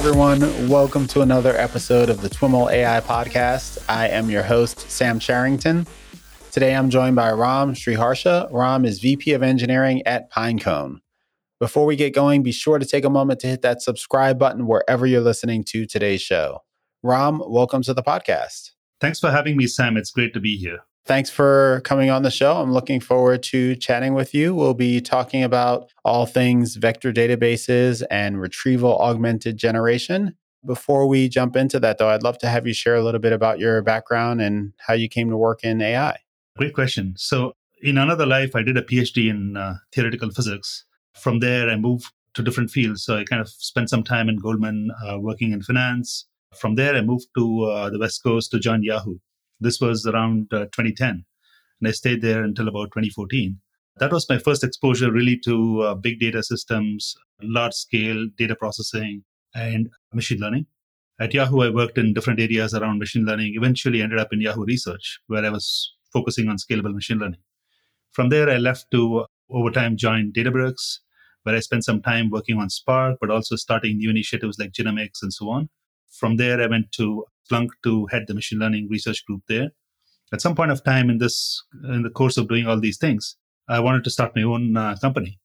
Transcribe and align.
everyone. 0.00 0.40
Welcome 0.66 1.06
to 1.08 1.20
another 1.20 1.54
episode 1.58 2.08
of 2.08 2.22
the 2.22 2.30
TWIML 2.30 2.72
AI 2.72 3.00
podcast. 3.02 3.84
I 3.86 4.08
am 4.08 4.30
your 4.30 4.42
host, 4.42 4.90
Sam 4.90 5.18
Charrington. 5.18 5.86
Today 6.50 6.74
I'm 6.74 6.88
joined 6.88 7.16
by 7.16 7.30
Ram 7.32 7.74
Sriharsha. 7.74 8.48
Ram 8.50 8.86
is 8.86 8.98
VP 8.98 9.34
of 9.34 9.42
Engineering 9.42 10.02
at 10.06 10.32
Pinecone. 10.32 11.00
Before 11.58 11.84
we 11.84 11.96
get 11.96 12.14
going, 12.14 12.42
be 12.42 12.50
sure 12.50 12.78
to 12.78 12.86
take 12.86 13.04
a 13.04 13.10
moment 13.10 13.40
to 13.40 13.46
hit 13.46 13.60
that 13.60 13.82
subscribe 13.82 14.38
button 14.38 14.66
wherever 14.66 15.06
you're 15.06 15.20
listening 15.20 15.64
to 15.64 15.84
today's 15.84 16.22
show. 16.22 16.60
Ram, 17.02 17.42
welcome 17.46 17.82
to 17.82 17.92
the 17.92 18.02
podcast. 18.02 18.70
Thanks 19.02 19.20
for 19.20 19.30
having 19.30 19.54
me, 19.58 19.66
Sam. 19.66 19.98
It's 19.98 20.12
great 20.12 20.32
to 20.32 20.40
be 20.40 20.56
here. 20.56 20.78
Thanks 21.06 21.30
for 21.30 21.80
coming 21.84 22.10
on 22.10 22.22
the 22.22 22.30
show. 22.30 22.56
I'm 22.56 22.72
looking 22.72 23.00
forward 23.00 23.42
to 23.44 23.74
chatting 23.76 24.14
with 24.14 24.34
you. 24.34 24.54
We'll 24.54 24.74
be 24.74 25.00
talking 25.00 25.42
about 25.42 25.90
all 26.04 26.26
things 26.26 26.76
vector 26.76 27.12
databases 27.12 28.02
and 28.10 28.40
retrieval 28.40 28.98
augmented 28.98 29.56
generation. 29.56 30.36
Before 30.64 31.06
we 31.06 31.28
jump 31.28 31.56
into 31.56 31.80
that, 31.80 31.98
though, 31.98 32.10
I'd 32.10 32.22
love 32.22 32.38
to 32.38 32.48
have 32.48 32.66
you 32.66 32.74
share 32.74 32.94
a 32.94 33.02
little 33.02 33.18
bit 33.18 33.32
about 33.32 33.58
your 33.58 33.80
background 33.82 34.42
and 34.42 34.74
how 34.78 34.92
you 34.92 35.08
came 35.08 35.30
to 35.30 35.36
work 35.36 35.64
in 35.64 35.80
AI. 35.80 36.18
Great 36.58 36.74
question. 36.74 37.14
So, 37.16 37.54
in 37.82 37.96
another 37.96 38.26
life, 38.26 38.54
I 38.54 38.62
did 38.62 38.76
a 38.76 38.82
PhD 38.82 39.30
in 39.30 39.56
uh, 39.56 39.76
theoretical 39.94 40.30
physics. 40.30 40.84
From 41.14 41.40
there, 41.40 41.70
I 41.70 41.76
moved 41.76 42.12
to 42.34 42.42
different 42.42 42.70
fields. 42.70 43.02
So, 43.02 43.16
I 43.16 43.24
kind 43.24 43.40
of 43.40 43.48
spent 43.48 43.88
some 43.88 44.02
time 44.02 44.28
in 44.28 44.36
Goldman 44.36 44.90
uh, 45.08 45.18
working 45.18 45.52
in 45.52 45.62
finance. 45.62 46.26
From 46.54 46.74
there, 46.74 46.94
I 46.94 47.00
moved 47.00 47.28
to 47.38 47.64
uh, 47.64 47.90
the 47.90 47.98
West 47.98 48.22
Coast 48.22 48.50
to 48.50 48.58
join 48.58 48.82
Yahoo. 48.82 49.16
This 49.60 49.80
was 49.80 50.06
around 50.06 50.52
uh, 50.52 50.66
2010. 50.66 51.24
And 51.80 51.88
I 51.88 51.92
stayed 51.92 52.22
there 52.22 52.42
until 52.42 52.68
about 52.68 52.86
2014. 52.92 53.58
That 53.98 54.12
was 54.12 54.28
my 54.28 54.38
first 54.38 54.64
exposure 54.64 55.12
really 55.12 55.38
to 55.44 55.82
uh, 55.82 55.94
big 55.94 56.20
data 56.20 56.42
systems, 56.42 57.14
large 57.42 57.74
scale 57.74 58.28
data 58.36 58.54
processing, 58.54 59.24
and 59.54 59.90
machine 60.12 60.38
learning. 60.38 60.66
At 61.20 61.34
Yahoo, 61.34 61.60
I 61.60 61.68
worked 61.68 61.98
in 61.98 62.14
different 62.14 62.40
areas 62.40 62.72
around 62.72 62.98
machine 62.98 63.26
learning, 63.26 63.52
eventually 63.54 64.00
ended 64.00 64.18
up 64.18 64.32
in 64.32 64.40
Yahoo 64.40 64.64
Research, 64.64 65.20
where 65.26 65.44
I 65.44 65.50
was 65.50 65.94
focusing 66.12 66.48
on 66.48 66.56
scalable 66.56 66.94
machine 66.94 67.18
learning. 67.18 67.40
From 68.12 68.30
there, 68.30 68.48
I 68.48 68.56
left 68.56 68.90
to 68.92 69.26
over 69.50 69.70
time 69.70 69.96
join 69.96 70.32
Databricks, 70.32 71.00
where 71.42 71.54
I 71.54 71.60
spent 71.60 71.84
some 71.84 72.00
time 72.00 72.30
working 72.30 72.58
on 72.58 72.70
Spark, 72.70 73.18
but 73.20 73.30
also 73.30 73.56
starting 73.56 73.98
new 73.98 74.10
initiatives 74.10 74.58
like 74.58 74.72
Genomics 74.72 75.22
and 75.22 75.32
so 75.32 75.50
on. 75.50 75.68
From 76.10 76.36
there, 76.36 76.60
I 76.60 76.66
went 76.66 76.90
to 76.92 77.24
Splunk 77.50 77.68
to 77.84 78.06
head 78.06 78.24
the 78.26 78.34
machine 78.34 78.58
learning 78.58 78.88
research 78.90 79.24
group 79.26 79.42
there. 79.48 79.70
At 80.32 80.40
some 80.40 80.54
point 80.54 80.70
of 80.70 80.84
time 80.84 81.10
in 81.10 81.18
this, 81.18 81.62
in 81.84 82.02
the 82.02 82.10
course 82.10 82.36
of 82.36 82.48
doing 82.48 82.66
all 82.66 82.78
these 82.78 82.98
things, 82.98 83.36
I 83.68 83.80
wanted 83.80 84.04
to 84.04 84.10
start 84.10 84.36
my 84.36 84.42
own 84.42 84.76
uh, 84.76 84.96
company. 85.00 85.38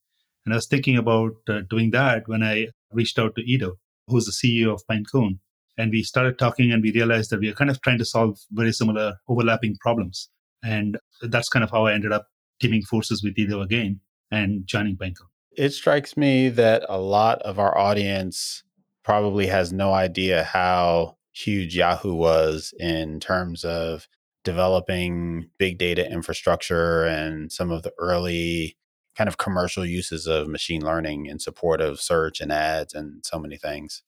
And 0.45 0.53
I 0.53 0.57
was 0.57 0.67
thinking 0.67 0.97
about 0.97 1.33
uh, 1.49 1.61
doing 1.69 1.91
that 1.91 2.27
when 2.27 2.43
I 2.43 2.67
reached 2.91 3.17
out 3.17 3.35
to 3.35 3.41
Edo, 3.41 3.73
who's 4.07 4.25
the 4.25 4.31
CEO 4.31 4.73
of 4.73 4.83
Pinecone. 4.89 5.39
And 5.77 5.91
we 5.91 6.03
started 6.03 6.37
talking 6.37 6.71
and 6.71 6.81
we 6.81 6.91
realized 6.91 7.31
that 7.31 7.39
we 7.39 7.49
are 7.49 7.53
kind 7.53 7.69
of 7.69 7.81
trying 7.81 7.97
to 7.97 8.05
solve 8.05 8.37
very 8.51 8.71
similar 8.71 9.15
overlapping 9.27 9.75
problems. 9.81 10.29
And 10.63 10.97
that's 11.21 11.49
kind 11.49 11.63
of 11.63 11.71
how 11.71 11.87
I 11.87 11.93
ended 11.93 12.11
up 12.11 12.27
teaming 12.61 12.83
forces 12.83 13.23
with 13.23 13.37
Edo 13.37 13.61
again 13.61 13.99
and 14.31 14.65
joining 14.65 14.97
Pinecone. 14.97 15.29
It 15.57 15.71
strikes 15.71 16.15
me 16.15 16.49
that 16.49 16.85
a 16.87 16.99
lot 16.99 17.41
of 17.41 17.59
our 17.59 17.77
audience 17.77 18.63
probably 19.03 19.47
has 19.47 19.71
no 19.71 19.93
idea 19.93 20.43
how 20.43 21.14
huge 21.35 21.75
Yahoo 21.75 22.15
was 22.15 22.73
in 22.79 23.19
terms 23.19 23.65
of 23.65 24.07
developing 24.43 25.49
big 25.57 25.77
data 25.77 26.09
infrastructure 26.09 27.03
and 27.03 27.51
some 27.51 27.71
of 27.71 27.83
the 27.83 27.93
early 27.99 28.77
kind 29.17 29.27
of 29.27 29.37
commercial 29.37 29.85
uses 29.85 30.27
of 30.27 30.47
machine 30.47 30.81
learning 30.81 31.25
in 31.25 31.39
support 31.39 31.81
of 31.81 31.99
search 31.99 32.39
and 32.39 32.51
ads 32.51 32.93
and 32.93 33.25
so 33.25 33.39
many 33.39 33.57
things. 33.57 34.03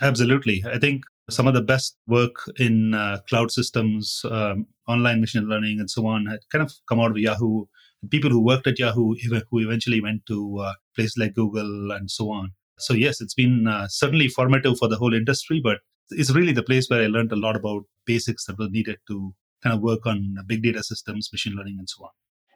Absolutely. 0.00 0.64
I 0.66 0.78
think 0.78 1.04
some 1.28 1.46
of 1.46 1.54
the 1.54 1.62
best 1.62 1.96
work 2.06 2.36
in 2.58 2.94
uh, 2.94 3.18
cloud 3.28 3.50
systems, 3.50 4.22
um, 4.30 4.66
online 4.88 5.20
machine 5.20 5.48
learning, 5.48 5.78
and 5.78 5.90
so 5.90 6.06
on 6.06 6.26
had 6.26 6.40
kind 6.50 6.62
of 6.62 6.72
come 6.88 7.00
out 7.00 7.10
of 7.10 7.18
Yahoo. 7.18 7.66
People 8.10 8.30
who 8.30 8.44
worked 8.44 8.66
at 8.66 8.78
Yahoo, 8.78 9.14
who 9.50 9.58
eventually 9.58 10.00
went 10.00 10.26
to 10.26 10.58
uh, 10.58 10.72
places 10.94 11.16
like 11.18 11.34
Google 11.34 11.92
and 11.92 12.10
so 12.10 12.30
on. 12.30 12.52
So, 12.78 12.94
yes, 12.94 13.20
it's 13.20 13.34
been 13.34 13.68
uh, 13.68 13.86
certainly 13.88 14.28
formative 14.28 14.78
for 14.78 14.88
the 14.88 14.96
whole 14.96 15.14
industry, 15.14 15.60
but 15.62 15.78
it's 16.16 16.30
really 16.30 16.52
the 16.52 16.62
place 16.62 16.88
where 16.88 17.02
I 17.02 17.06
learned 17.06 17.32
a 17.32 17.36
lot 17.36 17.56
about 17.56 17.84
basics 18.06 18.44
that 18.46 18.58
were 18.58 18.68
needed 18.68 18.98
to 19.08 19.34
kind 19.62 19.74
of 19.74 19.80
work 19.80 20.06
on 20.06 20.36
big 20.46 20.62
data 20.62 20.82
systems, 20.82 21.30
machine 21.32 21.54
learning, 21.54 21.76
and 21.78 21.88
so 21.88 22.04
on. 22.04 22.10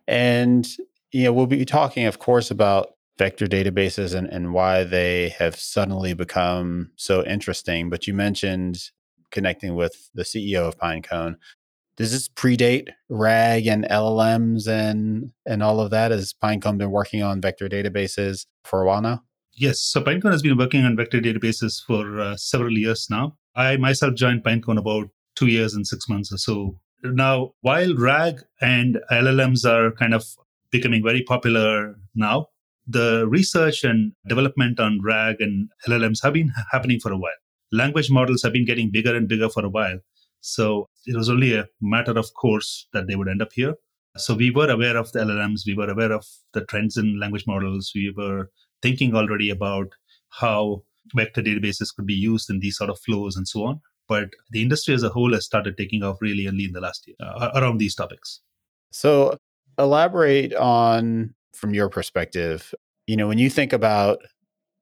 And 0.09 0.69
you 1.13 1.25
know, 1.25 1.33
we'll 1.33 1.47
be 1.47 1.65
talking, 1.65 2.05
of 2.07 2.19
course, 2.19 2.51
about 2.51 2.91
vector 3.19 3.47
databases 3.47 4.15
and, 4.15 4.27
and 4.27 4.53
why 4.53 4.85
they 4.85 5.31
have 5.31 5.57
suddenly 5.57 6.13
become 6.15 6.91
so 6.97 7.25
interesting. 7.25 7.89
But 7.89 8.07
you 8.07 8.15
mentioned 8.15 8.91
connecting 9.31 9.75
with 9.75 10.11
the 10.15 10.23
CEO 10.23 10.69
of 10.69 10.79
Pinecone. 10.79 11.37
Does 11.97 12.13
this 12.13 12.29
predate 12.29 12.89
RAG 13.09 13.67
and 13.67 13.85
LLMs 13.85 14.69
and 14.69 15.31
and 15.47 15.63
all 15.63 15.81
of 15.81 15.91
that? 15.91 16.11
Has 16.11 16.35
Pinecone 16.35 16.79
been 16.79 16.91
working 16.91 17.23
on 17.23 17.41
vector 17.41 17.69
databases 17.69 18.47
for 18.65 18.83
a 18.83 18.87
while 18.87 19.01
now? 19.01 19.23
Yes. 19.55 19.81
So 19.81 20.03
Pinecone 20.03 20.33
has 20.33 20.43
been 20.43 20.59
working 20.59 20.85
on 20.85 20.97
vector 20.97 21.21
databases 21.21 21.83
for 21.83 22.21
uh, 22.21 22.37
several 22.37 22.77
years 22.77 23.09
now. 23.09 23.37
I 23.57 23.77
myself 23.79 24.15
joined 24.15 24.45
Pinecone 24.45 24.79
about 24.79 25.09
two 25.35 25.47
years 25.47 25.75
and 25.75 25.87
six 25.87 26.09
months 26.09 26.33
or 26.33 26.39
so 26.39 26.79
now, 27.03 27.53
while 27.61 27.95
RAG 27.95 28.43
and 28.61 28.99
LLMs 29.11 29.65
are 29.65 29.93
kind 29.93 30.15
of 30.15 30.25
becoming 30.71 31.03
very 31.03 31.23
popular 31.23 31.97
now, 32.15 32.49
the 32.87 33.27
research 33.29 33.85
and 33.85 34.13
development 34.29 34.81
on 34.81 35.01
RAG 35.03 35.37
and 35.41 35.69
LLMs 35.87 36.23
have 36.23 36.33
been 36.33 36.53
happening 36.73 37.01
for 37.01 37.13
a 37.13 37.19
while. 37.19 37.33
Language 37.73 38.11
models 38.11 38.43
have 38.43 38.53
been 38.53 38.65
getting 38.65 38.91
bigger 38.91 39.15
and 39.15 39.29
bigger 39.29 39.49
for 39.49 39.65
a 39.65 39.69
while. 39.69 39.99
So 40.41 40.89
it 41.07 41.17
was 41.17 41.29
only 41.29 41.55
a 41.55 41.67
matter 41.81 42.17
of 42.17 42.33
course 42.35 42.87
that 42.93 43.09
they 43.09 43.17
would 43.17 43.29
end 43.29 43.43
up 43.43 43.53
here. 43.53 43.75
So 44.17 44.35
we 44.35 44.51
were 44.51 44.71
aware 44.71 44.97
of 44.97 45.13
the 45.13 45.21
LLMs, 45.21 45.67
we 45.67 45.75
were 45.75 45.91
aware 45.91 46.13
of 46.13 46.25
the 46.55 46.65
trends 46.65 46.97
in 46.97 47.21
language 47.21 47.45
models, 47.47 47.93
we 47.95 48.15
were 48.17 48.51
thinking 48.81 49.15
already 49.15 49.51
about 49.51 49.89
how 50.31 50.83
vector 51.15 51.43
databases 51.43 51.95
could 51.95 52.07
be 52.07 52.15
used 52.15 52.51
in 52.51 52.61
these 52.61 52.77
sort 52.77 52.91
of 52.91 52.99
flows 53.01 53.37
and 53.37 53.47
so 53.47 53.65
on 53.65 53.81
but 54.09 54.31
the 54.51 54.63
industry 54.63 54.95
as 54.95 55.03
a 55.03 55.09
whole 55.09 55.33
has 55.33 55.45
started 55.45 55.77
taking 55.77 56.03
off 56.03 56.19
really 56.21 56.47
early 56.47 56.65
in 56.65 56.73
the 56.73 56.81
last 56.81 57.07
year 57.07 57.17
uh, 57.21 57.51
around 57.55 57.79
these 57.79 57.95
topics. 57.95 58.41
So, 58.93 59.37
elaborate 59.79 60.55
on 60.55 61.35
from 61.55 61.75
your 61.75 61.89
perspective, 61.89 62.75
you 63.07 63.17
know, 63.17 63.29
when 63.29 63.39
you 63.39 63.51
think 63.51 63.73
about 63.73 64.21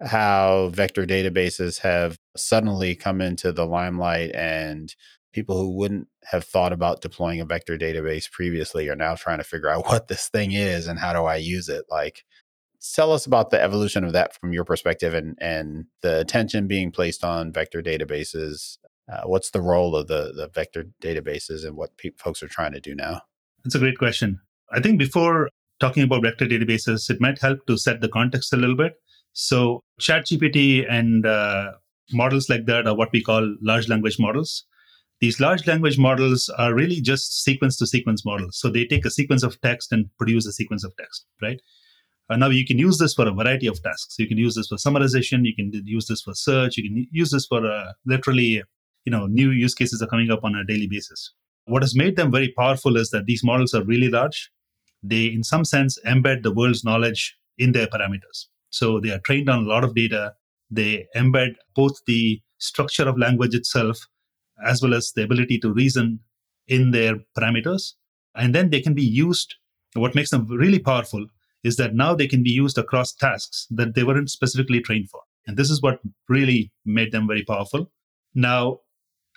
how 0.03 0.69
vector 0.75 1.07
databases 1.07 1.81
have 1.81 2.19
suddenly 2.37 2.95
come 2.95 3.21
into 3.21 3.53
the 3.53 3.67
limelight 3.67 4.33
and 4.34 4.95
people 5.33 5.59
who 5.59 5.71
wouldn't 5.71 6.09
have 6.25 6.45
thought 6.45 6.73
about 6.73 7.01
deploying 7.01 7.41
a 7.41 7.45
vector 7.45 7.79
database 7.79 8.31
previously 8.31 8.89
are 8.89 8.97
now 8.97 9.15
trying 9.15 9.39
to 9.39 9.45
figure 9.45 9.69
out 9.69 9.87
what 9.87 10.09
this 10.09 10.29
thing 10.29 10.53
is 10.53 10.87
and 10.87 10.99
how 10.99 11.13
do 11.13 11.25
I 11.25 11.37
use 11.37 11.69
it. 11.69 11.84
Like, 11.91 12.25
tell 12.93 13.12
us 13.12 13.27
about 13.27 13.50
the 13.50 13.62
evolution 13.62 14.05
of 14.05 14.12
that 14.12 14.34
from 14.39 14.53
your 14.53 14.65
perspective 14.65 15.15
and, 15.15 15.39
and 15.41 15.87
the 16.03 16.21
attention 16.21 16.67
being 16.67 16.91
placed 16.91 17.25
on 17.25 17.53
vector 17.53 17.83
databases 17.83 18.77
uh, 19.11 19.22
what's 19.25 19.50
the 19.50 19.61
role 19.61 19.95
of 19.95 20.09
the, 20.09 20.33
the 20.34 20.49
vector 20.49 20.87
databases 21.03 21.65
and 21.65 21.77
what 21.77 21.97
pe- 21.99 22.11
folks 22.17 22.43
are 22.43 22.49
trying 22.49 22.72
to 22.72 22.81
do 22.81 22.95
now? 22.95 23.21
That's 23.62 23.75
a 23.75 23.78
great 23.78 23.99
question. 23.99 24.41
I 24.72 24.81
think 24.81 24.99
before 24.99 25.49
talking 25.81 26.03
about 26.03 26.22
vector 26.22 26.47
databases, 26.47 27.11
it 27.11 27.21
might 27.21 27.41
help 27.41 27.67
to 27.67 27.77
set 27.77 28.00
the 28.00 28.09
context 28.09 28.53
a 28.53 28.56
little 28.56 28.77
bit. 28.77 28.95
So, 29.33 29.81
ChatGPT 30.01 30.87
and 30.89 31.27
uh, 31.27 31.72
models 32.12 32.49
like 32.49 32.66
that 32.66 32.87
are 32.87 32.95
what 32.95 33.12
we 33.12 33.22
call 33.22 33.56
large 33.61 33.89
language 33.89 34.19
models. 34.19 34.65
These 35.21 35.41
large 35.41 35.66
language 35.66 35.99
models 35.99 36.49
are 36.56 36.75
really 36.75 37.01
just 37.01 37.43
sequence 37.43 37.77
to 37.78 37.87
sequence 37.87 38.25
models. 38.25 38.59
So, 38.59 38.71
they 38.71 38.86
take 38.86 39.04
a 39.04 39.10
sequence 39.10 39.42
of 39.42 39.60
text 39.60 39.92
and 39.92 40.09
produce 40.19 40.47
a 40.47 40.53
sequence 40.53 40.84
of 40.84 40.97
text, 40.97 41.27
right? 41.42 41.60
Uh, 42.30 42.36
now, 42.36 42.48
you 42.48 42.65
can 42.65 42.78
use 42.78 42.98
this 42.98 43.15
for 43.15 43.28
a 43.28 43.32
variety 43.32 43.66
of 43.66 43.82
tasks. 43.82 44.16
You 44.18 44.26
can 44.26 44.38
use 44.38 44.54
this 44.54 44.68
for 44.68 44.76
summarization, 44.76 45.44
you 45.44 45.54
can 45.54 45.71
use 45.84 46.06
this 46.06 46.22
for 46.22 46.34
search, 46.34 46.78
you 46.78 46.88
can 46.88 47.06
use 47.10 47.30
this 47.30 47.47
for 47.47 47.66
uh, 47.66 47.92
literally 48.06 48.62
you 49.04 49.10
know 49.10 49.26
new 49.26 49.50
use 49.50 49.74
cases 49.74 50.03
are 50.03 50.06
coming 50.06 50.30
up 50.30 50.44
on 50.44 50.54
a 50.54 50.65
daily 50.65 50.86
basis. 50.86 51.32
What 51.66 51.82
has 51.82 51.94
made 51.94 52.16
them 52.16 52.30
very 52.30 52.53
powerful 52.56 52.97
is 52.97 53.10
that 53.10 53.26
these 53.26 53.44
models 53.44 53.74
are 53.74 53.84
really 53.84 54.09
large. 54.09 54.50
They 55.03 55.26
in 55.26 55.44
some 55.44 55.65
sense 55.65 55.98
embed 56.06 56.42
the 56.42 56.53
world's 56.53 56.84
knowledge 56.84 57.36
in 57.59 57.72
their 57.72 57.86
parameters. 57.86 58.47
So 58.71 59.00
they 59.00 59.10
are 59.10 59.21
trained 59.21 59.48
on 59.48 59.65
a 59.65 59.68
lot 59.68 59.84
of 59.84 59.94
data. 59.94 60.34
They 60.71 61.06
embed 61.15 61.54
both 61.74 62.00
the 62.06 62.41
structure 62.59 63.09
of 63.09 63.18
language 63.18 63.54
itself 63.54 64.06
as 64.65 64.82
well 64.82 64.94
as 64.94 65.12
the 65.12 65.22
ability 65.22 65.59
to 65.59 65.72
reason 65.72 66.21
in 66.66 66.91
their 66.91 67.16
parameters. 67.38 67.94
And 68.34 68.54
then 68.54 68.71
they 68.71 68.80
can 68.80 68.94
be 68.94 69.04
used. 69.04 69.54
What 69.94 70.15
makes 70.15 70.30
them 70.30 70.47
really 70.48 70.78
powerful 70.78 71.26
is 71.65 71.77
that 71.77 71.95
now 71.95 72.15
they 72.15 72.27
can 72.27 72.43
be 72.43 72.51
used 72.51 72.78
across 72.78 73.13
tasks 73.13 73.66
that 73.71 73.95
they 73.95 74.05
weren't 74.05 74.31
specifically 74.31 74.81
trained 74.81 75.11
for 75.11 75.21
and 75.47 75.57
this 75.57 75.71
is 75.71 75.83
what 75.83 76.01
really 76.28 76.72
made 76.84 77.13
them 77.13 77.27
very 77.27 77.43
powerful 77.45 77.91
now 78.34 78.78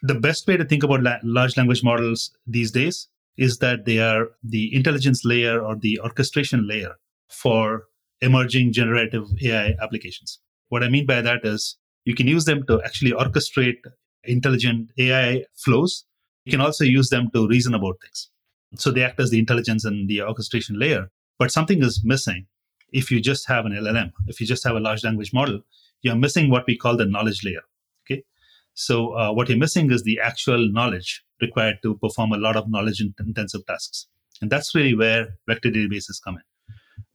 the 0.01 0.15
best 0.15 0.47
way 0.47 0.57
to 0.57 0.65
think 0.65 0.83
about 0.83 1.01
la- 1.01 1.19
large 1.24 1.57
language 1.57 1.83
models 1.83 2.31
these 2.45 2.71
days 2.71 3.07
is 3.38 3.59
that 3.59 3.85
they 3.85 4.00
are 4.00 4.29
the 4.44 4.74
intelligence 4.75 5.24
layer 5.25 5.59
or 5.62 5.75
the 5.75 6.00
orchestration 6.03 6.68
layer 6.68 6.95
for 7.29 7.85
emerging 8.21 8.73
generative 8.73 9.27
AI 9.44 9.75
applications. 9.81 10.39
What 10.69 10.83
I 10.83 10.89
mean 10.89 11.06
by 11.06 11.21
that 11.21 11.45
is 11.45 11.77
You 12.06 12.15
can 12.15 12.27
use 12.27 12.45
them 12.45 12.63
to 12.68 12.81
actually 12.83 13.12
orchestrate 13.12 13.81
intelligent 14.23 14.91
AI 14.97 15.44
flows. 15.56 16.06
You 16.45 16.51
can 16.51 16.62
also 16.62 16.85
use 16.85 17.09
them 17.09 17.30
to 17.33 17.47
reason 17.50 17.73
about 17.73 17.97
things. 18.01 18.30
So 18.75 18.91
they 18.91 19.03
act 19.03 19.19
as 19.19 19.30
the 19.30 19.39
intelligence 19.39 19.83
and 19.83 20.07
the 20.07 20.21
orchestration 20.21 20.80
layer. 20.80 21.09
But 21.39 21.51
something 21.51 21.83
is 21.83 22.01
missing 22.03 22.47
if 22.91 23.11
you 23.11 23.19
just 23.19 23.47
have 23.47 23.65
an 23.65 23.73
LLM, 23.73 24.11
if 24.27 24.39
you 24.39 24.47
just 24.47 24.63
have 24.63 24.75
a 24.75 24.79
large 24.79 25.03
language 25.03 25.33
model, 25.33 25.61
you're 26.01 26.15
missing 26.15 26.49
what 26.49 26.65
we 26.67 26.77
call 26.77 26.95
the 26.95 27.05
knowledge 27.05 27.43
layer. 27.43 27.61
Okay. 28.05 28.23
So 28.73 29.17
uh, 29.17 29.33
what 29.33 29.49
you're 29.49 29.57
missing 29.57 29.91
is 29.91 30.03
the 30.03 30.19
actual 30.19 30.71
knowledge 30.71 31.23
required 31.41 31.77
to 31.83 31.95
perform 31.97 32.31
a 32.31 32.37
lot 32.37 32.55
of 32.55 32.69
knowledge 32.69 33.01
intensive 33.01 33.65
tasks. 33.65 34.07
And 34.41 34.49
that's 34.49 34.73
really 34.75 34.95
where 34.95 35.29
vector 35.47 35.69
databases 35.69 36.23
come 36.23 36.35
in. 36.35 36.43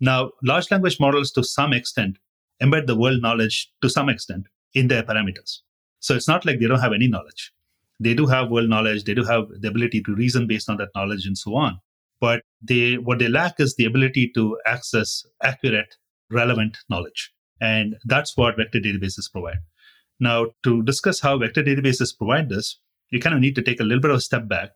Now, 0.00 0.32
large 0.42 0.70
language 0.70 0.98
models 0.98 1.30
to 1.32 1.44
some 1.44 1.72
extent 1.72 2.18
embed 2.60 2.86
the 2.86 2.96
world 2.96 3.22
knowledge 3.22 3.70
to 3.80 3.88
some 3.88 4.08
extent 4.08 4.46
in 4.74 4.88
their 4.88 5.02
parameters. 5.02 5.60
So 6.00 6.14
it's 6.14 6.28
not 6.28 6.44
like 6.44 6.58
they 6.58 6.66
don't 6.66 6.80
have 6.80 6.92
any 6.92 7.08
knowledge. 7.08 7.52
They 8.00 8.14
do 8.14 8.26
have 8.26 8.50
world 8.50 8.68
knowledge, 8.68 9.04
they 9.04 9.14
do 9.14 9.22
have 9.24 9.44
the 9.60 9.68
ability 9.68 10.02
to 10.02 10.14
reason 10.14 10.48
based 10.48 10.68
on 10.68 10.76
that 10.78 10.88
knowledge 10.94 11.26
and 11.26 11.38
so 11.38 11.54
on. 11.54 11.78
But 12.22 12.42
they 12.62 12.98
what 12.98 13.18
they 13.18 13.28
lack 13.28 13.58
is 13.58 13.74
the 13.74 13.84
ability 13.84 14.30
to 14.36 14.56
access 14.64 15.26
accurate, 15.42 15.96
relevant 16.30 16.78
knowledge. 16.88 17.32
And 17.60 17.96
that's 18.04 18.36
what 18.36 18.56
vector 18.56 18.78
databases 18.80 19.30
provide. 19.30 19.58
Now, 20.20 20.46
to 20.62 20.82
discuss 20.84 21.20
how 21.20 21.36
vector 21.38 21.64
databases 21.64 22.16
provide 22.16 22.48
this, 22.48 22.78
you 23.10 23.18
kind 23.18 23.34
of 23.34 23.40
need 23.40 23.56
to 23.56 23.62
take 23.62 23.80
a 23.80 23.82
little 23.82 24.00
bit 24.00 24.12
of 24.12 24.18
a 24.18 24.28
step 24.28 24.46
back 24.46 24.70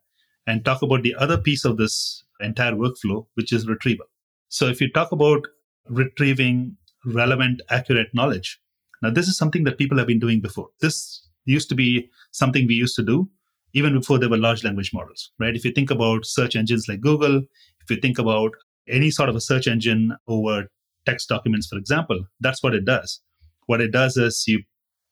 and 0.49 0.65
talk 0.65 0.83
about 0.83 1.05
the 1.05 1.15
other 1.15 1.39
piece 1.39 1.65
of 1.65 1.77
this 1.77 2.25
entire 2.41 2.73
workflow, 2.73 3.27
which 3.35 3.53
is 3.53 3.69
retrieval. 3.69 4.07
So 4.49 4.67
if 4.67 4.81
you 4.81 4.91
talk 4.91 5.13
about 5.13 5.47
retrieving 5.89 6.77
relevant, 7.05 7.63
accurate 7.71 8.09
knowledge, 8.13 8.61
now 9.03 9.11
this 9.11 9.29
is 9.29 9.39
something 9.39 9.63
that 9.65 9.79
people 9.79 9.99
have 9.99 10.09
been 10.09 10.19
doing 10.19 10.41
before. 10.41 10.71
This 10.81 11.29
used 11.45 11.69
to 11.69 11.77
be 11.77 12.11
something 12.33 12.67
we 12.67 12.75
used 12.75 12.97
to 12.97 13.05
do 13.05 13.31
even 13.77 13.93
before 13.93 14.19
there 14.19 14.31
were 14.31 14.39
large 14.39 14.65
language 14.65 14.91
models, 14.95 15.33
right? 15.39 15.55
If 15.55 15.63
you 15.63 15.71
think 15.71 15.91
about 15.91 16.25
search 16.25 16.57
engines 16.57 16.89
like 16.89 17.03
Google, 17.03 17.43
if 17.83 17.91
you 17.91 17.99
think 18.01 18.19
about 18.19 18.53
any 18.89 19.11
sort 19.11 19.29
of 19.29 19.37
a 19.37 19.41
search 19.41 19.69
engine 19.69 20.17
over 20.27 20.69
text 21.05 21.29
documents, 21.29 21.67
for 21.67 21.77
example, 21.77 22.25
that's 22.41 22.63
what 22.63 22.75
it 22.75 22.87
does. 22.87 23.21
What 23.67 23.83
it 23.83 23.93
does 23.93 24.17
is 24.17 24.45
you 24.47 24.63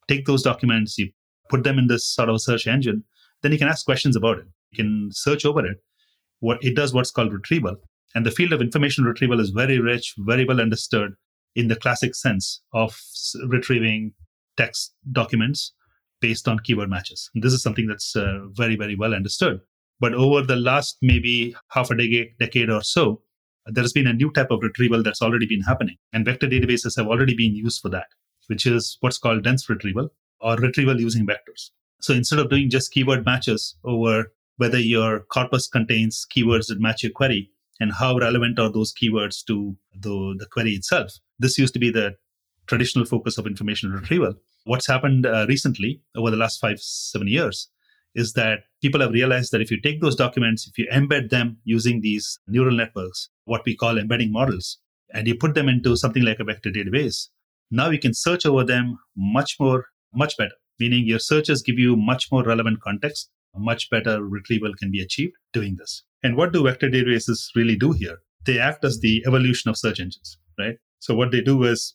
take 0.09 0.25
those 0.25 0.43
documents, 0.43 0.97
you 0.97 1.11
put 1.51 1.63
them 1.63 1.79
in 1.79 1.89
this 1.89 2.09
sort 2.09 2.31
of 2.31 2.37
a 2.37 2.39
search 2.39 2.67
engine, 2.67 3.05
then 3.43 3.53
you 3.53 3.59
can 3.59 3.69
ask 3.69 3.85
questions 3.85 4.17
about 4.17 4.39
it. 4.39 4.47
You 4.71 4.83
can 4.83 5.11
search 5.13 5.45
over 5.45 5.65
it. 5.67 5.77
What 6.41 6.57
it 6.65 6.75
does 6.75 6.95
what's 6.95 7.11
called 7.11 7.35
retrieval. 7.35 7.77
And 8.15 8.25
the 8.25 8.31
field 8.31 8.55
of 8.55 8.63
information 8.63 9.05
retrieval 9.05 9.41
is 9.41 9.51
very 9.51 9.79
rich, 9.79 10.15
very 10.21 10.47
well 10.47 10.61
understood 10.61 11.13
in 11.55 11.69
the 11.69 11.77
classic 11.77 12.15
sense 12.15 12.63
of 12.73 12.99
retrieving 13.47 14.15
text 14.57 14.95
documents 15.13 15.75
based 16.21 16.49
on 16.49 16.59
keyword 16.61 16.91
matches. 16.91 17.31
This 17.35 17.53
is 17.53 17.63
something 17.63 17.87
that's 17.87 18.17
uh, 18.17 18.41
very, 18.53 18.77
very 18.77 18.97
well 18.97 19.15
understood. 19.15 19.61
But 20.01 20.15
over 20.15 20.43
the 20.43 20.57
last 20.57 20.99
maybe 21.03 21.55
half 21.69 21.91
a 21.91 21.97
decade, 21.97 22.37
decade 22.39 22.71
or 22.71 22.83
so, 22.83 23.23
there 23.67 23.83
has 23.83 23.93
been 23.93 24.07
a 24.07 24.13
new 24.13 24.31
type 24.33 24.51
of 24.51 24.63
retrieval 24.63 25.03
that's 25.03 25.23
already 25.23 25.47
been 25.47 25.63
happening. 25.63 25.97
And 26.13 26.25
vector 26.25 26.47
databases 26.47 26.97
have 26.97 27.07
already 27.07 27.35
been 27.35 27.55
used 27.55 27.81
for 27.81 27.89
that, 27.91 28.07
which 28.49 28.67
is 28.67 28.99
what's 29.01 29.19
called 29.19 29.45
dense 29.45 29.69
retrieval 29.69 30.11
or 30.41 30.57
retrieval 30.57 31.01
using 31.01 31.27
vectors. 31.27 31.71
So 32.01 32.13
instead 32.13 32.39
of 32.39 32.51
doing 32.51 32.69
just 32.69 32.93
keyword 32.93 33.25
matches 33.25 33.77
over 33.85 34.33
whether 34.57 34.79
your 34.79 35.21
corpus 35.21 35.67
contains 35.69 36.27
keywords 36.35 36.67
that 36.69 36.81
match 36.81 37.03
your 37.03 37.13
query 37.13 37.51
and 37.81 37.93
how 37.93 38.19
relevant 38.19 38.59
are 38.59 38.71
those 38.71 38.93
keywords 38.93 39.45
to 39.47 39.77
the, 39.99 40.37
the 40.39 40.47
query 40.53 40.73
itself, 40.73 41.13
this 41.39 41.59
used 41.59 41.73
to 41.75 41.81
be 41.81 41.91
the 41.91 42.15
traditional 42.67 43.05
focus 43.05 43.39
of 43.39 43.47
information 43.47 43.91
retrieval. 43.91 44.35
What's 44.65 44.87
happened 44.87 45.27
uh, 45.27 45.47
recently 45.49 46.01
over 46.17 46.31
the 46.31 46.39
last 46.39 46.59
five, 46.61 46.81
seven 46.81 47.29
years 47.29 47.69
is 48.15 48.33
that 48.33 48.61
people 48.81 49.01
have 49.01 49.11
realized 49.11 49.53
that 49.53 49.61
if 49.61 49.71
you 49.71 49.81
take 49.81 50.01
those 50.01 50.17
documents, 50.17 50.67
if 50.67 50.79
you 50.79 50.87
embed 50.93 51.31
them 51.31 51.59
using 51.65 52.01
these 52.01 52.39
neural 52.47 52.75
networks, 52.75 53.29
what 53.45 53.63
we 53.67 53.77
call 53.77 53.99
embedding 53.99 54.33
models, 54.33 54.79
and 55.13 55.27
you 55.27 55.35
put 55.35 55.55
them 55.55 55.69
into 55.69 55.97
something 55.97 56.25
like 56.25 56.41
a 56.41 56.45
vector 56.45 56.71
database, 56.71 57.29
now 57.71 57.91
you 57.91 57.99
can 57.99 58.15
search 58.15 58.47
over 58.47 58.65
them 58.65 58.99
much 59.17 59.57
more, 59.61 59.87
much 60.15 60.37
better, 60.37 60.55
meaning 60.79 61.07
your 61.07 61.19
searches 61.19 61.63
give 61.63 61.79
you 61.79 61.97
much 61.97 62.31
more 62.33 62.43
relevant 62.43 62.81
context. 62.81 63.31
Much 63.57 63.89
better 63.91 64.25
retrieval 64.25 64.75
can 64.75 64.91
be 64.91 65.01
achieved 65.01 65.35
doing 65.53 65.77
this. 65.79 66.03
And 66.25 66.37
what 66.37 66.53
do 66.53 66.65
vector 66.65 66.91
databases 66.91 67.51
really 67.55 67.77
do 67.77 67.93
here? 67.93 68.19
They 68.47 68.59
act 68.59 68.85
as 68.85 69.01
the 69.01 69.23
evolution 69.27 69.69
of 69.71 69.77
search 69.77 70.01
engines, 70.01 70.39
right? 70.59 70.77
So 70.99 71.15
what 71.15 71.31
they 71.31 71.41
do 71.41 71.63
is 71.63 71.95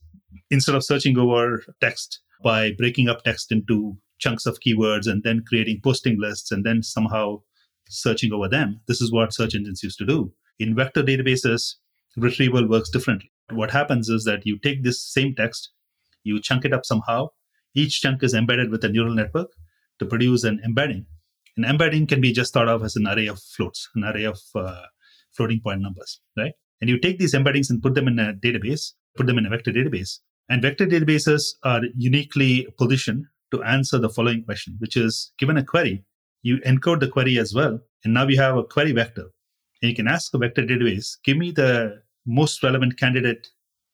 instead 0.49 0.75
of 0.75 0.85
searching 0.85 1.17
over 1.17 1.63
text 1.81 2.21
by 2.43 2.71
breaking 2.77 3.09
up 3.09 3.23
text 3.23 3.51
into 3.51 3.97
chunks 4.19 4.45
of 4.45 4.59
keywords 4.59 5.07
and 5.07 5.23
then 5.23 5.43
creating 5.47 5.81
posting 5.83 6.19
lists 6.19 6.51
and 6.51 6.65
then 6.65 6.83
somehow 6.83 7.41
searching 7.89 8.31
over 8.31 8.47
them. 8.47 8.81
This 8.87 9.01
is 9.01 9.11
what 9.11 9.33
search 9.33 9.55
engines 9.55 9.83
used 9.83 9.97
to 9.99 10.05
do. 10.05 10.33
In 10.59 10.75
vector 10.75 11.03
databases, 11.03 11.75
retrieval 12.17 12.67
works 12.67 12.89
differently. 12.89 13.31
What 13.51 13.71
happens 13.71 14.09
is 14.09 14.25
that 14.25 14.45
you 14.45 14.59
take 14.59 14.83
this 14.83 15.01
same 15.01 15.33
text, 15.35 15.71
you 16.23 16.39
chunk 16.41 16.65
it 16.65 16.73
up 16.73 16.85
somehow. 16.85 17.29
Each 17.73 18.01
chunk 18.01 18.23
is 18.23 18.33
embedded 18.33 18.71
with 18.71 18.83
a 18.83 18.89
neural 18.89 19.15
network 19.15 19.49
to 19.99 20.05
produce 20.05 20.43
an 20.43 20.61
embedding. 20.63 21.05
An 21.57 21.65
embedding 21.65 22.07
can 22.07 22.21
be 22.21 22.31
just 22.31 22.53
thought 22.53 22.69
of 22.69 22.83
as 22.83 22.95
an 22.95 23.07
array 23.07 23.27
of 23.27 23.39
floats, 23.39 23.89
an 23.95 24.03
array 24.03 24.23
of 24.23 24.39
uh, 24.55 24.83
floating 25.35 25.61
point 25.61 25.81
numbers, 25.81 26.21
right? 26.37 26.53
And 26.81 26.89
you 26.89 26.99
take 26.99 27.19
these 27.19 27.33
embeddings 27.33 27.69
and 27.69 27.81
put 27.81 27.95
them 27.95 28.07
in 28.07 28.19
a 28.19 28.33
database, 28.33 28.93
put 29.15 29.27
them 29.27 29.37
in 29.37 29.45
a 29.45 29.49
vector 29.49 29.71
database, 29.71 30.19
and 30.49 30.61
vector 30.61 30.87
databases 30.87 31.53
are 31.63 31.81
uniquely 31.95 32.67
positioned 32.77 33.25
to 33.51 33.63
answer 33.63 33.97
the 33.97 34.09
following 34.09 34.43
question, 34.43 34.75
which 34.79 34.97
is 34.97 35.31
given 35.37 35.57
a 35.57 35.63
query, 35.63 36.03
you 36.41 36.57
encode 36.65 36.99
the 36.99 37.07
query 37.07 37.37
as 37.37 37.53
well. 37.53 37.79
And 38.03 38.13
now 38.13 38.25
we 38.25 38.35
have 38.35 38.57
a 38.57 38.63
query 38.63 38.91
vector. 38.91 39.29
And 39.81 39.89
you 39.89 39.95
can 39.95 40.07
ask 40.07 40.33
a 40.33 40.37
vector 40.37 40.63
database, 40.63 41.17
give 41.23 41.37
me 41.37 41.51
the 41.51 42.01
most 42.25 42.63
relevant 42.63 42.97
candidate 42.97 43.47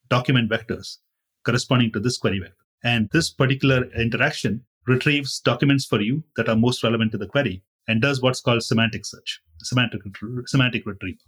document 0.09 0.49
vectors 0.49 0.97
corresponding 1.45 1.91
to 1.93 1.99
this 1.99 2.17
query 2.17 2.39
vector. 2.39 2.55
And 2.83 3.09
this 3.11 3.31
particular 3.31 3.85
interaction 3.93 4.63
retrieves 4.87 5.39
documents 5.39 5.85
for 5.85 6.01
you 6.01 6.23
that 6.37 6.49
are 6.49 6.55
most 6.55 6.83
relevant 6.83 7.11
to 7.13 7.17
the 7.17 7.27
query 7.27 7.63
and 7.87 8.01
does 8.01 8.21
what's 8.21 8.41
called 8.41 8.63
semantic 8.63 9.05
search, 9.05 9.41
semantic, 9.61 10.01
semantic 10.45 10.85
retrieval. 10.85 11.19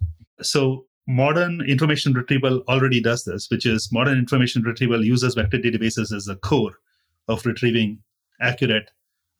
So 0.42 0.86
modern 1.08 1.62
information 1.62 2.12
retrieval 2.12 2.62
already 2.68 3.00
does 3.00 3.24
this, 3.24 3.50
which 3.50 3.64
is 3.64 3.88
modern 3.90 4.18
information 4.18 4.62
retrieval 4.62 5.02
uses 5.02 5.34
vector 5.34 5.58
databases 5.58 6.14
as 6.14 6.26
the 6.26 6.36
core 6.36 6.74
of 7.26 7.44
retrieving 7.46 8.00
accurate, 8.40 8.90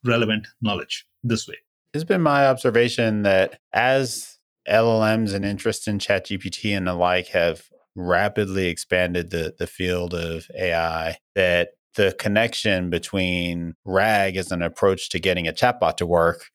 relevant 0.04 0.48
knowledge 0.62 1.06
this 1.22 1.46
way. 1.46 1.56
It's 1.92 2.04
been 2.04 2.22
my 2.22 2.46
observation 2.46 3.22
that 3.22 3.60
as 3.72 4.38
LLMs 4.68 5.34
and 5.34 5.44
interest 5.44 5.86
in 5.86 5.98
ChatGPT 5.98 6.76
and 6.76 6.86
the 6.86 6.94
like 6.94 7.28
have 7.28 7.68
rapidly 7.94 8.68
expanded 8.68 9.30
the, 9.30 9.54
the 9.58 9.66
field 9.66 10.14
of 10.14 10.46
AI, 10.58 11.18
that 11.34 11.70
the 11.96 12.14
connection 12.18 12.88
between 12.90 13.74
RAG 13.84 14.36
as 14.36 14.52
an 14.52 14.62
approach 14.62 15.10
to 15.10 15.18
getting 15.18 15.46
a 15.46 15.52
chatbot 15.52 15.96
to 15.98 16.06
work 16.06 16.46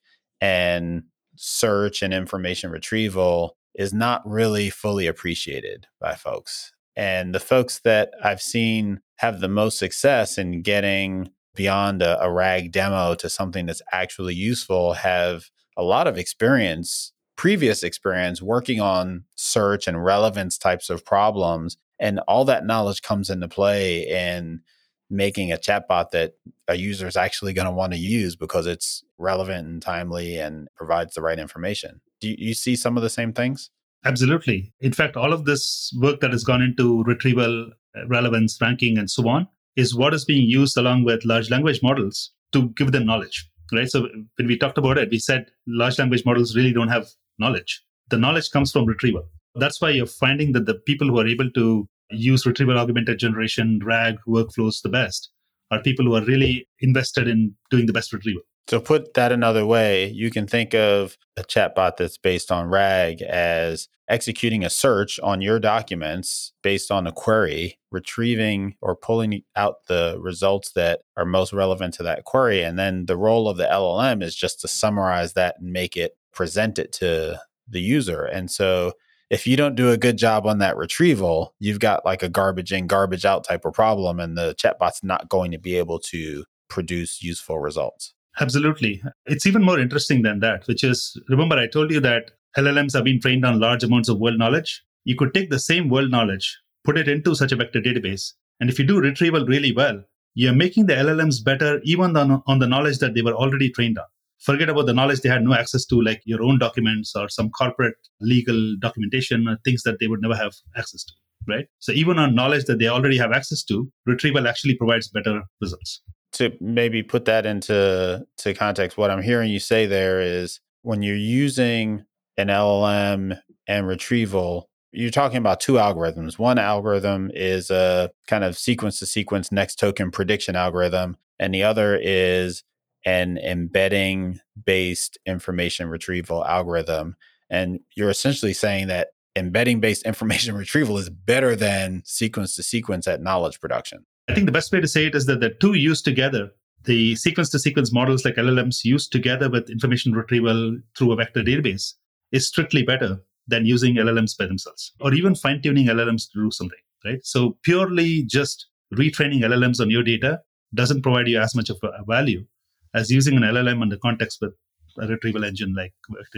and 0.41 1.03
search 1.35 2.01
and 2.01 2.13
information 2.13 2.71
retrieval 2.71 3.57
is 3.75 3.93
not 3.93 4.21
really 4.25 4.69
fully 4.69 5.07
appreciated 5.07 5.87
by 5.99 6.15
folks. 6.15 6.71
And 6.95 7.33
the 7.33 7.39
folks 7.39 7.79
that 7.79 8.11
I've 8.23 8.41
seen 8.41 9.01
have 9.17 9.39
the 9.39 9.47
most 9.47 9.79
success 9.79 10.37
in 10.37 10.61
getting 10.61 11.29
beyond 11.55 12.01
a, 12.01 12.21
a 12.21 12.31
RAG 12.31 12.71
demo 12.71 13.15
to 13.15 13.29
something 13.29 13.65
that's 13.65 13.81
actually 13.91 14.35
useful 14.35 14.93
have 14.93 15.45
a 15.77 15.83
lot 15.83 16.07
of 16.07 16.17
experience, 16.17 17.13
previous 17.35 17.83
experience 17.83 18.41
working 18.41 18.79
on 18.79 19.25
search 19.35 19.87
and 19.87 20.03
relevance 20.03 20.57
types 20.57 20.89
of 20.89 21.05
problems. 21.05 21.77
And 21.99 22.19
all 22.27 22.45
that 22.45 22.65
knowledge 22.65 23.01
comes 23.01 23.29
into 23.29 23.47
play 23.47 24.07
in 24.07 24.61
making 25.09 25.51
a 25.51 25.57
chatbot 25.57 26.09
that 26.11 26.33
a 26.67 26.75
user 26.75 27.07
is 27.07 27.15
actually 27.15 27.53
going 27.53 27.67
to 27.67 27.71
want 27.71 27.93
to 27.93 27.99
use 27.99 28.35
because 28.35 28.65
it's 28.65 29.03
relevant 29.17 29.67
and 29.67 29.81
timely 29.81 30.37
and 30.37 30.67
provides 30.75 31.13
the 31.13 31.21
right 31.21 31.39
information. 31.39 32.01
Do 32.23 32.29
you, 32.29 32.35
you 32.39 32.53
see 32.53 32.77
some 32.77 32.95
of 32.95 33.03
the 33.03 33.09
same 33.09 33.33
things? 33.33 33.69
Absolutely. 34.05 34.73
In 34.79 34.93
fact, 34.93 35.17
all 35.17 35.33
of 35.33 35.43
this 35.43 35.93
work 35.99 36.21
that 36.21 36.31
has 36.31 36.45
gone 36.45 36.61
into 36.61 37.03
retrieval, 37.03 37.71
uh, 37.97 38.07
relevance, 38.07 38.57
ranking, 38.61 38.97
and 38.97 39.11
so 39.11 39.27
on 39.27 39.47
is 39.75 39.93
what 39.93 40.13
is 40.13 40.23
being 40.23 40.47
used 40.47 40.77
along 40.77 41.03
with 41.03 41.25
large 41.25 41.49
language 41.49 41.81
models 41.83 42.31
to 42.53 42.69
give 42.77 42.93
them 42.93 43.05
knowledge. 43.05 43.49
Right. 43.73 43.89
So 43.89 44.07
when 44.37 44.47
we 44.47 44.57
talked 44.57 44.77
about 44.77 44.97
it, 44.97 45.09
we 45.09 45.19
said 45.19 45.47
large 45.67 45.99
language 45.99 46.23
models 46.25 46.55
really 46.55 46.71
don't 46.71 46.89
have 46.89 47.07
knowledge. 47.39 47.83
The 48.09 48.17
knowledge 48.17 48.51
comes 48.51 48.71
from 48.71 48.85
retrieval. 48.85 49.27
That's 49.55 49.81
why 49.81 49.89
you're 49.89 50.05
finding 50.05 50.53
that 50.53 50.65
the 50.65 50.75
people 50.75 51.07
who 51.07 51.19
are 51.19 51.27
able 51.27 51.49
to 51.51 51.87
use 52.11 52.45
retrieval 52.45 52.77
augmented 52.77 53.19
generation, 53.19 53.81
RAG 53.83 54.17
workflows 54.27 54.81
the 54.81 54.89
best 54.89 55.29
are 55.71 55.81
people 55.81 56.05
who 56.05 56.15
are 56.15 56.23
really 56.23 56.67
invested 56.79 57.27
in 57.27 57.55
doing 57.69 57.85
the 57.85 57.93
best 57.93 58.13
retrieval. 58.13 58.43
So, 58.67 58.79
put 58.79 59.13
that 59.15 59.31
another 59.31 59.65
way, 59.65 60.07
you 60.07 60.31
can 60.31 60.47
think 60.47 60.73
of 60.73 61.17
a 61.35 61.43
chatbot 61.43 61.97
that's 61.97 62.17
based 62.17 62.51
on 62.51 62.69
RAG 62.69 63.21
as 63.21 63.89
executing 64.07 64.63
a 64.63 64.69
search 64.69 65.19
on 65.21 65.41
your 65.41 65.59
documents 65.59 66.53
based 66.61 66.91
on 66.91 67.05
a 67.05 67.11
query, 67.11 67.79
retrieving 67.91 68.75
or 68.81 68.95
pulling 68.95 69.43
out 69.55 69.85
the 69.87 70.17
results 70.19 70.71
that 70.73 71.01
are 71.17 71.25
most 71.25 71.51
relevant 71.53 71.93
to 71.95 72.03
that 72.03 72.23
query. 72.23 72.63
And 72.63 72.77
then 72.77 73.05
the 73.05 73.17
role 73.17 73.49
of 73.49 73.57
the 73.57 73.65
LLM 73.65 74.23
is 74.23 74.35
just 74.35 74.61
to 74.61 74.67
summarize 74.67 75.33
that 75.33 75.55
and 75.59 75.71
make 75.71 75.97
it 75.97 76.17
present 76.33 76.79
it 76.79 76.91
to 76.93 77.39
the 77.67 77.81
user. 77.81 78.23
And 78.23 78.49
so, 78.49 78.93
if 79.29 79.47
you 79.47 79.57
don't 79.57 79.75
do 79.75 79.89
a 79.89 79.97
good 79.97 80.17
job 80.17 80.45
on 80.45 80.59
that 80.59 80.77
retrieval, 80.77 81.53
you've 81.59 81.79
got 81.79 82.05
like 82.05 82.23
a 82.23 82.29
garbage 82.29 82.71
in, 82.71 82.87
garbage 82.87 83.25
out 83.25 83.43
type 83.43 83.65
of 83.65 83.73
problem, 83.73 84.19
and 84.19 84.37
the 84.37 84.55
chatbot's 84.55 85.03
not 85.03 85.27
going 85.27 85.51
to 85.51 85.57
be 85.57 85.75
able 85.75 85.99
to 85.99 86.45
produce 86.69 87.23
useful 87.23 87.59
results. 87.59 88.13
Absolutely. 88.39 89.01
It's 89.25 89.45
even 89.45 89.63
more 89.63 89.79
interesting 89.79 90.23
than 90.23 90.39
that, 90.39 90.67
which 90.67 90.83
is 90.83 91.17
remember, 91.29 91.55
I 91.55 91.67
told 91.67 91.91
you 91.91 91.99
that 92.01 92.31
LLMs 92.57 92.93
have 92.93 93.03
been 93.03 93.21
trained 93.21 93.45
on 93.45 93.59
large 93.59 93.83
amounts 93.83 94.09
of 94.09 94.19
world 94.19 94.39
knowledge. 94.39 94.83
You 95.05 95.15
could 95.15 95.33
take 95.33 95.49
the 95.49 95.59
same 95.59 95.89
world 95.89 96.09
knowledge, 96.09 96.59
put 96.83 96.97
it 96.97 97.07
into 97.07 97.35
such 97.35 97.51
a 97.51 97.55
vector 97.55 97.81
database, 97.81 98.33
and 98.59 98.69
if 98.69 98.79
you 98.79 98.85
do 98.85 98.99
retrieval 98.99 99.45
really 99.45 99.71
well, 99.71 100.03
you're 100.33 100.53
making 100.53 100.87
the 100.87 100.93
LLMs 100.93 101.43
better 101.43 101.79
even 101.83 102.17
on, 102.17 102.41
on 102.47 102.59
the 102.59 102.67
knowledge 102.67 102.97
that 102.99 103.13
they 103.13 103.21
were 103.21 103.33
already 103.33 103.69
trained 103.69 103.99
on. 103.99 104.05
Forget 104.39 104.69
about 104.69 104.87
the 104.87 104.93
knowledge 104.93 105.21
they 105.21 105.29
had 105.29 105.43
no 105.43 105.53
access 105.53 105.85
to, 105.85 106.01
like 106.01 106.21
your 106.25 106.41
own 106.41 106.57
documents 106.57 107.15
or 107.15 107.29
some 107.29 107.51
corporate 107.51 107.95
legal 108.19 108.75
documentation, 108.79 109.47
or 109.47 109.57
things 109.63 109.83
that 109.83 109.99
they 109.99 110.07
would 110.07 110.21
never 110.21 110.35
have 110.35 110.53
access 110.75 111.03
to, 111.03 111.13
right? 111.47 111.67
So 111.79 111.91
even 111.91 112.17
on 112.17 112.33
knowledge 112.33 112.65
that 112.65 112.79
they 112.79 112.87
already 112.87 113.17
have 113.17 113.31
access 113.31 113.63
to, 113.65 113.91
retrieval 114.05 114.47
actually 114.47 114.75
provides 114.75 115.07
better 115.07 115.43
results 115.61 116.01
to 116.33 116.55
maybe 116.59 117.03
put 117.03 117.25
that 117.25 117.45
into 117.45 118.25
to 118.37 118.53
context, 118.53 118.97
what 118.97 119.11
I'm 119.11 119.21
hearing 119.21 119.51
you 119.51 119.59
say 119.59 119.85
there 119.85 120.21
is 120.21 120.59
when 120.81 121.01
you're 121.01 121.15
using 121.15 122.03
an 122.37 122.47
LLM 122.47 123.39
and 123.67 123.87
retrieval, 123.87 124.69
you're 124.91 125.11
talking 125.11 125.37
about 125.37 125.59
two 125.59 125.73
algorithms. 125.73 126.37
One 126.37 126.57
algorithm 126.57 127.31
is 127.33 127.71
a 127.71 128.11
kind 128.27 128.43
of 128.43 128.57
sequence 128.57 128.99
to 128.99 129.05
sequence 129.05 129.51
next 129.51 129.79
token 129.79 130.11
prediction 130.11 130.55
algorithm, 130.55 131.17
and 131.39 131.53
the 131.53 131.63
other 131.63 131.97
is 132.01 132.63
an 133.05 133.37
embedding 133.37 134.39
based 134.63 135.17
information 135.25 135.89
retrieval 135.89 136.45
algorithm. 136.45 137.15
And 137.49 137.79
you're 137.95 138.09
essentially 138.09 138.53
saying 138.53 138.87
that 138.87 139.09
embedding 139.35 139.79
based 139.79 140.03
information 140.05 140.55
retrieval 140.55 140.97
is 140.97 141.09
better 141.09 141.55
than 141.55 142.03
sequence 142.05 142.55
to 142.55 142.63
sequence 142.63 143.07
at 143.07 143.21
knowledge 143.21 143.59
production. 143.59 144.05
I 144.29 144.33
think 144.33 144.45
the 144.45 144.53
best 144.53 144.71
way 144.71 144.79
to 144.79 144.87
say 144.87 145.05
it 145.05 145.15
is 145.15 145.25
that 145.25 145.41
the 145.41 145.49
two 145.49 145.73
used 145.73 146.05
together, 146.05 146.49
the 146.85 147.15
sequence 147.15 147.49
to 147.49 147.59
sequence 147.59 147.91
models 147.91 148.23
like 148.23 148.35
LLMs 148.35 148.83
used 148.83 149.11
together 149.11 149.49
with 149.49 149.69
information 149.69 150.13
retrieval 150.13 150.77
through 150.97 151.11
a 151.11 151.15
vector 151.15 151.43
database 151.43 151.93
is 152.31 152.47
strictly 152.47 152.83
better 152.83 153.21
than 153.47 153.65
using 153.65 153.95
LLMs 153.95 154.37
by 154.37 154.45
themselves 154.45 154.93
or 155.01 155.13
even 155.13 155.35
fine 155.35 155.61
tuning 155.61 155.87
LLMs 155.87 156.31
to 156.31 156.43
do 156.43 156.51
something, 156.51 156.79
right? 157.03 157.19
So 157.23 157.57
purely 157.63 158.23
just 158.23 158.67
retraining 158.93 159.41
LLMs 159.41 159.81
on 159.81 159.89
your 159.89 160.03
data 160.03 160.41
doesn't 160.73 161.01
provide 161.01 161.27
you 161.27 161.39
as 161.39 161.53
much 161.53 161.69
of 161.69 161.77
a 161.83 162.03
value 162.05 162.45
as 162.93 163.11
using 163.11 163.35
an 163.35 163.43
LLM 163.43 163.83
in 163.83 163.89
the 163.89 163.97
context 163.97 164.39
with 164.41 164.53
a 165.01 165.07
retrieval 165.07 165.43
engine 165.43 165.73
like 165.75 165.93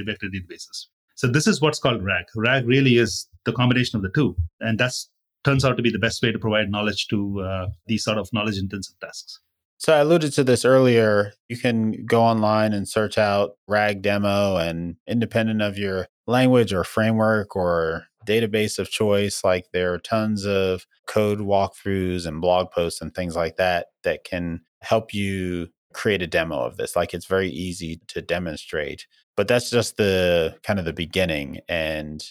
vector 0.05 0.27
databases. 0.27 0.87
So 1.15 1.27
this 1.27 1.47
is 1.47 1.61
what's 1.61 1.79
called 1.79 2.03
RAG. 2.03 2.25
RAG 2.35 2.65
really 2.65 2.97
is 2.97 3.27
the 3.45 3.53
combination 3.53 3.97
of 3.97 4.03
the 4.03 4.09
two. 4.09 4.35
And 4.59 4.79
that's 4.79 5.09
turns 5.45 5.63
out 5.63 5.77
to 5.77 5.83
be 5.83 5.91
the 5.91 5.99
best 5.99 6.21
way 6.21 6.31
to 6.31 6.39
provide 6.39 6.69
knowledge 6.69 7.07
to 7.07 7.41
uh, 7.41 7.67
these 7.85 8.03
sort 8.03 8.17
of 8.17 8.27
knowledge 8.33 8.57
intensive 8.57 8.99
tasks. 8.99 9.39
So 9.77 9.93
I 9.93 9.99
alluded 9.99 10.33
to 10.33 10.43
this 10.43 10.65
earlier. 10.65 11.33
You 11.49 11.57
can 11.57 12.05
go 12.05 12.23
online 12.23 12.73
and 12.73 12.87
search 12.87 13.17
out 13.17 13.51
RAG 13.67 14.01
demo, 14.01 14.57
and 14.57 14.95
independent 15.07 15.61
of 15.61 15.77
your 15.77 16.07
language 16.27 16.73
or 16.73 16.83
framework 16.83 17.55
or 17.55 18.07
database 18.25 18.79
of 18.79 18.89
choice, 18.89 19.43
like 19.43 19.67
there 19.71 19.93
are 19.93 19.99
tons 19.99 20.45
of 20.45 20.87
code 21.07 21.39
walkthroughs 21.39 22.25
and 22.25 22.41
blog 22.41 22.71
posts 22.71 23.01
and 23.01 23.13
things 23.13 23.35
like 23.35 23.57
that 23.57 23.87
that 24.03 24.23
can 24.23 24.61
help 24.81 25.13
you 25.13 25.67
create 25.93 26.21
a 26.21 26.27
demo 26.27 26.55
of 26.63 26.77
this. 26.77 26.95
Like 26.95 27.13
it's 27.13 27.27
very 27.27 27.49
easy 27.49 28.01
to 28.07 28.21
demonstrate, 28.21 29.05
but 29.37 29.47
that's 29.47 29.69
just 29.69 29.97
the 29.97 30.57
kind 30.63 30.79
of 30.79 30.85
the 30.85 30.93
beginning 30.93 31.59
and 31.69 32.23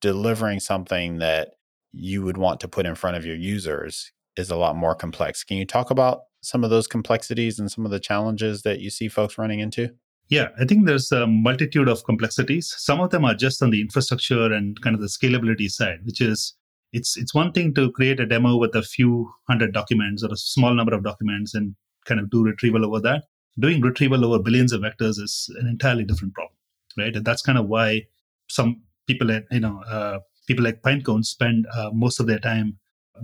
delivering 0.00 0.60
something 0.60 1.18
that 1.18 1.54
you 1.92 2.22
would 2.22 2.36
want 2.36 2.60
to 2.60 2.68
put 2.68 2.86
in 2.86 2.94
front 2.94 3.16
of 3.16 3.26
your 3.26 3.36
users 3.36 4.12
is 4.36 4.50
a 4.50 4.56
lot 4.56 4.76
more 4.76 4.94
complex. 4.94 5.44
Can 5.44 5.56
you 5.56 5.66
talk 5.66 5.90
about 5.90 6.20
some 6.40 6.64
of 6.64 6.70
those 6.70 6.86
complexities 6.86 7.58
and 7.58 7.70
some 7.70 7.84
of 7.84 7.90
the 7.90 8.00
challenges 8.00 8.62
that 8.62 8.80
you 8.80 8.90
see 8.90 9.08
folks 9.08 9.38
running 9.38 9.60
into? 9.60 9.90
Yeah, 10.28 10.48
I 10.60 10.64
think 10.64 10.86
there's 10.86 11.10
a 11.10 11.26
multitude 11.26 11.88
of 11.88 12.04
complexities. 12.04 12.72
Some 12.78 13.00
of 13.00 13.10
them 13.10 13.24
are 13.24 13.34
just 13.34 13.62
on 13.62 13.70
the 13.70 13.80
infrastructure 13.80 14.52
and 14.52 14.80
kind 14.80 14.94
of 14.94 15.02
the 15.02 15.08
scalability 15.08 15.68
side, 15.68 15.98
which 16.04 16.20
is 16.20 16.54
it's 16.92 17.16
it's 17.16 17.34
one 17.34 17.52
thing 17.52 17.74
to 17.74 17.90
create 17.92 18.20
a 18.20 18.26
demo 18.26 18.56
with 18.56 18.74
a 18.76 18.82
few 18.82 19.30
hundred 19.48 19.72
documents 19.72 20.22
or 20.22 20.32
a 20.32 20.36
small 20.36 20.72
number 20.72 20.94
of 20.94 21.02
documents 21.02 21.54
and 21.54 21.74
kind 22.04 22.20
of 22.20 22.30
do 22.30 22.44
retrieval 22.44 22.86
over 22.86 23.00
that. 23.00 23.24
Doing 23.58 23.80
retrieval 23.80 24.24
over 24.24 24.42
billions 24.42 24.72
of 24.72 24.82
vectors 24.82 25.20
is 25.20 25.52
an 25.60 25.66
entirely 25.66 26.04
different 26.04 26.34
problem, 26.34 26.56
right? 26.96 27.14
And 27.14 27.24
that's 27.24 27.42
kind 27.42 27.58
of 27.58 27.66
why 27.66 28.06
some 28.48 28.82
people, 29.08 29.30
you 29.50 29.60
know, 29.60 29.82
uh, 29.88 30.20
people 30.50 30.64
like 30.64 30.82
Pinecone 30.82 31.24
spend 31.24 31.64
uh, 31.76 31.90
most 31.92 32.18
of 32.18 32.26
their 32.26 32.40
time 32.40 32.76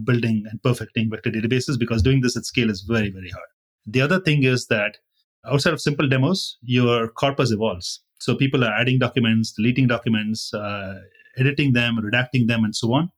building 0.05 0.45
and 0.49 0.63
perfecting 0.63 1.11
vector 1.11 1.31
databases 1.31 1.77
because 1.77 2.01
doing 2.01 2.21
this 2.21 2.37
at 2.37 2.45
scale 2.45 2.71
is 2.71 2.83
very, 2.83 3.11
very 3.11 3.31
hard. 3.31 3.49
The 3.85 4.01
other 4.01 4.21
thing 4.21 4.45
is 4.45 4.69
that 4.69 4.99
outside 5.45 5.73
of 5.73 5.81
simple 5.81 6.09
demos, 6.09 6.57
your 6.63 7.09
corpus 7.09 7.51
evolves. 7.51 8.01
So 8.21 8.37
people 8.37 8.63
are 8.65 8.73
adding 8.73 9.01
documents, 9.01 9.53
deleting 9.53 9.89
documents, 9.89 10.55
uh, 10.55 11.01
editing 11.37 11.73
them, 11.73 11.99
redacting 12.01 12.47
them, 12.47 12.63
and 12.63 12.77
so 12.77 12.95
on. 12.95 13.11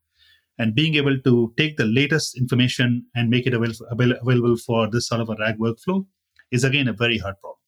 And 0.59 0.75
being 0.75 0.95
able 0.95 1.19
to 1.21 1.53
take 1.59 1.77
the 1.77 1.85
latest 1.85 2.39
information 2.39 3.05
and 3.15 3.29
make 3.29 3.47
it 3.47 3.53
avail- 3.53 4.19
available 4.23 4.57
for 4.57 4.91
this 4.91 5.07
sort 5.07 5.21
of 5.21 5.29
a 5.29 5.37
RAG 5.39 5.59
workflow 5.59 6.07
is 6.51 6.65
again 6.65 6.89
a 6.89 6.95
very 6.95 7.19
hard 7.19 7.39
problem. 7.41 7.59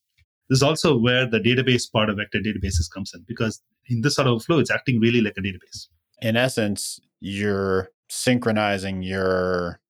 This 0.49 0.61
is 0.61 0.63
also 0.63 0.99
where 0.99 1.27
the 1.27 1.39
database 1.39 1.93
part 1.93 2.09
of 2.09 2.17
vector 2.17 2.39
databases 2.39 2.91
comes 2.93 3.13
in 3.15 3.25
because 3.29 3.63
in 3.89 4.01
this 4.01 4.15
sort 4.15 4.27
of 4.27 4.43
flow, 4.43 4.59
it's 4.59 4.71
acting 4.71 4.99
really 5.01 5.21
like 5.21 5.37
a 5.37 5.43
database 5.43 5.89
in 6.23 6.37
essence, 6.37 7.01
you're 7.21 7.91
synchronizing 8.09 9.03
your 9.03 9.81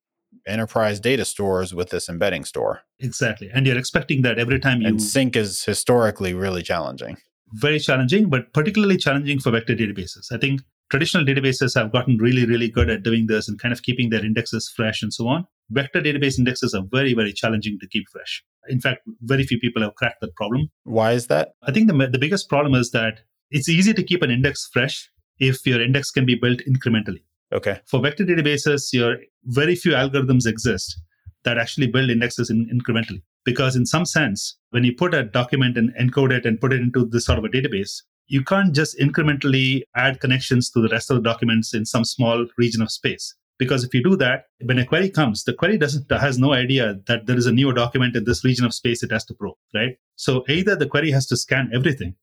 enterprise 0.47 1.01
data 1.01 1.25
stores 1.25 1.75
with 1.75 1.91
this 1.91 2.09
embedding 2.09 2.45
store. 2.45 2.83
Exactly. 2.99 3.51
And 3.53 3.67
you're 3.67 3.79
expecting 3.79 4.23
that 4.23 4.39
every 4.39 4.59
time 4.59 4.83
you. 4.83 4.89
And 4.89 5.03
sync 5.03 5.37
is 5.37 5.65
historically 5.65 6.35
really 6.35 6.63
challenging. 6.63 7.17
Very 7.53 7.81
challenging, 7.81 8.29
but 8.29 8.53
particularly 8.53 8.97
challenging 8.97 9.41
for 9.41 9.51
vector 9.51 9.75
databases. 9.75 10.31
I 10.33 10.39
think 10.39 10.61
traditional 10.91 11.25
databases 11.25 11.75
have 11.75 11.93
gotten 11.93 12.17
really, 12.19 12.47
really 12.47 12.69
good 12.69 12.91
at 12.91 13.03
doing 13.03 13.27
this 13.27 13.49
and 13.49 13.59
kind 13.59 13.73
of 13.73 13.83
keeping 13.83 14.11
their 14.11 14.25
indexes 14.25 14.73
fresh 14.75 15.03
and 15.03 15.13
so 15.13 15.29
on. 15.29 15.47
Vector 15.71 16.01
database 16.01 16.39
indexes 16.39 16.75
are 16.75 16.83
very, 16.91 17.15
very 17.15 17.33
challenging 17.33 17.79
to 17.81 17.89
keep 17.89 18.05
fresh. 18.13 18.43
In 18.69 18.81
fact, 18.81 19.01
very 19.23 19.45
few 19.45 19.59
people 19.59 19.83
have 19.83 19.95
cracked 19.95 20.21
that 20.21 20.35
problem. 20.37 20.71
Why 20.85 21.13
is 21.13 21.29
that? 21.29 21.55
I 21.63 21.73
think 21.73 21.89
the, 21.89 22.09
the 22.09 22.19
biggest 22.19 22.49
problem 22.49 22.75
is 22.75 22.91
that 22.91 23.21
it's 23.51 23.69
easy 23.69 23.93
to 23.95 24.03
keep 24.03 24.23
an 24.23 24.31
index 24.31 24.69
fresh 24.73 25.11
if 25.41 25.67
your 25.67 25.83
index 25.83 26.11
can 26.11 26.25
be 26.25 26.37
built 26.37 26.61
incrementally. 26.69 27.23
Okay. 27.53 27.81
For 27.87 28.01
vector 28.01 28.25
databases, 28.25 28.93
your 28.93 29.17
very 29.45 29.75
few 29.75 29.93
algorithms 29.93 30.47
exist 30.47 31.01
that 31.45 31.59
actually 31.59 31.89
build 31.89 32.11
indexes 32.11 32.51
in, 32.51 32.69
incrementally. 32.69 33.23
Because 33.45 33.75
in 33.75 33.87
some 33.87 34.05
sense, 34.05 34.57
when 34.71 34.85
you 34.85 34.95
put 34.95 35.15
a 35.15 35.25
document 35.25 35.77
and 35.77 35.93
encode 35.99 36.31
it 36.31 36.45
and 36.45 36.61
put 36.61 36.73
it 36.73 36.81
into 36.81 37.07
this 37.07 37.25
sort 37.25 37.39
of 37.39 37.45
a 37.45 37.49
database, 37.49 38.03
you 38.27 38.45
can't 38.45 38.75
just 38.75 38.99
incrementally 38.99 39.83
add 39.97 40.21
connections 40.21 40.71
to 40.71 40.81
the 40.81 40.89
rest 40.89 41.11
of 41.11 41.17
the 41.17 41.23
documents 41.23 41.75
in 41.75 41.85
some 41.85 42.05
small 42.05 42.47
region 42.59 42.83
of 42.83 42.93
space. 42.93 43.35
Because 43.59 43.83
if 43.83 43.93
you 43.93 44.03
do 44.03 44.17
that, 44.17 44.45
when 44.63 44.79
a 44.79 44.87
query 44.87 45.11
comes, 45.11 45.45
the 45.45 45.53
query 45.53 45.77
doesn't 45.77 46.11
has 46.11 46.39
no 46.39 46.53
idea 46.53 47.01
that 47.09 47.27
there 47.27 47.37
is 47.37 47.47
a 47.47 47.53
new 47.53 47.73
document 47.73 48.17
in 48.17 48.25
this 48.25 48.45
region 48.45 48.65
of 48.65 48.73
space 48.73 49.03
it 49.03 49.11
has 49.11 49.25
to 49.27 49.35
probe, 49.35 49.57
right? 49.75 49.97
So 50.17 50.45
either 50.49 50.77
the 50.77 50.87
query 50.87 51.11
has 51.11 51.27
to 51.27 51.37
scan 51.37 51.71
everything 51.75 52.15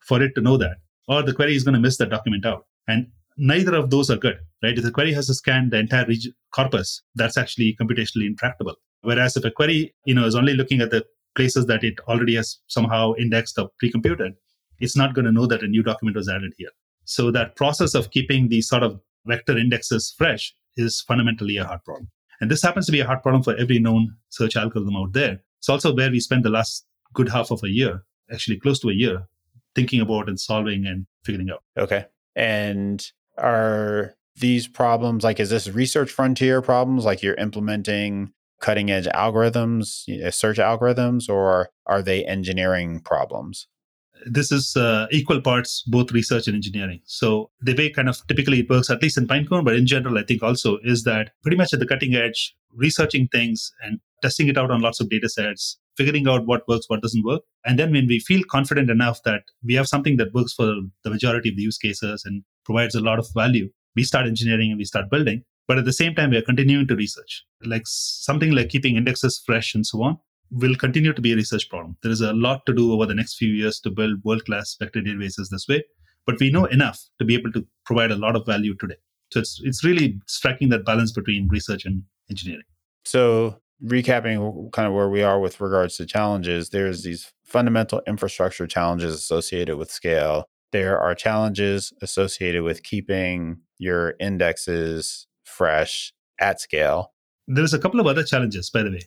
for 0.00 0.22
it 0.22 0.34
to 0.34 0.40
know 0.40 0.56
that, 0.58 0.76
or 1.08 1.22
the 1.22 1.34
query 1.34 1.56
is 1.56 1.64
going 1.64 1.74
to 1.74 1.80
miss 1.80 1.96
the 1.96 2.06
document 2.06 2.46
out. 2.46 2.66
And 2.88 3.08
neither 3.36 3.74
of 3.74 3.90
those 3.90 4.10
are 4.10 4.16
good, 4.16 4.38
right? 4.62 4.76
If 4.76 4.84
the 4.84 4.90
query 4.90 5.12
has 5.12 5.26
to 5.26 5.34
scan 5.34 5.70
the 5.70 5.78
entire 5.78 6.06
corpus, 6.52 7.02
that's 7.14 7.36
actually 7.36 7.76
computationally 7.80 8.26
intractable. 8.26 8.76
Whereas 9.02 9.36
if 9.36 9.44
a 9.44 9.50
query, 9.50 9.94
you 10.06 10.14
know, 10.14 10.24
is 10.24 10.34
only 10.34 10.54
looking 10.54 10.80
at 10.80 10.90
the 10.90 11.04
places 11.36 11.66
that 11.66 11.84
it 11.84 11.98
already 12.08 12.36
has 12.36 12.58
somehow 12.68 13.14
indexed 13.18 13.58
or 13.58 13.68
pre-computed, 13.78 14.34
it's 14.80 14.96
not 14.96 15.14
going 15.14 15.24
to 15.24 15.32
know 15.32 15.46
that 15.46 15.62
a 15.62 15.66
new 15.66 15.82
document 15.82 16.16
was 16.16 16.28
added 16.28 16.52
here. 16.56 16.70
So 17.04 17.30
that 17.32 17.56
process 17.56 17.94
of 17.94 18.10
keeping 18.10 18.48
these 18.48 18.68
sort 18.68 18.82
of 18.82 19.00
vector 19.26 19.58
indexes 19.58 20.14
fresh 20.16 20.54
is 20.76 21.02
fundamentally 21.02 21.56
a 21.56 21.64
hard 21.64 21.84
problem. 21.84 22.10
And 22.40 22.50
this 22.50 22.62
happens 22.62 22.86
to 22.86 22.92
be 22.92 23.00
a 23.00 23.06
hard 23.06 23.22
problem 23.22 23.42
for 23.42 23.56
every 23.56 23.78
known 23.78 24.16
search 24.30 24.56
algorithm 24.56 24.96
out 24.96 25.12
there. 25.12 25.40
It's 25.58 25.68
also 25.68 25.94
where 25.94 26.10
we 26.10 26.20
spent 26.20 26.42
the 26.42 26.50
last 26.50 26.86
good 27.14 27.28
half 27.28 27.50
of 27.50 27.62
a 27.62 27.68
year, 27.68 28.02
actually 28.32 28.58
close 28.58 28.80
to 28.80 28.90
a 28.90 28.94
year, 28.94 29.26
thinking 29.74 30.00
about 30.00 30.28
and 30.28 30.38
solving 30.38 30.86
and 30.86 31.06
figuring 31.24 31.50
out. 31.50 31.62
Okay. 31.76 32.06
And 32.36 33.06
are 33.38 34.14
these 34.36 34.66
problems 34.66 35.24
like 35.24 35.38
is 35.38 35.50
this 35.50 35.68
research 35.68 36.10
frontier 36.10 36.60
problems 36.60 37.04
like 37.04 37.22
you're 37.22 37.34
implementing 37.34 38.32
cutting 38.60 38.90
edge 38.90 39.06
algorithms, 39.06 40.04
search 40.32 40.56
algorithms, 40.56 41.28
or 41.28 41.68
are 41.86 42.02
they 42.02 42.24
engineering 42.24 43.00
problems? 43.00 43.68
This 44.26 44.50
is 44.50 44.74
uh, 44.74 45.06
equal 45.10 45.42
parts 45.42 45.82
both 45.86 46.12
research 46.12 46.46
and 46.46 46.54
engineering. 46.54 47.00
So 47.04 47.50
the 47.60 47.74
way 47.74 47.90
kind 47.90 48.08
of 48.08 48.26
typically 48.26 48.60
it 48.60 48.70
works, 48.70 48.88
at 48.88 49.02
least 49.02 49.18
in 49.18 49.26
Pinecone, 49.26 49.64
but 49.64 49.76
in 49.76 49.86
general, 49.86 50.16
I 50.16 50.22
think 50.22 50.42
also 50.42 50.78
is 50.82 51.04
that 51.04 51.32
pretty 51.42 51.58
much 51.58 51.74
at 51.74 51.80
the 51.80 51.86
cutting 51.86 52.14
edge, 52.14 52.56
researching 52.72 53.28
things 53.28 53.70
and 53.82 54.00
testing 54.22 54.48
it 54.48 54.56
out 54.56 54.70
on 54.70 54.80
lots 54.80 54.98
of 54.98 55.10
data 55.10 55.28
sets, 55.28 55.78
figuring 55.96 56.28
out 56.28 56.46
what 56.46 56.66
works, 56.68 56.88
what 56.88 57.02
doesn't 57.02 57.24
work. 57.24 57.42
And 57.64 57.78
then 57.78 57.92
when 57.92 58.06
we 58.06 58.18
feel 58.18 58.42
confident 58.50 58.90
enough 58.90 59.22
that 59.24 59.42
we 59.62 59.74
have 59.74 59.86
something 59.86 60.16
that 60.16 60.34
works 60.34 60.52
for 60.52 60.66
the 61.04 61.10
majority 61.10 61.48
of 61.50 61.56
the 61.56 61.62
use 61.62 61.78
cases 61.78 62.24
and 62.24 62.42
provides 62.64 62.94
a 62.94 63.00
lot 63.00 63.18
of 63.18 63.26
value, 63.34 63.68
we 63.96 64.04
start 64.04 64.26
engineering 64.26 64.70
and 64.70 64.78
we 64.78 64.84
start 64.84 65.10
building. 65.10 65.42
But 65.66 65.78
at 65.78 65.84
the 65.84 65.92
same 65.92 66.14
time, 66.14 66.30
we 66.30 66.36
are 66.36 66.42
continuing 66.42 66.86
to 66.88 66.96
research. 66.96 67.44
Like 67.64 67.82
something 67.86 68.52
like 68.52 68.68
keeping 68.68 68.96
indexes 68.96 69.42
fresh 69.44 69.74
and 69.74 69.86
so 69.86 70.02
on 70.02 70.18
will 70.50 70.74
continue 70.74 71.12
to 71.12 71.22
be 71.22 71.32
a 71.32 71.36
research 71.36 71.68
problem. 71.70 71.96
There 72.02 72.12
is 72.12 72.20
a 72.20 72.32
lot 72.32 72.66
to 72.66 72.74
do 72.74 72.92
over 72.92 73.06
the 73.06 73.14
next 73.14 73.36
few 73.36 73.48
years 73.48 73.80
to 73.80 73.90
build 73.90 74.22
world 74.24 74.44
class 74.44 74.76
vector 74.78 75.00
databases 75.00 75.48
this 75.50 75.66
way. 75.68 75.82
But 76.26 76.38
we 76.40 76.50
know 76.50 76.66
enough 76.66 77.00
to 77.18 77.24
be 77.24 77.34
able 77.34 77.52
to 77.52 77.66
provide 77.84 78.10
a 78.10 78.16
lot 78.16 78.36
of 78.36 78.46
value 78.46 78.74
today. 78.78 78.96
So 79.32 79.40
it's, 79.40 79.60
it's 79.64 79.84
really 79.84 80.20
striking 80.26 80.68
that 80.70 80.84
balance 80.84 81.12
between 81.12 81.48
research 81.48 81.84
and 81.84 82.02
engineering. 82.30 82.64
So 83.04 83.60
recapping 83.84 84.72
kind 84.72 84.88
of 84.88 84.94
where 84.94 85.08
we 85.08 85.22
are 85.22 85.38
with 85.38 85.60
regards 85.60 85.96
to 85.96 86.06
challenges, 86.06 86.70
there's 86.70 87.02
these 87.02 87.32
fundamental 87.44 88.02
infrastructure 88.06 88.66
challenges 88.66 89.14
associated 89.14 89.76
with 89.76 89.90
scale. 89.90 90.44
There 90.72 90.98
are 90.98 91.14
challenges 91.14 91.92
associated 92.02 92.62
with 92.62 92.82
keeping 92.82 93.58
your 93.78 94.14
indexes 94.18 95.26
fresh 95.44 96.12
at 96.40 96.60
scale. 96.60 97.12
There's 97.46 97.74
a 97.74 97.78
couple 97.78 98.00
of 98.00 98.06
other 98.06 98.24
challenges, 98.24 98.70
by 98.70 98.82
the 98.82 98.90
way. 98.90 99.02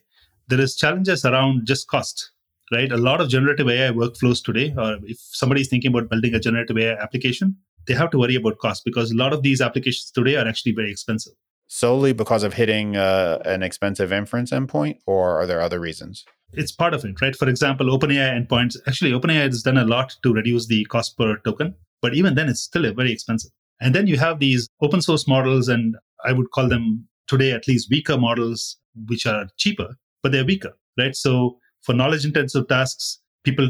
There 0.47 0.61
is 0.61 0.75
challenges 0.75 1.25
around 1.25 1.65
just 1.65 1.87
cost, 1.87 2.31
right? 2.71 2.91
A 2.91 2.97
lot 2.97 3.19
of 3.19 3.29
generative 3.29 3.67
AI 3.67 3.91
workflows 3.91 4.43
today, 4.43 4.73
or 4.77 4.97
if 5.03 5.17
somebody 5.19 5.61
is 5.61 5.67
thinking 5.67 5.91
about 5.91 6.09
building 6.09 6.35
a 6.35 6.39
generative 6.39 6.77
AI 6.77 6.93
application, 6.93 7.57
they 7.87 7.93
have 7.93 8.11
to 8.11 8.17
worry 8.17 8.35
about 8.35 8.59
cost 8.59 8.83
because 8.85 9.11
a 9.11 9.15
lot 9.15 9.33
of 9.33 9.41
these 9.41 9.59
applications 9.59 10.11
today 10.11 10.35
are 10.35 10.47
actually 10.47 10.73
very 10.73 10.91
expensive 10.91 11.33
solely 11.67 12.13
because 12.13 12.43
of 12.43 12.53
hitting 12.53 12.95
uh, 12.95 13.39
an 13.45 13.63
expensive 13.63 14.11
inference 14.11 14.51
endpoint, 14.51 14.99
or 15.05 15.39
are 15.39 15.45
there 15.45 15.61
other 15.61 15.79
reasons? 15.79 16.25
It's 16.53 16.71
part 16.71 16.93
of 16.93 17.03
it, 17.03 17.21
right? 17.21 17.35
For 17.35 17.49
example, 17.49 17.87
OpenAI 17.87 18.47
endpoints. 18.47 18.77
Actually, 18.87 19.11
OpenAI 19.11 19.43
has 19.43 19.61
done 19.61 19.77
a 19.77 19.85
lot 19.85 20.15
to 20.23 20.33
reduce 20.33 20.67
the 20.67 20.85
cost 20.85 21.17
per 21.17 21.37
token, 21.39 21.75
but 22.01 22.13
even 22.13 22.35
then, 22.35 22.49
it's 22.49 22.61
still 22.61 22.91
very 22.93 23.11
expensive. 23.11 23.51
And 23.81 23.93
then 23.93 24.07
you 24.07 24.17
have 24.17 24.39
these 24.39 24.67
open 24.81 25.01
source 25.01 25.27
models, 25.27 25.67
and 25.67 25.95
I 26.25 26.31
would 26.31 26.51
call 26.51 26.67
them 26.67 27.07
today 27.27 27.51
at 27.51 27.67
least 27.67 27.89
weaker 27.91 28.17
models, 28.17 28.77
which 29.07 29.25
are 29.25 29.47
cheaper, 29.57 29.95
but 30.23 30.31
they're 30.31 30.45
weaker, 30.45 30.73
right? 30.97 31.15
So 31.15 31.59
for 31.81 31.93
knowledge 31.93 32.25
intensive 32.25 32.67
tasks, 32.67 33.19
people 33.43 33.69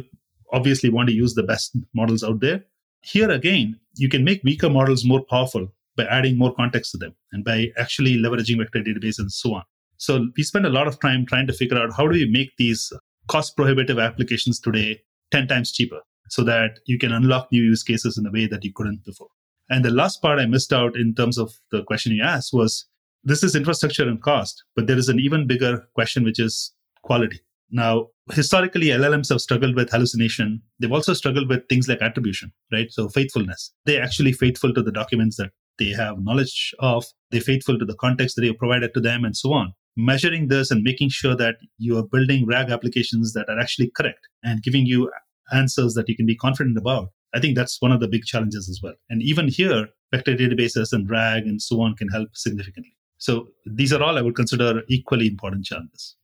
obviously 0.54 0.90
want 0.90 1.10
to 1.10 1.16
use 1.16 1.34
the 1.34 1.44
best 1.44 1.76
models 1.94 2.24
out 2.24 2.40
there. 2.40 2.64
Here 3.02 3.30
again, 3.30 3.80
you 3.96 4.10
can 4.10 4.24
make 4.24 4.44
weaker 4.44 4.70
models 4.70 5.04
more 5.06 5.24
powerful 5.24 5.74
by 5.98 6.06
adding 6.06 6.38
more 6.38 6.54
context 6.56 6.92
to 6.92 6.98
them 6.98 7.16
and 7.32 7.44
by 7.44 7.68
actually 7.78 8.16
leveraging 8.16 8.58
vector 8.58 8.80
database 8.80 9.20
and 9.20 9.32
so 9.32 9.56
on. 9.56 9.64
So 9.98 10.28
we 10.38 10.44
spend 10.44 10.66
a 10.66 10.70
lot 10.70 10.88
of 10.88 11.00
time 11.00 11.26
trying 11.26 11.48
to 11.48 11.54
figure 11.54 11.78
out 11.78 11.92
how 11.98 12.08
do 12.08 12.14
we 12.14 12.30
make 12.30 12.52
these 12.58 12.94
cost 13.28 13.58
prohibitive 13.58 14.00
applications 14.00 14.60
today 14.60 15.02
10 15.32 15.48
times 15.48 15.72
cheaper 15.72 16.00
so 16.30 16.44
that 16.44 16.80
you 16.86 16.98
can 16.98 17.12
unlock 17.12 17.52
new 17.52 17.64
use 17.64 17.84
cases 17.84 18.18
in 18.18 18.26
a 18.26 18.32
way 18.32 18.48
that 18.48 18.64
you 18.64 18.72
couldn't 18.74 19.04
before. 19.04 19.28
And 19.70 19.84
the 19.84 19.92
last 19.92 20.22
part 20.22 20.40
I 20.40 20.46
missed 20.46 20.72
out 20.72 20.96
in 20.96 21.14
terms 21.14 21.38
of 21.38 21.54
the 21.72 21.84
question 21.84 22.14
you 22.14 22.24
asked 22.24 22.54
was 22.54 22.86
this 23.24 23.44
is 23.44 23.56
infrastructure 23.56 24.08
and 24.08 24.22
cost, 24.22 24.64
but 24.76 24.88
there 24.88 24.98
is 24.98 25.10
an 25.10 25.20
even 25.20 25.48
bigger 25.48 25.88
question, 25.96 26.24
which 26.24 26.40
is 26.40 26.74
quality. 27.04 27.42
Now, 27.70 28.08
historically, 28.32 28.88
LLMs 28.88 29.30
have 29.30 29.42
struggled 29.42 29.76
with 29.76 29.90
hallucination. 29.90 30.62
They've 30.80 30.92
also 30.92 31.14
struggled 31.14 31.50
with 31.50 31.68
things 31.68 31.90
like 31.90 32.02
attribution, 32.02 32.54
right? 32.72 32.90
So 32.92 33.10
faithfulness. 33.10 33.74
They're 33.86 34.04
actually 34.04 34.32
faithful 34.32 34.74
to 34.74 34.82
the 34.82 34.92
documents 34.92 35.36
that 35.38 35.52
they 35.80 35.90
have 35.90 36.24
knowledge 36.24 36.74
of, 36.80 37.06
they're 37.32 37.42
faithful 37.42 37.78
to 37.78 37.86
the 37.86 37.96
context 37.96 38.36
that 38.36 38.46
you 38.46 38.54
provided 38.54 38.94
to 38.94 39.00
them, 39.00 39.24
and 39.24 39.36
so 39.36 39.54
on. 39.54 39.74
Measuring 39.96 40.48
this 40.48 40.70
and 40.70 40.84
making 40.84 41.10
sure 41.10 41.36
that 41.36 41.56
you 41.78 41.98
are 41.98 42.04
building 42.04 42.46
RAG 42.46 42.70
applications 42.70 43.34
that 43.34 43.50
are 43.50 43.60
actually 43.60 43.92
correct 43.96 44.28
and 44.44 44.62
giving 44.62 44.86
you 44.86 45.12
answers 45.52 45.94
that 45.96 46.08
you 46.08 46.16
can 46.16 46.26
be 46.26 46.36
confident 46.36 46.78
about. 46.78 47.10
I 47.34 47.40
think 47.40 47.56
that's 47.56 47.82
one 47.82 47.92
of 47.92 48.00
the 48.00 48.08
big 48.08 48.24
challenges 48.24 48.70
as 48.70 48.80
well. 48.82 48.94
And 49.10 49.22
even 49.22 49.48
here, 49.48 49.88
vector 50.12 50.36
databases 50.36 50.94
and 50.94 51.10
RAG 51.10 51.44
and 51.44 51.62
so 51.62 51.82
on 51.82 51.96
can 51.96 52.10
help 52.10 52.30
significantly. 52.34 52.96
So 53.18 53.48
these 53.66 53.92
are 53.92 54.02
all 54.02 54.18
I 54.18 54.22
would 54.22 54.36
consider 54.36 54.84
equally 54.88 55.28
important 55.28 55.66
challenges. 55.66 56.16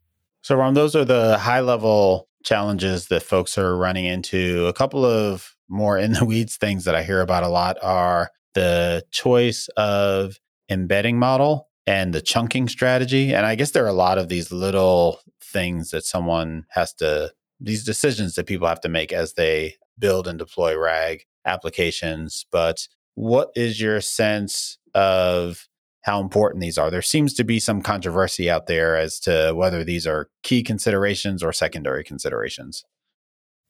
So, 0.41 0.55
Ram, 0.55 0.73
those 0.73 0.95
are 0.95 1.05
the 1.05 1.37
high 1.37 1.61
level 1.61 2.27
challenges 2.43 3.07
that 3.07 3.23
folks 3.23 3.57
are 3.57 3.75
running 3.77 4.05
into. 4.05 4.67
A 4.67 4.73
couple 4.73 5.05
of 5.05 5.55
more 5.69 5.97
in 5.97 6.13
the 6.13 6.25
weeds 6.25 6.57
things 6.57 6.83
that 6.85 6.95
I 6.95 7.03
hear 7.03 7.21
about 7.21 7.43
a 7.43 7.47
lot 7.47 7.77
are 7.81 8.29
the 8.53 9.03
choice 9.11 9.67
of 9.77 10.39
embedding 10.69 11.17
model 11.19 11.69
and 11.85 12.13
the 12.13 12.21
chunking 12.21 12.67
strategy. 12.67 13.33
And 13.33 13.45
I 13.45 13.55
guess 13.55 13.71
there 13.71 13.83
are 13.83 13.89
a 13.89 13.93
lot 13.93 14.17
of 14.17 14.29
these 14.29 14.51
little 14.51 15.19
things 15.41 15.91
that 15.91 16.05
someone 16.05 16.65
has 16.69 16.93
to, 16.95 17.33
these 17.59 17.83
decisions 17.83 18.35
that 18.35 18.47
people 18.47 18.67
have 18.67 18.81
to 18.81 18.89
make 18.89 19.11
as 19.11 19.33
they 19.33 19.75
build 19.99 20.27
and 20.27 20.39
deploy 20.39 20.77
RAG 20.77 21.25
applications. 21.45 22.45
But 22.51 22.87
what 23.15 23.51
is 23.55 23.79
your 23.81 24.01
sense 24.01 24.77
of 24.93 25.67
how 26.01 26.21
important 26.21 26.61
these 26.61 26.77
are? 26.77 26.89
There 26.89 27.01
seems 27.01 27.33
to 27.35 27.43
be 27.43 27.59
some 27.59 27.81
controversy 27.81 28.49
out 28.49 28.67
there 28.67 28.95
as 28.95 29.19
to 29.21 29.53
whether 29.53 29.83
these 29.83 30.07
are 30.07 30.29
key 30.41 30.63
considerations 30.63 31.43
or 31.43 31.53
secondary 31.53 32.03
considerations. 32.03 32.85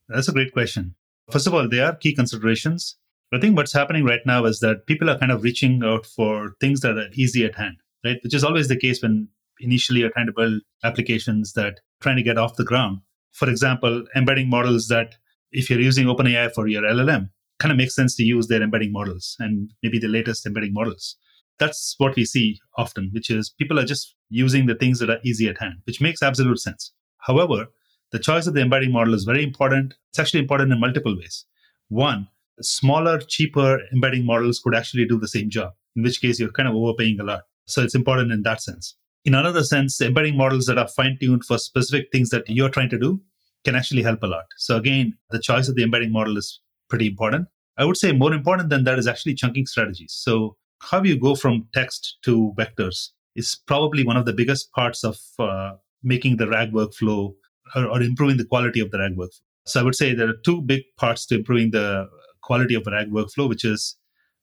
That's 0.07 0.27
a 0.27 0.33
great 0.33 0.53
question. 0.53 0.95
First 1.31 1.47
of 1.47 1.53
all, 1.53 1.67
they 1.67 1.79
are 1.79 1.95
key 1.95 2.13
considerations. 2.13 2.97
I 3.35 3.39
think 3.39 3.55
what's 3.55 3.73
happening 3.73 4.03
right 4.03 4.25
now 4.25 4.45
is 4.45 4.59
that 4.59 4.85
people 4.85 5.09
are 5.09 5.17
kind 5.17 5.31
of 5.31 5.43
reaching 5.43 5.83
out 5.83 6.05
for 6.05 6.55
things 6.59 6.81
that 6.81 6.97
are 6.97 7.09
easy 7.13 7.45
at 7.45 7.55
hand, 7.55 7.77
right? 8.03 8.17
Which 8.23 8.33
is 8.33 8.43
always 8.43 8.67
the 8.67 8.77
case 8.77 9.01
when 9.01 9.29
initially 9.59 10.01
you're 10.01 10.11
trying 10.11 10.27
to 10.27 10.33
build 10.33 10.61
applications 10.83 11.53
that 11.53 11.79
trying 12.01 12.17
to 12.17 12.23
get 12.23 12.37
off 12.37 12.55
the 12.55 12.65
ground. 12.65 12.99
For 13.31 13.49
example, 13.49 14.03
embedding 14.15 14.49
models 14.49 14.87
that 14.87 15.15
if 15.51 15.69
you're 15.69 15.79
using 15.79 16.05
OpenAI 16.05 16.53
for 16.53 16.67
your 16.67 16.83
LLM, 16.83 17.29
kind 17.59 17.71
of 17.71 17.77
makes 17.77 17.95
sense 17.95 18.15
to 18.15 18.23
use 18.23 18.47
their 18.47 18.61
embedding 18.61 18.91
models 18.91 19.35
and 19.39 19.71
maybe 19.81 19.99
the 19.99 20.07
latest 20.07 20.45
embedding 20.45 20.73
models. 20.73 21.15
That's 21.59 21.95
what 21.97 22.15
we 22.15 22.25
see 22.25 22.59
often, 22.77 23.09
which 23.13 23.29
is 23.29 23.53
people 23.57 23.79
are 23.79 23.85
just 23.85 24.15
using 24.29 24.65
the 24.65 24.75
things 24.75 24.99
that 24.99 25.09
are 25.09 25.19
easy 25.23 25.47
at 25.47 25.59
hand, 25.59 25.75
which 25.85 26.01
makes 26.01 26.23
absolute 26.23 26.59
sense. 26.59 26.91
However, 27.19 27.67
the 28.11 28.19
choice 28.19 28.47
of 28.47 28.53
the 28.53 28.61
embedding 28.61 28.91
model 28.91 29.13
is 29.13 29.23
very 29.23 29.43
important. 29.43 29.93
It's 30.09 30.19
actually 30.19 30.41
important 30.41 30.71
in 30.71 30.79
multiple 30.79 31.15
ways. 31.15 31.45
One, 31.89 32.27
smaller, 32.61 33.19
cheaper 33.19 33.79
embedding 33.93 34.25
models 34.25 34.59
could 34.59 34.75
actually 34.75 35.05
do 35.05 35.19
the 35.19 35.27
same 35.27 35.49
job, 35.49 35.73
in 35.95 36.03
which 36.03 36.21
case 36.21 36.39
you're 36.39 36.51
kind 36.51 36.69
of 36.69 36.75
overpaying 36.75 37.19
a 37.19 37.23
lot. 37.23 37.41
So 37.65 37.81
it's 37.81 37.95
important 37.95 38.31
in 38.31 38.43
that 38.43 38.61
sense. 38.61 38.95
In 39.25 39.35
another 39.35 39.63
sense, 39.63 40.01
embedding 40.01 40.35
models 40.35 40.65
that 40.65 40.77
are 40.77 40.87
fine 40.87 41.17
tuned 41.19 41.45
for 41.45 41.57
specific 41.57 42.09
things 42.11 42.29
that 42.29 42.49
you're 42.49 42.69
trying 42.69 42.89
to 42.89 42.99
do 42.99 43.21
can 43.63 43.75
actually 43.75 44.03
help 44.03 44.21
a 44.23 44.27
lot. 44.27 44.43
So 44.57 44.75
again, 44.75 45.17
the 45.29 45.39
choice 45.39 45.69
of 45.69 45.75
the 45.75 45.83
embedding 45.83 46.11
model 46.11 46.37
is 46.37 46.59
pretty 46.89 47.07
important. 47.07 47.47
I 47.77 47.85
would 47.85 47.97
say 47.97 48.11
more 48.11 48.33
important 48.33 48.69
than 48.69 48.83
that 48.83 48.99
is 48.99 49.07
actually 49.07 49.35
chunking 49.35 49.65
strategies. 49.65 50.13
So 50.13 50.57
how 50.81 51.01
you 51.03 51.17
go 51.17 51.35
from 51.35 51.67
text 51.73 52.17
to 52.23 52.53
vectors 52.57 53.09
is 53.35 53.57
probably 53.65 54.03
one 54.03 54.17
of 54.17 54.25
the 54.25 54.33
biggest 54.33 54.71
parts 54.73 55.03
of 55.03 55.17
uh, 55.39 55.71
making 56.03 56.37
the 56.37 56.47
RAG 56.47 56.71
workflow 56.71 57.33
or, 57.75 57.85
or 57.87 58.01
improving 58.01 58.37
the 58.37 58.45
quality 58.45 58.79
of 58.81 58.91
the 58.91 58.99
RAG 58.99 59.15
workflow. 59.15 59.41
So 59.65 59.79
I 59.79 59.83
would 59.83 59.95
say 59.95 60.13
there 60.13 60.27
are 60.27 60.37
two 60.43 60.61
big 60.61 60.83
parts 60.97 61.25
to 61.27 61.35
improving 61.35 61.71
the 61.71 62.09
quality 62.43 62.75
of 62.75 62.85
RAG 62.85 63.09
workflow, 63.09 63.49
which 63.49 63.65
is 63.65 63.97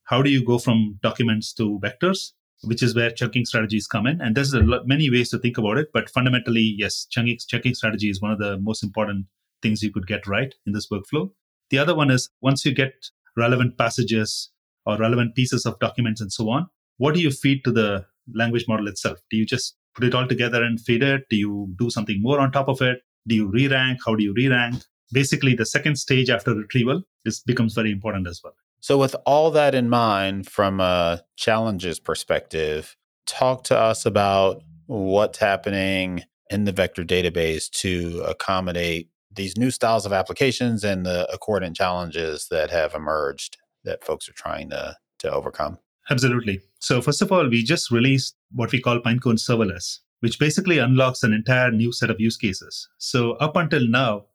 how 0.05 0.23
do 0.23 0.31
you 0.31 0.45
go 0.45 0.59
from 0.59 0.99
documents 1.03 1.53
to 1.55 1.79
vectors, 1.83 2.33
which 2.63 2.83
is 2.83 2.95
where 2.95 3.11
chunking 3.11 3.45
strategies 3.45 3.87
come 3.87 4.07
in. 4.07 4.21
And 4.21 4.35
there's 4.35 4.53
a 4.53 4.61
lot, 4.61 4.87
many 4.87 5.11
ways 5.11 5.31
to 5.31 5.39
think 5.39 5.57
about 5.59 5.79
it, 5.79 5.89
but 5.93 6.11
fundamentally, 6.11 6.75
yes, 6.77 7.07
chunking, 7.11 7.39
chunking 7.49 7.75
strategy 7.75 8.11
is 8.11 8.21
one 8.21 8.33
of 8.33 8.39
the 8.39 8.59
most 8.59 8.83
important 8.83 9.27
things 9.63 9.83
you 9.83 9.93
could 9.93 10.07
get 10.07 10.27
right 10.27 10.55
in 10.67 10.73
this 10.73 10.89
workflow. 10.89 11.31
The 11.71 11.79
other 11.79 11.95
one 11.95 12.11
is 12.11 12.29
once 12.41 12.65
you 12.65 12.75
get 12.75 12.93
relevant 13.37 13.79
passages 13.79 14.51
or 14.85 14.97
relevant 14.97 15.35
pieces 15.35 15.65
of 15.65 15.79
documents 15.79 16.21
and 16.21 16.33
so 16.33 16.51
on, 16.51 16.69
what 16.99 17.15
do 17.15 17.21
you 17.21 17.31
feed 17.31 17.65
to 17.65 17.71
the 17.71 18.05
language 18.35 18.67
model 18.69 18.89
itself? 18.89 19.19
Do 19.31 19.37
you 19.37 19.47
just 19.47 19.77
put 19.95 20.05
it 20.05 20.15
all 20.15 20.27
together 20.27 20.63
and 20.63 20.81
feed 20.81 21.03
it? 21.03 21.23
Do 21.31 21.37
you 21.37 21.73
do 21.79 21.91
something 21.91 22.21
more 22.21 22.41
on 22.41 22.53
top 22.53 22.69
of 22.69 22.83
it? 22.83 23.01
Do 23.27 23.35
you 23.35 23.47
re 23.49 23.69
rank? 23.69 24.01
How 24.05 24.15
do 24.15 24.23
you 24.23 24.35
re 24.35 24.49
rank? 24.49 24.83
Basically 25.13 25.55
the 25.55 25.67
second 25.67 25.97
stage 25.97 26.31
after 26.31 26.55
retrieval 26.55 27.03
is 27.25 27.41
becomes 27.41 27.75
very 27.75 27.91
important 27.91 28.27
as 28.27 28.41
well. 28.43 28.55
So 28.81 28.97
with 28.97 29.15
all 29.27 29.51
that 29.51 29.75
in 29.75 29.89
mind 29.89 30.49
from 30.49 30.81
a 30.81 31.23
challenges 31.37 32.01
perspective, 32.01 32.97
talk 33.27 33.65
to 33.65 33.79
us 33.79 34.07
about 34.07 34.63
what's 34.87 35.39
happening 35.39 36.25
in 36.51 36.65
the 36.65 36.73
vector 36.73 37.05
database 37.05 37.71
to 37.71 38.25
accommodate 38.27 39.09
these 39.33 39.57
new 39.57 39.71
styles 39.71 40.07
of 40.07 40.13
applications 40.13 40.83
and 40.83 41.07
the 41.07 41.31
accordant 41.33 41.77
challenges 41.77 42.49
that 42.51 42.71
have 42.71 42.95
emerged 42.95 43.59
that 43.85 44.03
folks 44.03 44.29
are 44.29 44.33
trying 44.33 44.71
to 44.71 44.97
to 45.19 45.31
overcome. 45.31 45.79
Absolutely. 46.09 46.61
So 46.81 47.01
first 47.01 47.23
of 47.23 47.31
all, 47.31 47.49
we 47.49 47.63
just 47.63 47.91
released 47.91 48.35
what 48.53 48.73
we 48.73 48.81
call 48.81 48.99
Pinecone 49.01 49.39
serverless. 49.39 49.99
which 50.21 50.39
basically 50.39 50.79
unlocks 50.79 51.23
an 51.23 51.33
entire 51.33 51.71
new 51.71 51.93
set 51.93 52.11
of 52.11 52.21
use 52.21 52.37
cases. 52.37 52.89
So 52.99 53.33
up 53.33 53.57
until 53.57 53.87
now, 53.89 54.27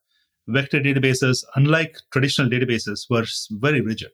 vector 0.47 0.79
databases, 0.79 1.43
unlike 1.55 1.97
traditional 2.11 2.49
databases, 2.49 3.05
were 3.09 3.25
very 3.51 3.81
rigid. 3.81 4.09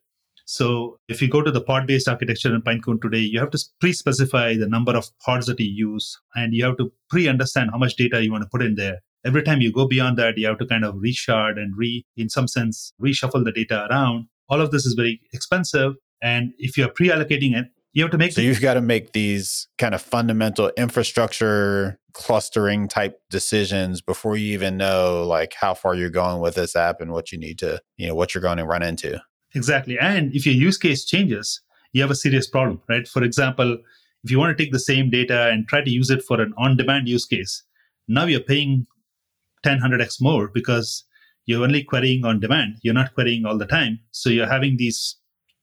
So 0.45 0.97
if 1.07 1.21
you 1.21 1.29
go 1.29 1.41
to 1.41 1.51
the 1.51 1.61
pod-based 1.61 2.07
architecture 2.07 2.53
in 2.53 2.61
Pinecone 2.61 3.01
today, 3.01 3.19
you 3.19 3.39
have 3.39 3.51
to 3.51 3.59
pre-specify 3.79 4.55
the 4.55 4.67
number 4.67 4.95
of 4.95 5.07
pods 5.19 5.45
that 5.45 5.59
you 5.59 5.71
use, 5.93 6.19
and 6.35 6.53
you 6.53 6.65
have 6.65 6.77
to 6.77 6.91
pre-understand 7.09 7.69
how 7.71 7.77
much 7.77 7.95
data 7.95 8.23
you 8.23 8.31
want 8.31 8.43
to 8.43 8.49
put 8.49 8.61
in 8.61 8.75
there. 8.75 8.99
Every 9.23 9.43
time 9.43 9.61
you 9.61 9.71
go 9.71 9.87
beyond 9.87 10.17
that, 10.17 10.37
you 10.37 10.47
have 10.47 10.57
to 10.57 10.65
kind 10.65 10.83
of 10.83 10.95
reshard 10.95 11.57
and 11.57 11.73
re, 11.77 12.03
in 12.17 12.27
some 12.27 12.47
sense, 12.47 12.91
reshuffle 13.01 13.45
the 13.45 13.51
data 13.51 13.87
around. 13.89 14.25
All 14.49 14.59
of 14.59 14.71
this 14.71 14.85
is 14.85 14.93
very 14.93 15.21
expensive. 15.31 15.93
And 16.21 16.53
if 16.57 16.77
you're 16.77 16.89
pre-allocating 16.89 17.55
you 17.93 18.03
have 18.03 18.11
to 18.11 18.17
make 18.17 18.31
so 18.31 18.41
you've 18.41 18.61
got 18.61 18.75
to 18.75 18.81
make 18.81 19.13
these 19.13 19.67
kind 19.77 19.93
of 19.93 20.01
fundamental 20.01 20.71
infrastructure 20.77 21.99
clustering 22.13 22.87
type 22.87 23.19
decisions 23.29 24.01
before 24.01 24.35
you 24.35 24.53
even 24.53 24.77
know 24.77 25.23
like 25.25 25.53
how 25.53 25.73
far 25.73 25.95
you're 25.95 26.09
going 26.09 26.41
with 26.41 26.55
this 26.55 26.75
app 26.75 27.01
and 27.01 27.11
what 27.11 27.31
you 27.31 27.37
need 27.37 27.57
to 27.57 27.81
you 27.97 28.07
know 28.07 28.15
what 28.15 28.33
you're 28.33 28.41
going 28.41 28.57
to 28.57 28.65
run 28.65 28.83
into. 28.83 29.21
Exactly. 29.53 29.99
And 29.99 30.33
if 30.33 30.45
your 30.45 30.55
use 30.55 30.77
case 30.77 31.05
changes 31.05 31.61
you 31.93 32.01
have 32.01 32.11
a 32.11 32.15
serious 32.15 32.47
problem 32.47 32.81
right? 32.89 33.07
For 33.07 33.23
example 33.23 33.77
if 34.23 34.29
you 34.29 34.39
want 34.39 34.55
to 34.55 34.63
take 34.63 34.71
the 34.71 34.79
same 34.79 35.09
data 35.09 35.49
and 35.49 35.67
try 35.67 35.81
to 35.81 35.89
use 35.89 36.09
it 36.09 36.23
for 36.23 36.39
an 36.39 36.53
on 36.57 36.77
demand 36.77 37.07
use 37.07 37.25
case 37.25 37.63
now 38.07 38.25
you're 38.25 38.39
paying 38.39 38.87
10 39.63 39.79
100x 39.79 40.21
more 40.21 40.47
because 40.47 41.05
you're 41.45 41.63
only 41.63 41.83
querying 41.83 42.25
on 42.25 42.39
demand. 42.39 42.77
You're 42.81 42.93
not 42.93 43.13
querying 43.13 43.45
all 43.45 43.57
the 43.57 43.65
time. 43.65 43.99
So 44.11 44.29
you're 44.29 44.47
having 44.47 44.77
these 44.77 45.17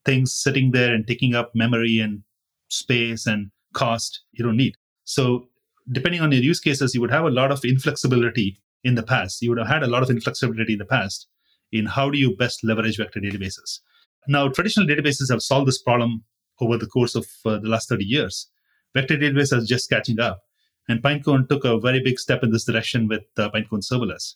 things 0.04 0.32
sitting 0.32 0.70
there 0.72 0.94
and 0.94 1.06
taking 1.06 1.34
up 1.34 1.52
memory 1.54 2.00
and 2.00 2.22
space 2.68 3.26
and 3.26 3.50
cost 3.72 4.22
you 4.32 4.44
don't 4.44 4.56
need. 4.56 4.74
So, 5.04 5.48
depending 5.90 6.20
on 6.20 6.32
your 6.32 6.42
use 6.42 6.60
cases, 6.60 6.94
you 6.94 7.00
would 7.00 7.10
have 7.10 7.24
a 7.24 7.30
lot 7.30 7.50
of 7.50 7.64
inflexibility 7.64 8.60
in 8.84 8.94
the 8.94 9.02
past. 9.02 9.42
You 9.42 9.50
would 9.50 9.58
have 9.58 9.68
had 9.68 9.82
a 9.82 9.86
lot 9.86 10.02
of 10.02 10.10
inflexibility 10.10 10.74
in 10.74 10.78
the 10.78 10.84
past 10.84 11.26
in 11.72 11.86
how 11.86 12.10
do 12.10 12.18
you 12.18 12.36
best 12.36 12.64
leverage 12.64 12.96
vector 12.96 13.20
databases. 13.20 13.80
Now, 14.26 14.48
traditional 14.48 14.86
databases 14.86 15.30
have 15.30 15.42
solved 15.42 15.68
this 15.68 15.80
problem 15.80 16.24
over 16.60 16.76
the 16.76 16.86
course 16.86 17.14
of 17.14 17.26
uh, 17.44 17.58
the 17.58 17.68
last 17.68 17.88
30 17.88 18.04
years. 18.04 18.48
Vector 18.94 19.16
databases 19.16 19.62
are 19.62 19.66
just 19.66 19.88
catching 19.88 20.20
up. 20.20 20.40
And 20.88 21.02
Pinecone 21.02 21.48
took 21.48 21.64
a 21.64 21.78
very 21.78 22.00
big 22.00 22.18
step 22.18 22.42
in 22.42 22.50
this 22.50 22.64
direction 22.64 23.08
with 23.08 23.24
uh, 23.36 23.50
Pinecone 23.50 23.84
serverless. 23.84 24.34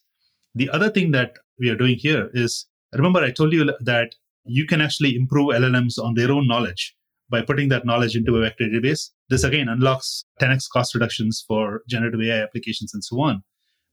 The 0.55 0.69
other 0.71 0.91
thing 0.91 1.13
that 1.13 1.33
we 1.59 1.71
are 1.71 1.77
doing 1.77 1.97
here 1.97 2.31
is 2.35 2.67
remember, 2.93 3.21
I 3.21 3.31
told 3.31 3.53
you 3.53 3.73
that 3.81 4.15
you 4.45 4.67
can 4.67 4.81
actually 4.81 5.15
improve 5.17 5.49
LLMs 5.49 5.99
on 5.99 6.15
their 6.15 6.31
own 6.31 6.47
knowledge 6.47 6.95
by 7.31 7.43
putting 7.43 7.69
that 7.71 7.87
knowledge 7.87 8.15
into 8.15 8.37
a 8.37 8.41
vector 8.41 8.65
database. 8.65 9.11
This 9.29 9.45
again 9.45 9.69
unlocks 9.69 10.25
10x 10.41 10.69
cost 10.73 10.95
reductions 10.95 11.45
for 11.47 11.83
generative 11.89 12.21
AI 12.21 12.43
applications 12.43 12.93
and 12.93 13.03
so 13.03 13.21
on. 13.21 13.43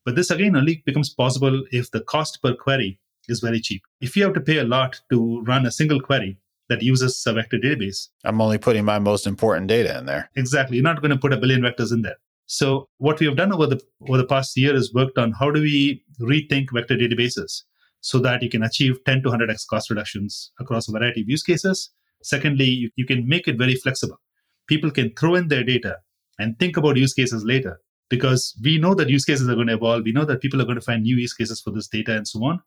But 0.05 0.15
this 0.15 0.31
again 0.31 0.55
only 0.55 0.83
becomes 0.85 1.13
possible 1.13 1.63
if 1.71 1.91
the 1.91 2.01
cost 2.01 2.41
per 2.41 2.53
query 2.55 2.99
is 3.27 3.39
very 3.39 3.59
cheap. 3.59 3.81
If 4.01 4.15
you 4.15 4.23
have 4.23 4.33
to 4.33 4.41
pay 4.41 4.57
a 4.57 4.63
lot 4.63 4.99
to 5.11 5.41
run 5.41 5.65
a 5.65 5.71
single 5.71 6.01
query 6.01 6.37
that 6.67 6.81
uses 6.81 7.23
a 7.25 7.33
vector 7.33 7.57
database, 7.57 8.09
I'm 8.23 8.41
only 8.41 8.57
putting 8.57 8.85
my 8.85 8.99
most 8.99 9.27
important 9.27 9.67
data 9.67 9.97
in 9.97 10.05
there. 10.05 10.29
Exactly. 10.35 10.77
You're 10.77 10.83
not 10.83 11.01
going 11.01 11.11
to 11.11 11.17
put 11.17 11.33
a 11.33 11.37
billion 11.37 11.61
vectors 11.61 11.93
in 11.93 12.01
there. 12.01 12.17
So 12.47 12.89
what 12.97 13.19
we 13.19 13.27
have 13.27 13.37
done 13.37 13.53
over 13.53 13.67
the 13.67 13.79
over 14.07 14.17
the 14.17 14.25
past 14.25 14.57
year 14.57 14.75
is 14.75 14.93
worked 14.93 15.19
on 15.19 15.31
how 15.31 15.51
do 15.51 15.61
we 15.61 16.03
rethink 16.19 16.69
vector 16.73 16.95
databases 16.95 17.61
so 18.01 18.19
that 18.19 18.41
you 18.41 18.49
can 18.49 18.63
achieve 18.63 19.03
10 19.05 19.23
to 19.23 19.29
100x 19.29 19.67
cost 19.69 19.89
reductions 19.89 20.51
across 20.59 20.87
a 20.87 20.91
variety 20.91 21.21
of 21.21 21.29
use 21.29 21.43
cases. 21.43 21.91
Secondly, 22.23 22.65
you, 22.65 22.89
you 22.95 23.05
can 23.05 23.27
make 23.27 23.47
it 23.47 23.57
very 23.57 23.75
flexible. 23.75 24.17
People 24.67 24.91
can 24.91 25.13
throw 25.15 25.35
in 25.35 25.47
their 25.47 25.63
data 25.63 25.97
and 26.37 26.57
think 26.59 26.77
about 26.77 26.97
use 26.97 27.13
cases 27.13 27.43
later 27.43 27.79
because 28.09 28.57
we 28.63 28.77
know 28.77 28.93
that 28.95 29.09
use 29.09 29.25
cases 29.25 29.47
are 29.49 29.55
going 29.55 29.67
to 29.67 29.73
evolve. 29.73 30.03
We 30.03 30.11
know 30.11 30.25
that 30.25 30.41
people 30.41 30.61
are 30.61 30.65
going 30.65 30.79
to 30.79 30.81
find 30.81 31.03
new 31.03 31.17
use 31.17 31.33
cases 31.33 31.61
for 31.61 31.71
this 31.71 31.87
data 31.87 32.15
and 32.15 32.27
so 32.27 32.43
on. 32.43 32.59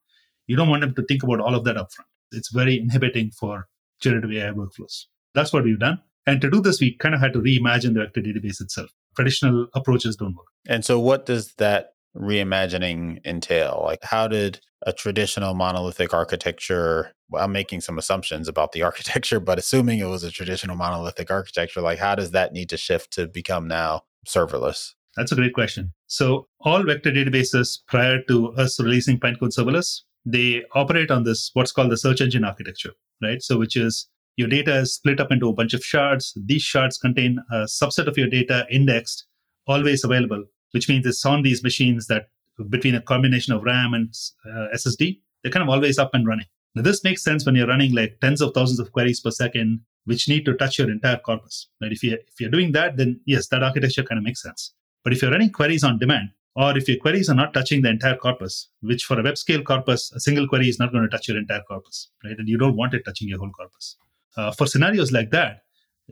You 0.46 0.56
don't 0.56 0.68
want 0.68 0.82
them 0.82 0.94
to 0.94 1.02
think 1.02 1.22
about 1.22 1.40
all 1.40 1.54
of 1.54 1.64
that 1.64 1.76
upfront. 1.76 2.06
It's 2.32 2.52
very 2.52 2.78
inhibiting 2.78 3.30
for 3.30 3.68
generative 4.00 4.32
AI 4.32 4.50
workflows. 4.50 5.04
That's 5.34 5.52
what 5.52 5.64
we've 5.64 5.78
done. 5.78 6.00
And 6.26 6.40
to 6.40 6.50
do 6.50 6.60
this, 6.60 6.80
we 6.80 6.96
kind 6.96 7.14
of 7.14 7.20
had 7.20 7.32
to 7.32 7.40
reimagine 7.40 7.94
the 7.94 8.00
vector 8.00 8.20
database 8.20 8.60
itself. 8.60 8.90
Traditional 9.16 9.66
approaches 9.74 10.16
don't 10.16 10.34
work. 10.34 10.46
And 10.68 10.84
so, 10.84 10.98
what 11.00 11.26
does 11.26 11.54
that 11.54 11.94
reimagining 12.16 13.24
entail? 13.24 13.82
Like, 13.84 14.02
how 14.02 14.28
did 14.28 14.60
a 14.84 14.92
traditional 14.92 15.54
monolithic 15.54 16.12
architecture? 16.12 17.12
Well, 17.28 17.44
I'm 17.44 17.52
making 17.52 17.80
some 17.80 17.98
assumptions 17.98 18.48
about 18.48 18.72
the 18.72 18.82
architecture, 18.88 19.40
but 19.40 19.58
assuming 19.58 19.98
it 19.98 20.06
was 20.06 20.24
a 20.24 20.30
traditional 20.30 20.76
monolithic 20.76 21.30
architecture, 21.30 21.80
like, 21.80 21.98
how 21.98 22.14
does 22.14 22.30
that 22.32 22.52
need 22.52 22.68
to 22.70 22.76
shift 22.76 23.12
to 23.14 23.26
become 23.26 23.68
now 23.68 24.02
serverless? 24.26 24.92
That's 25.16 25.32
a 25.32 25.36
great 25.36 25.52
question. 25.52 25.92
So, 26.06 26.46
all 26.60 26.82
vector 26.84 27.10
databases 27.10 27.78
prior 27.86 28.22
to 28.28 28.52
us 28.54 28.80
releasing 28.80 29.20
Pinecone 29.20 29.52
serverless, 29.56 30.00
they 30.24 30.62
operate 30.74 31.10
on 31.10 31.24
this 31.24 31.50
what's 31.52 31.72
called 31.72 31.90
the 31.90 31.98
search 31.98 32.20
engine 32.20 32.44
architecture, 32.44 32.92
right? 33.22 33.42
So, 33.42 33.58
which 33.58 33.76
is 33.76 34.08
your 34.36 34.48
data 34.48 34.74
is 34.76 34.94
split 34.94 35.20
up 35.20 35.30
into 35.30 35.48
a 35.48 35.52
bunch 35.52 35.74
of 35.74 35.84
shards. 35.84 36.32
These 36.46 36.62
shards 36.62 36.96
contain 36.96 37.38
a 37.52 37.64
subset 37.64 38.06
of 38.06 38.16
your 38.16 38.28
data 38.28 38.66
indexed, 38.70 39.26
always 39.66 40.02
available 40.02 40.44
which 40.72 40.88
means 40.88 41.06
it's 41.06 41.24
on 41.24 41.42
these 41.42 41.62
machines 41.62 42.06
that 42.08 42.28
between 42.68 42.94
a 42.94 43.00
combination 43.00 43.54
of 43.54 43.62
RAM 43.62 43.94
and 43.94 44.14
uh, 44.46 44.66
SSD, 44.74 45.20
they're 45.42 45.52
kind 45.52 45.62
of 45.62 45.68
always 45.68 45.98
up 45.98 46.10
and 46.12 46.26
running. 46.26 46.46
Now, 46.74 46.82
this 46.82 47.04
makes 47.04 47.22
sense 47.22 47.44
when 47.44 47.54
you're 47.54 47.66
running 47.66 47.94
like 47.94 48.18
tens 48.20 48.40
of 48.40 48.54
thousands 48.54 48.80
of 48.80 48.92
queries 48.92 49.20
per 49.20 49.30
second, 49.30 49.80
which 50.04 50.28
need 50.28 50.44
to 50.46 50.54
touch 50.54 50.78
your 50.78 50.90
entire 50.90 51.18
corpus. 51.18 51.68
Right? 51.80 51.92
If 51.92 52.02
you 52.02 52.14
if 52.14 52.40
you're 52.40 52.50
doing 52.50 52.72
that, 52.72 52.96
then 52.96 53.20
yes, 53.26 53.48
that 53.48 53.62
architecture 53.62 54.02
kind 54.02 54.18
of 54.18 54.24
makes 54.24 54.42
sense. 54.42 54.72
But 55.04 55.12
if 55.12 55.22
you're 55.22 55.30
running 55.30 55.50
queries 55.50 55.84
on 55.84 55.98
demand, 55.98 56.30
or 56.54 56.76
if 56.76 56.88
your 56.88 56.98
queries 56.98 57.28
are 57.28 57.34
not 57.34 57.54
touching 57.54 57.82
the 57.82 57.90
entire 57.90 58.16
corpus, 58.16 58.68
which 58.80 59.04
for 59.04 59.18
a 59.18 59.22
web 59.22 59.36
scale 59.38 59.62
corpus, 59.62 60.12
a 60.12 60.20
single 60.20 60.46
query 60.46 60.68
is 60.68 60.78
not 60.78 60.92
going 60.92 61.02
to 61.02 61.08
touch 61.08 61.28
your 61.28 61.38
entire 61.38 61.62
corpus, 61.62 62.10
right? 62.24 62.38
And 62.38 62.48
you 62.48 62.58
don't 62.58 62.76
want 62.76 62.94
it 62.94 63.04
touching 63.04 63.28
your 63.28 63.38
whole 63.38 63.50
corpus. 63.50 63.96
Uh, 64.36 64.50
for 64.52 64.66
scenarios 64.66 65.12
like 65.12 65.30
that, 65.30 65.61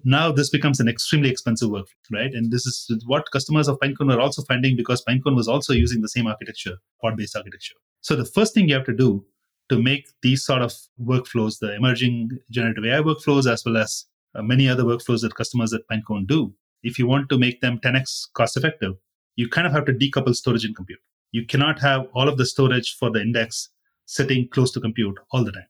now 0.04 0.32
this 0.32 0.50
becomes 0.50 0.80
an 0.80 0.88
extremely 0.88 1.30
expensive 1.30 1.68
workflow, 1.68 2.12
right? 2.12 2.32
And 2.32 2.50
this 2.50 2.66
is 2.66 2.90
what 3.06 3.30
customers 3.30 3.68
of 3.68 3.78
Pinecone 3.78 4.14
are 4.14 4.20
also 4.20 4.42
finding 4.42 4.76
because 4.76 5.04
Pinecone 5.04 5.36
was 5.36 5.48
also 5.48 5.72
using 5.72 6.00
the 6.00 6.08
same 6.08 6.26
architecture, 6.26 6.76
pod-based 7.02 7.36
architecture. 7.36 7.74
So 8.00 8.16
the 8.16 8.24
first 8.24 8.54
thing 8.54 8.68
you 8.68 8.74
have 8.74 8.86
to 8.86 8.94
do 8.94 9.24
to 9.68 9.80
make 9.80 10.08
these 10.22 10.44
sort 10.44 10.62
of 10.62 10.74
workflows, 11.00 11.58
the 11.58 11.74
emerging 11.74 12.38
generative 12.50 12.84
AI 12.84 13.00
workflows, 13.00 13.50
as 13.50 13.64
well 13.64 13.76
as 13.76 14.06
uh, 14.34 14.42
many 14.42 14.68
other 14.68 14.84
workflows 14.84 15.20
that 15.22 15.34
customers 15.34 15.72
at 15.72 15.82
Pinecone 15.90 16.26
do, 16.26 16.54
if 16.82 16.98
you 16.98 17.06
want 17.06 17.28
to 17.28 17.38
make 17.38 17.60
them 17.60 17.78
10x 17.78 18.32
cost 18.34 18.56
effective, 18.56 18.94
you 19.36 19.48
kind 19.48 19.66
of 19.66 19.72
have 19.72 19.84
to 19.84 19.92
decouple 19.92 20.34
storage 20.34 20.64
and 20.64 20.74
compute. 20.74 20.98
You 21.32 21.46
cannot 21.46 21.78
have 21.80 22.06
all 22.14 22.28
of 22.28 22.36
the 22.36 22.46
storage 22.46 22.96
for 22.96 23.10
the 23.10 23.20
index 23.20 23.70
sitting 24.06 24.48
close 24.48 24.72
to 24.72 24.80
compute 24.80 25.16
all 25.30 25.44
the 25.44 25.52
time. 25.52 25.66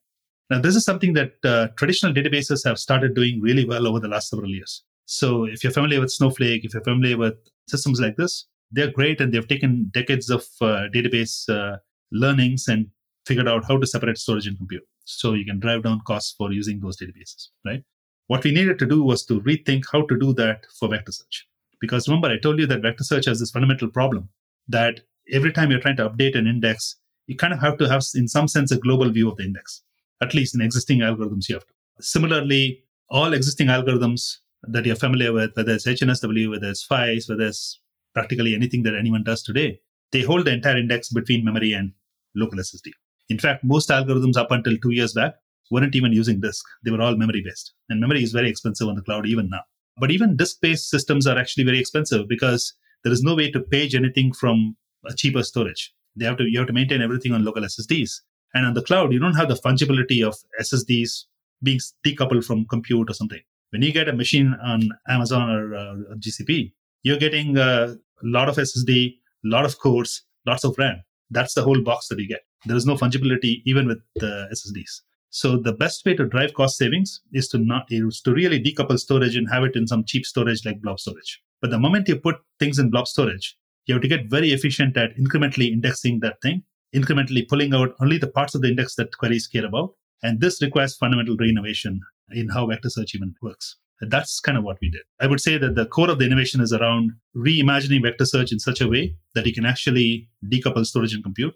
Now, 0.51 0.61
this 0.61 0.75
is 0.75 0.85
something 0.85 1.13
that 1.13 1.35
uh, 1.45 1.69
traditional 1.77 2.13
databases 2.13 2.65
have 2.67 2.77
started 2.77 3.15
doing 3.15 3.41
really 3.41 3.65
well 3.65 3.87
over 3.87 4.01
the 4.01 4.09
last 4.09 4.31
several 4.31 4.51
years. 4.51 4.83
So, 5.07 5.45
if 5.45 5.63
you're 5.63 5.73
familiar 5.73 6.01
with 6.01 6.11
Snowflake, 6.11 6.65
if 6.65 6.75
you're 6.75 6.83
familiar 6.83 7.17
with 7.17 7.35
systems 7.69 8.01
like 8.01 8.17
this, 8.17 8.47
they're 8.73 8.91
great 8.91 9.21
and 9.21 9.33
they've 9.33 9.47
taken 9.47 9.91
decades 9.95 10.29
of 10.29 10.45
uh, 10.61 10.87
database 10.93 11.49
uh, 11.49 11.79
learnings 12.11 12.67
and 12.67 12.89
figured 13.27 13.47
out 13.47 13.65
how 13.65 13.79
to 13.79 13.87
separate 13.87 14.19
storage 14.19 14.49
and 14.49 14.59
compute. 14.59 14.83
So, 15.05 15.35
you 15.35 15.45
can 15.45 15.61
drive 15.61 15.85
down 15.85 16.01
costs 16.05 16.35
for 16.37 16.51
using 16.51 16.81
those 16.81 16.99
databases, 17.01 17.49
right? 17.65 17.85
What 18.27 18.43
we 18.43 18.51
needed 18.51 18.81
to 18.81 18.87
do 18.87 19.05
was 19.05 19.25
to 19.27 19.41
rethink 19.43 19.85
how 19.93 20.05
to 20.07 20.19
do 20.19 20.33
that 20.35 20.67
for 20.81 20.89
vector 20.89 21.13
search. 21.13 21.47
Because 21.81 22.09
remember, 22.09 22.29
I 22.29 22.39
told 22.39 22.59
you 22.59 22.67
that 22.67 22.83
vector 22.83 23.05
search 23.05 23.27
has 23.27 23.39
this 23.39 23.53
fundamental 23.53 23.89
problem 23.89 24.29
that 24.69 25.01
every 25.33 25.53
time 25.53 25.71
you're 25.71 25.81
trying 25.81 25.97
to 25.97 26.11
update 26.11 26.37
an 26.37 26.49
index, 26.49 26.97
you 27.29 27.37
kind 27.37 27.53
of 27.53 27.61
have 27.61 27.79
to 27.79 27.89
have, 27.89 28.03
in 28.17 28.27
some 28.27 28.49
sense, 28.49 28.73
a 28.73 28.79
global 28.79 29.11
view 29.11 29.31
of 29.31 29.37
the 29.37 29.45
index 29.45 29.83
at 30.21 30.35
least 30.35 30.55
in 30.55 30.61
existing 30.61 31.01
algorithms 31.01 31.49
you 31.49 31.55
have 31.57 31.67
to. 31.67 31.73
Similarly, 32.01 32.85
all 33.09 33.33
existing 33.33 33.69
algorithms 33.69 34.37
that 34.65 34.87
you're 34.87 34.97
familiar 34.97 35.33
with, 35.33 35.51
whether 35.55 35.73
it's 35.73 35.87
HNSW, 35.87 36.51
whether 36.51 36.69
it's 36.69 36.85
FAISS, 36.85 37.29
whether 37.29 37.47
it's 37.47 37.81
practically 38.15 38.55
anything 38.55 38.83
that 38.83 38.95
anyone 38.95 39.25
does 39.25 39.43
today, 39.43 39.81
they 40.13 40.23
hold 40.23 40.45
the 40.45 40.53
entire 40.53 40.77
index 40.77 41.09
between 41.09 41.45
memory 41.45 41.73
and 41.73 41.93
local 42.35 42.59
SSD. 42.59 42.91
In 43.29 43.39
fact, 43.39 43.65
most 43.65 43.89
algorithms 43.89 44.37
up 44.37 44.51
until 44.51 44.77
two 44.79 44.93
years 44.93 45.13
back 45.13 45.35
weren't 45.71 45.95
even 45.95 46.13
using 46.13 46.41
disk. 46.41 46.65
They 46.85 46.91
were 46.91 47.01
all 47.01 47.17
memory 47.17 47.43
based. 47.45 47.73
And 47.89 48.01
memory 48.01 48.23
is 48.23 48.33
very 48.33 48.51
expensive 48.51 48.89
on 48.89 48.97
the 48.97 49.03
cloud 49.03 49.27
even 49.27 49.49
now. 49.49 49.61
But 49.99 50.11
even 50.11 50.37
disk 50.37 50.57
based 50.61 50.91
systems 50.91 51.27
are 51.27 51.39
actually 51.39 51.65
very 51.65 51.79
expensive 51.79 52.29
because 52.29 52.75
there 53.05 53.13
is 53.13 53.23
no 53.23 53.35
way 53.35 53.51
to 53.51 53.61
page 53.61 53.95
anything 53.95 54.33
from 54.33 54.77
a 55.07 55.15
cheaper 55.15 55.43
storage. 55.43 55.93
They 56.17 56.25
have 56.25 56.39
to 56.39 56.45
you 56.45 56.59
have 56.59 56.69
to 56.69 56.73
maintain 56.73 57.03
everything 57.03 57.33
on 57.33 57.45
local 57.45 57.63
SSDs. 57.63 58.11
And 58.55 58.67
on 58.67 58.75
the 58.75 58.83
cloud, 58.83 59.13
you 59.13 59.19
don't 59.19 59.35
have 59.35 59.49
the 59.49 59.55
fungibility 59.55 60.27
of 60.27 60.37
SSDs 60.61 61.25
being 61.63 61.81
decoupled 62.05 62.45
from 62.45 62.67
compute 62.67 63.11
or 63.11 63.15
something. 63.15 63.41
When 63.71 63.83
you 63.83 63.93
get 63.93 64.09
a 64.09 64.13
machine 64.13 64.57
on 64.63 64.91
Amazon 65.09 65.51
or 65.51 65.75
uh, 65.75 65.95
GCP, 66.17 66.73
you're 67.03 67.19
getting 67.19 67.57
a 67.57 67.97
lot 68.23 68.49
of 68.49 68.57
SSD, 68.57 69.15
a 69.45 69.49
lot 69.49 69.65
of 69.65 69.79
cores, 69.79 70.25
lots 70.47 70.65
of 70.65 70.77
RAM. 70.79 71.03
That's 71.31 71.55
the 71.55 71.63
whole 71.63 71.81
box 71.81 72.09
that 72.09 72.19
you 72.19 72.27
get. 72.27 72.41
There 72.67 72.77
is 72.77 72.87
no 72.87 72.97
fungibility 72.97 73.63
even 73.65 73.87
with 73.87 73.99
the 74.17 74.49
SSDs. 74.53 75.03
So 75.31 75.57
the 75.57 75.73
best 75.73 76.05
way 76.05 76.15
to 76.15 76.27
drive 76.27 76.55
cost 76.55 76.77
savings 76.77 77.21
is 77.33 77.49
to 77.49 77.59
not 77.59 77.87
is 77.89 78.21
to 78.23 78.33
really 78.33 78.61
decouple 78.61 78.99
storage 78.99 79.37
and 79.37 79.49
have 79.49 79.63
it 79.63 79.77
in 79.77 79.87
some 79.87 80.05
cheap 80.05 80.27
storage 80.27 80.67
like 80.67 80.83
blob 80.83 80.99
storage. 80.99 81.41
But 81.61 81.71
the 81.71 81.79
moment 81.79 82.09
you 82.09 82.17
put 82.17 82.37
things 82.59 82.81
in 82.81 82.91
blob 82.91 83.07
storage, 83.07 83.57
you 83.87 83.95
have 83.95 84.03
to 84.03 84.09
get 84.09 84.29
very 84.29 84.51
efficient 84.51 84.97
at 84.97 85.17
incrementally 85.17 85.71
indexing 85.71 86.19
that 86.21 86.43
thing, 86.43 86.65
incrementally 86.95 87.47
pulling 87.49 87.75
out 87.75 87.95
only 88.01 88.19
the 88.19 88.29
parts 88.29 88.55
of 88.55 88.63
the 88.63 88.69
index 88.69 88.95
that 88.97 89.17
queries 89.19 89.47
care 89.47 89.67
about. 89.67 89.95
And 90.23 90.41
this 90.41 90.61
requires 90.61 90.97
fundamental 90.97 91.37
reinnovation 91.37 91.99
in 92.31 92.49
how 92.49 92.67
vector 92.67 92.91
search 92.91 93.15
even 93.15 93.35
works. 93.43 93.77
And 94.01 94.11
that's 94.11 94.41
kind 94.41 94.57
of 94.57 94.65
what 94.65 94.79
we 94.81 94.91
did. 94.91 95.03
I 95.21 95.27
would 95.27 95.41
say 95.41 95.59
that 95.59 95.75
the 95.75 95.87
core 95.87 96.11
of 96.11 96.19
the 96.19 96.25
innovation 96.25 96.61
is 96.61 96.73
around 96.73 97.13
reimagining 97.37 98.03
vector 98.03 98.25
search 98.25 98.51
in 98.53 98.59
such 98.59 98.81
a 98.81 98.89
way 98.89 99.15
that 99.35 99.47
you 99.47 99.53
can 99.53 99.67
actually 99.67 100.29
decouple 100.51 100.87
storage 100.87 101.15
and 101.15 101.23
compute 101.23 101.55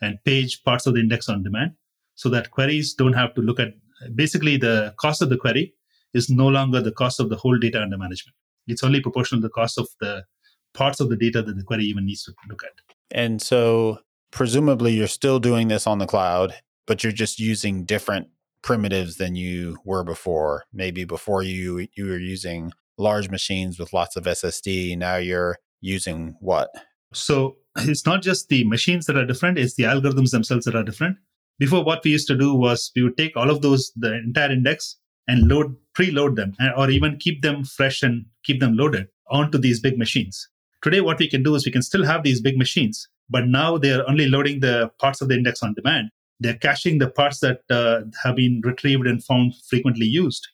and 0.00 0.18
page 0.24 0.62
parts 0.64 0.86
of 0.86 0.94
the 0.94 1.00
index 1.00 1.28
on 1.28 1.42
demand 1.42 1.72
so 2.14 2.28
that 2.30 2.50
queries 2.50 2.94
don't 2.94 3.12
have 3.12 3.34
to 3.34 3.40
look 3.40 3.60
at 3.60 3.74
basically 4.14 4.56
the 4.56 4.94
cost 4.98 5.22
of 5.22 5.28
the 5.28 5.36
query 5.36 5.74
is 6.14 6.30
no 6.30 6.48
longer 6.48 6.80
the 6.80 6.92
cost 6.92 7.20
of 7.20 7.28
the 7.28 7.36
whole 7.36 7.58
data 7.58 7.82
under 7.82 7.98
management. 7.98 8.34
It's 8.66 8.82
only 8.82 9.00
proportional 9.00 9.42
to 9.42 9.48
the 9.48 9.52
cost 9.52 9.78
of 9.78 9.88
the 10.00 10.24
parts 10.72 11.00
of 11.00 11.08
the 11.10 11.16
data 11.16 11.42
that 11.42 11.56
the 11.56 11.62
query 11.62 11.84
even 11.84 12.06
needs 12.06 12.24
to 12.24 12.32
look 12.48 12.62
at. 12.64 12.72
And 13.10 13.42
so 13.42 13.98
presumably 14.34 14.92
you're 14.92 15.06
still 15.06 15.38
doing 15.38 15.68
this 15.68 15.86
on 15.86 15.98
the 15.98 16.06
cloud, 16.06 16.54
but 16.86 17.02
you're 17.02 17.12
just 17.12 17.38
using 17.38 17.84
different 17.84 18.28
primitives 18.62 19.16
than 19.16 19.36
you 19.36 19.78
were 19.84 20.02
before. 20.02 20.64
Maybe 20.72 21.04
before 21.04 21.42
you 21.42 21.86
you 21.94 22.06
were 22.06 22.18
using 22.18 22.72
large 22.98 23.30
machines 23.30 23.78
with 23.78 23.92
lots 23.92 24.16
of 24.16 24.24
SSD, 24.24 24.98
now 24.98 25.16
you're 25.16 25.58
using 25.80 26.36
what? 26.40 26.70
So 27.14 27.56
it's 27.78 28.04
not 28.04 28.22
just 28.22 28.48
the 28.48 28.64
machines 28.64 29.06
that 29.06 29.16
are 29.16 29.24
different, 29.24 29.58
it's 29.58 29.76
the 29.76 29.84
algorithms 29.84 30.30
themselves 30.30 30.64
that 30.66 30.74
are 30.74 30.82
different. 30.82 31.16
Before 31.58 31.84
what 31.84 32.02
we 32.04 32.10
used 32.10 32.26
to 32.26 32.36
do 32.36 32.54
was 32.54 32.90
we 32.96 33.02
would 33.02 33.16
take 33.16 33.36
all 33.36 33.50
of 33.50 33.62
those 33.62 33.92
the 33.94 34.14
entire 34.14 34.50
index 34.50 34.96
and 35.28 35.48
load 35.48 35.76
preload 35.96 36.34
them 36.34 36.56
or 36.76 36.90
even 36.90 37.16
keep 37.18 37.42
them 37.42 37.64
fresh 37.64 38.02
and 38.02 38.26
keep 38.42 38.58
them 38.58 38.76
loaded 38.76 39.06
onto 39.30 39.58
these 39.58 39.80
big 39.80 39.96
machines. 39.96 40.48
Today, 40.82 41.00
what 41.00 41.18
we 41.18 41.30
can 41.30 41.42
do 41.42 41.54
is 41.54 41.64
we 41.64 41.72
can 41.72 41.80
still 41.82 42.04
have 42.04 42.24
these 42.24 42.42
big 42.42 42.58
machines, 42.58 43.08
but 43.28 43.46
now 43.46 43.78
they're 43.78 44.08
only 44.08 44.28
loading 44.28 44.60
the 44.60 44.90
parts 44.98 45.20
of 45.20 45.28
the 45.28 45.34
index 45.34 45.62
on 45.62 45.74
demand. 45.74 46.10
They're 46.40 46.58
caching 46.58 46.98
the 46.98 47.10
parts 47.10 47.40
that 47.40 47.60
uh, 47.70 48.00
have 48.22 48.36
been 48.36 48.60
retrieved 48.64 49.06
and 49.06 49.24
found 49.24 49.54
frequently 49.68 50.06
used 50.06 50.46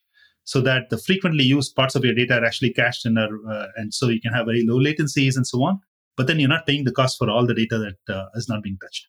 so 0.45 0.61
that 0.61 0.91
the 0.91 0.99
frequently 0.99 1.45
used 1.45 1.75
parts 1.77 1.95
of 1.95 2.05
your 2.05 2.15
data 2.15 2.39
are 2.39 2.45
actually 2.45 2.73
cached 2.73 3.07
and 3.07 3.19
are, 3.19 3.29
uh, 3.49 3.67
and 3.77 3.95
so 3.95 4.09
you 4.09 4.21
can 4.21 4.33
have 4.33 4.47
very 4.47 4.65
low 4.67 4.79
latencies 4.79 5.37
and 5.37 5.47
so 5.47 5.63
on. 5.63 5.81
But 6.17 6.27
then 6.27 6.41
you're 6.41 6.49
not 6.49 6.67
paying 6.67 6.85
the 6.85 6.93
cost 6.93 7.19
for 7.19 7.31
all 7.31 7.47
the 7.47 7.55
data 7.55 7.79
that 7.79 8.15
uh, 8.15 8.27
is 8.35 8.49
not 8.49 8.63
being 8.63 8.77
touched. 8.83 9.07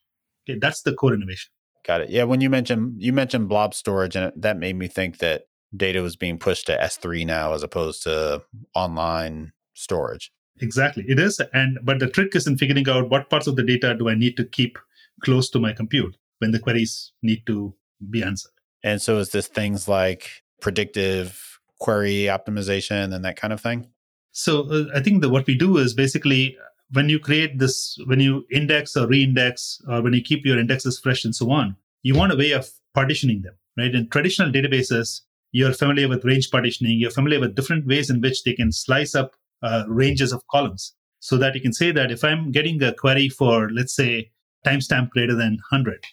Okay, 0.48 0.60
that's 0.60 0.84
the 0.84 0.94
core 0.94 1.14
innovation. 1.14 1.52
Got 1.86 2.02
it. 2.02 2.10
Yeah, 2.10 2.24
when 2.26 2.42
you 2.42 2.50
mentioned 2.50 3.02
you 3.02 3.12
mentioned 3.12 3.50
blob 3.50 3.74
storage, 3.74 4.16
and 4.16 4.32
that 4.36 4.58
made 4.58 4.76
me 4.76 4.88
think 4.88 5.18
that 5.18 5.46
data 5.76 6.02
was 6.02 6.16
being 6.16 6.38
pushed 6.38 6.68
to 6.68 6.78
S3 6.78 7.26
now 7.26 7.54
as 7.54 7.64
opposed 7.64 8.04
to 8.04 8.44
online 8.76 9.54
storage. 9.74 10.32
Exactly. 10.60 11.06
It 11.08 11.20
is. 11.20 11.42
And 11.54 11.80
but 11.84 12.00
the 12.00 12.08
trick 12.08 12.36
is 12.36 12.48
in 12.48 12.58
figuring 12.58 12.88
out 12.90 13.10
what 13.10 13.30
parts 13.30 13.48
of 13.48 13.56
the 13.56 13.64
data 13.64 13.96
do 13.96 14.10
I 14.10 14.16
need 14.16 14.38
to 14.38 14.46
keep 14.46 14.78
close 15.24 15.50
to 15.52 15.60
my 15.60 15.74
compute 15.74 16.18
when 16.40 16.52
the 16.52 16.60
queries 16.60 17.14
need 17.22 17.46
to 17.46 17.74
be 18.10 18.24
answered. 18.24 18.52
And 18.84 19.02
so 19.02 19.20
is 19.20 19.30
this 19.30 19.48
things 19.48 19.88
like 19.88 20.44
predictive 20.60 21.60
query 21.80 22.26
optimization 22.26 23.14
and 23.14 23.24
that 23.26 23.38
kind 23.38 23.54
of 23.54 23.62
thing? 23.62 23.88
So 24.32 24.70
uh, 24.72 24.86
I 24.96 25.02
think 25.02 25.22
that 25.22 25.30
what 25.30 25.46
we 25.48 25.56
do 25.56 25.78
is 25.78 25.94
basically 25.94 26.58
when 26.94 27.10
you 27.10 27.20
create 27.20 27.60
this, 27.60 27.98
when 28.06 28.20
you 28.20 28.46
index 28.52 28.96
or 28.96 29.08
reindex, 29.08 29.82
or 29.88 30.02
when 30.02 30.14
you 30.14 30.22
keep 30.22 30.46
your 30.46 30.60
indexes 30.60 31.00
fresh 31.00 31.24
and 31.24 31.36
so 31.36 31.52
on, 31.52 31.76
you 32.04 32.16
want 32.16 32.34
a 32.34 32.36
way 32.36 32.52
of 32.52 32.70
partitioning 32.94 33.42
them, 33.42 33.54
right? 33.78 33.94
In 33.94 34.10
traditional 34.10 34.52
databases, 34.52 35.22
you're 35.52 35.74
familiar 35.74 36.08
with 36.08 36.26
range 36.26 36.50
partitioning, 36.50 37.00
you're 37.00 37.12
familiar 37.12 37.40
with 37.40 37.56
different 37.56 37.86
ways 37.86 38.10
in 38.10 38.22
which 38.22 38.44
they 38.44 38.54
can 38.54 38.72
slice 38.72 39.16
up 39.16 39.36
uh, 39.64 39.84
ranges 39.88 40.32
of 40.32 40.46
columns 40.50 40.96
so 41.20 41.38
that 41.38 41.56
you 41.56 41.62
can 41.62 41.74
say 41.74 41.92
that 41.92 42.12
if 42.12 42.24
I'm 42.24 42.52
getting 42.52 42.82
a 42.84 42.94
query 42.94 43.30
for, 43.30 43.70
let's 43.72 43.96
say, 43.96 44.32
timestamp 44.66 45.10
greater 45.10 45.36
than 45.36 45.60
100, 45.72 46.04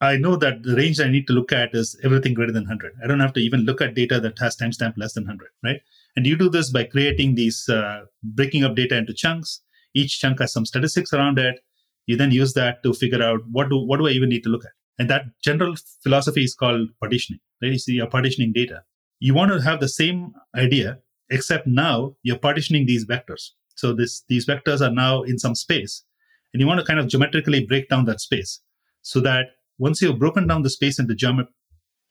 I 0.00 0.16
know 0.16 0.36
that 0.36 0.62
the 0.62 0.74
range 0.74 1.00
I 1.00 1.08
need 1.08 1.26
to 1.28 1.32
look 1.32 1.52
at 1.52 1.74
is 1.74 1.98
everything 2.04 2.34
greater 2.34 2.52
than 2.52 2.64
100. 2.64 2.94
I 3.02 3.06
don't 3.06 3.20
have 3.20 3.32
to 3.34 3.40
even 3.40 3.60
look 3.60 3.80
at 3.80 3.94
data 3.94 4.20
that 4.20 4.38
has 4.38 4.56
timestamp 4.56 4.94
less 4.96 5.14
than 5.14 5.24
100, 5.24 5.48
right? 5.62 5.80
And 6.16 6.26
you 6.26 6.36
do 6.36 6.48
this 6.48 6.70
by 6.70 6.84
creating 6.84 7.34
these, 7.34 7.68
uh, 7.68 8.02
breaking 8.22 8.64
up 8.64 8.74
data 8.74 8.96
into 8.96 9.14
chunks. 9.14 9.62
Each 9.94 10.18
chunk 10.18 10.40
has 10.40 10.52
some 10.52 10.66
statistics 10.66 11.12
around 11.12 11.38
it. 11.38 11.60
You 12.06 12.16
then 12.16 12.32
use 12.32 12.52
that 12.54 12.82
to 12.82 12.92
figure 12.92 13.22
out 13.22 13.40
what 13.50 13.70
do, 13.70 13.78
what 13.78 13.98
do 13.98 14.06
I 14.06 14.10
even 14.10 14.28
need 14.28 14.42
to 14.44 14.50
look 14.50 14.64
at? 14.64 14.72
And 14.98 15.08
that 15.10 15.24
general 15.42 15.74
philosophy 16.02 16.44
is 16.44 16.54
called 16.54 16.88
partitioning, 17.00 17.40
right? 17.62 17.72
You 17.72 17.78
see, 17.78 17.94
you're 17.94 18.06
partitioning 18.06 18.52
data. 18.52 18.82
You 19.20 19.34
want 19.34 19.52
to 19.52 19.60
have 19.60 19.80
the 19.80 19.88
same 19.88 20.32
idea, 20.54 20.98
except 21.30 21.66
now 21.66 22.16
you're 22.22 22.38
partitioning 22.38 22.86
these 22.86 23.06
vectors. 23.06 23.50
So 23.76 23.92
this, 23.92 24.22
these 24.28 24.46
vectors 24.46 24.80
are 24.80 24.92
now 24.92 25.22
in 25.22 25.38
some 25.38 25.54
space, 25.54 26.04
and 26.52 26.60
you 26.60 26.66
want 26.66 26.80
to 26.80 26.86
kind 26.86 27.00
of 27.00 27.08
geometrically 27.08 27.64
break 27.64 27.88
down 27.88 28.04
that 28.04 28.20
space 28.20 28.60
so 29.02 29.20
that 29.20 29.46
once 29.78 30.00
you've 30.00 30.18
broken 30.18 30.46
down 30.46 30.62
the 30.62 30.70
space 30.70 30.98
into 30.98 31.14
geomet- 31.14 31.48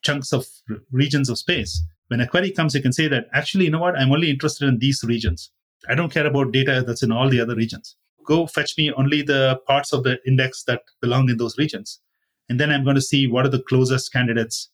chunks 0.04 0.34
of 0.34 0.45
regions 0.91 1.30
of 1.30 1.38
space, 1.38 1.82
when 2.08 2.19
a 2.19 2.28
query 2.28 2.52
comes, 2.52 2.76
you 2.76 2.82
can 2.82 2.93
say 2.93 3.08
that 3.08 3.28
actually, 3.34 3.65
you 3.65 3.71
know 3.71 3.80
what, 3.80 3.97
I'm 3.97 4.12
only 4.12 4.30
interested 4.30 4.67
in 4.67 4.80
these 4.80 5.04
regions. 5.04 5.52
I 5.88 5.95
don't 5.95 6.12
care 6.12 6.28
about 6.28 6.52
data 6.52 6.84
that's 6.86 7.04
in 7.04 7.12
all 7.12 7.30
the 7.30 7.39
other 7.39 7.56
regions. 7.56 7.95
Go 8.26 8.47
fetch 8.47 8.78
me 8.78 8.91
only 8.93 9.21
the 9.21 9.60
parts 9.67 9.93
of 9.93 10.04
the 10.04 10.17
index 10.28 10.63
that 10.65 10.82
belong 11.02 11.30
in 11.30 11.38
those 11.38 11.58
regions. 11.58 11.99
And 12.49 12.60
then 12.60 12.71
I'm 12.71 12.84
going 12.84 12.95
to 12.95 13.02
see 13.02 13.28
what 13.28 13.45
are 13.45 13.49
the 13.49 13.63
closest 13.63 14.12
candidates 14.12 14.69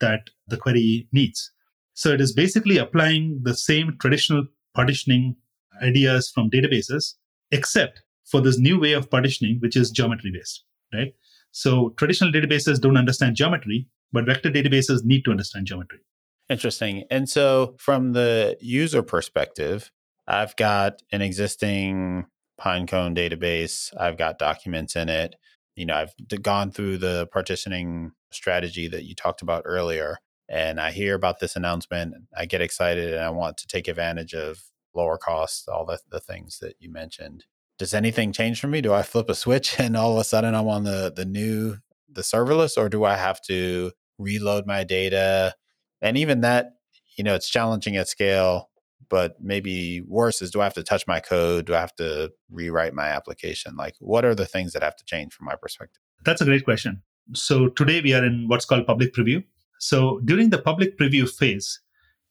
that 0.00 0.30
the 0.46 0.56
query 0.56 1.08
needs. 1.12 1.50
So 1.98 2.12
it 2.12 2.20
is 2.20 2.32
basically 2.32 2.78
applying 2.78 3.40
the 3.42 3.56
same 3.56 3.96
traditional 4.00 4.46
partitioning 4.72 5.34
ideas 5.82 6.30
from 6.32 6.48
databases, 6.48 7.14
except 7.50 8.04
for 8.24 8.40
this 8.40 8.56
new 8.56 8.78
way 8.78 8.92
of 8.92 9.10
partitioning, 9.10 9.56
which 9.58 9.74
is 9.74 9.90
geometry 9.90 10.30
based, 10.32 10.62
right? 10.94 11.12
So 11.50 11.88
traditional 11.96 12.30
databases 12.30 12.80
don't 12.80 12.96
understand 12.96 13.34
geometry, 13.34 13.88
but 14.12 14.26
vector 14.26 14.48
databases 14.48 15.04
need 15.04 15.24
to 15.24 15.32
understand 15.32 15.66
geometry. 15.66 15.98
Interesting. 16.48 17.02
And 17.10 17.28
so 17.28 17.74
from 17.80 18.12
the 18.12 18.56
user 18.60 19.02
perspective, 19.02 19.90
I've 20.28 20.54
got 20.54 21.02
an 21.10 21.20
existing 21.20 22.26
Pinecone 22.60 23.16
database. 23.16 23.92
I've 23.98 24.16
got 24.16 24.38
documents 24.38 24.94
in 24.94 25.08
it 25.08 25.34
you 25.78 25.86
know, 25.86 25.94
I've 25.94 26.42
gone 26.42 26.72
through 26.72 26.98
the 26.98 27.28
partitioning 27.30 28.10
strategy 28.32 28.88
that 28.88 29.04
you 29.04 29.14
talked 29.14 29.42
about 29.42 29.62
earlier, 29.64 30.18
and 30.48 30.80
I 30.80 30.90
hear 30.90 31.14
about 31.14 31.40
this 31.40 31.56
announcement. 31.56 32.14
I 32.36 32.46
get 32.46 32.60
excited 32.60 33.12
and 33.12 33.22
I 33.22 33.30
want 33.30 33.56
to 33.58 33.66
take 33.66 33.88
advantage 33.88 34.34
of 34.34 34.62
lower 34.94 35.18
costs, 35.18 35.68
all 35.68 35.84
the, 35.84 35.98
the 36.10 36.20
things 36.20 36.58
that 36.60 36.76
you 36.78 36.90
mentioned. 36.90 37.44
Does 37.78 37.94
anything 37.94 38.32
change 38.32 38.60
for 38.60 38.66
me? 38.66 38.80
Do 38.80 38.92
I 38.92 39.02
flip 39.02 39.30
a 39.30 39.34
switch 39.34 39.78
and 39.80 39.96
all 39.96 40.12
of 40.12 40.18
a 40.18 40.24
sudden 40.24 40.54
I'm 40.54 40.68
on 40.68 40.84
the 40.84 41.12
the 41.14 41.24
new 41.24 41.76
the 42.10 42.22
serverless, 42.22 42.78
or 42.78 42.88
do 42.88 43.04
I 43.04 43.16
have 43.16 43.40
to 43.42 43.92
reload 44.18 44.66
my 44.66 44.82
data? 44.82 45.54
And 46.00 46.16
even 46.16 46.40
that, 46.40 46.72
you 47.16 47.22
know, 47.22 47.34
it's 47.34 47.48
challenging 47.48 47.96
at 47.96 48.08
scale 48.08 48.68
but 49.08 49.36
maybe 49.40 50.02
worse 50.02 50.42
is 50.42 50.50
do 50.50 50.60
I 50.60 50.64
have 50.64 50.74
to 50.74 50.82
touch 50.82 51.06
my 51.06 51.20
code? 51.20 51.66
Do 51.66 51.74
I 51.74 51.80
have 51.80 51.94
to 51.96 52.30
rewrite 52.50 52.94
my 52.94 53.06
application? 53.08 53.76
Like, 53.76 53.94
what 54.00 54.24
are 54.24 54.34
the 54.34 54.46
things 54.46 54.72
that 54.72 54.82
have 54.82 54.96
to 54.96 55.04
change 55.04 55.32
from 55.32 55.46
my 55.46 55.56
perspective? 55.56 56.00
That's 56.24 56.40
a 56.40 56.44
great 56.44 56.64
question. 56.64 57.02
So, 57.34 57.68
today 57.68 58.00
we 58.00 58.14
are 58.14 58.24
in 58.24 58.48
what's 58.48 58.64
called 58.64 58.86
public 58.86 59.14
preview. 59.14 59.44
So, 59.78 60.20
during 60.24 60.50
the 60.50 60.58
public 60.58 60.98
preview 60.98 61.28
phase, 61.28 61.80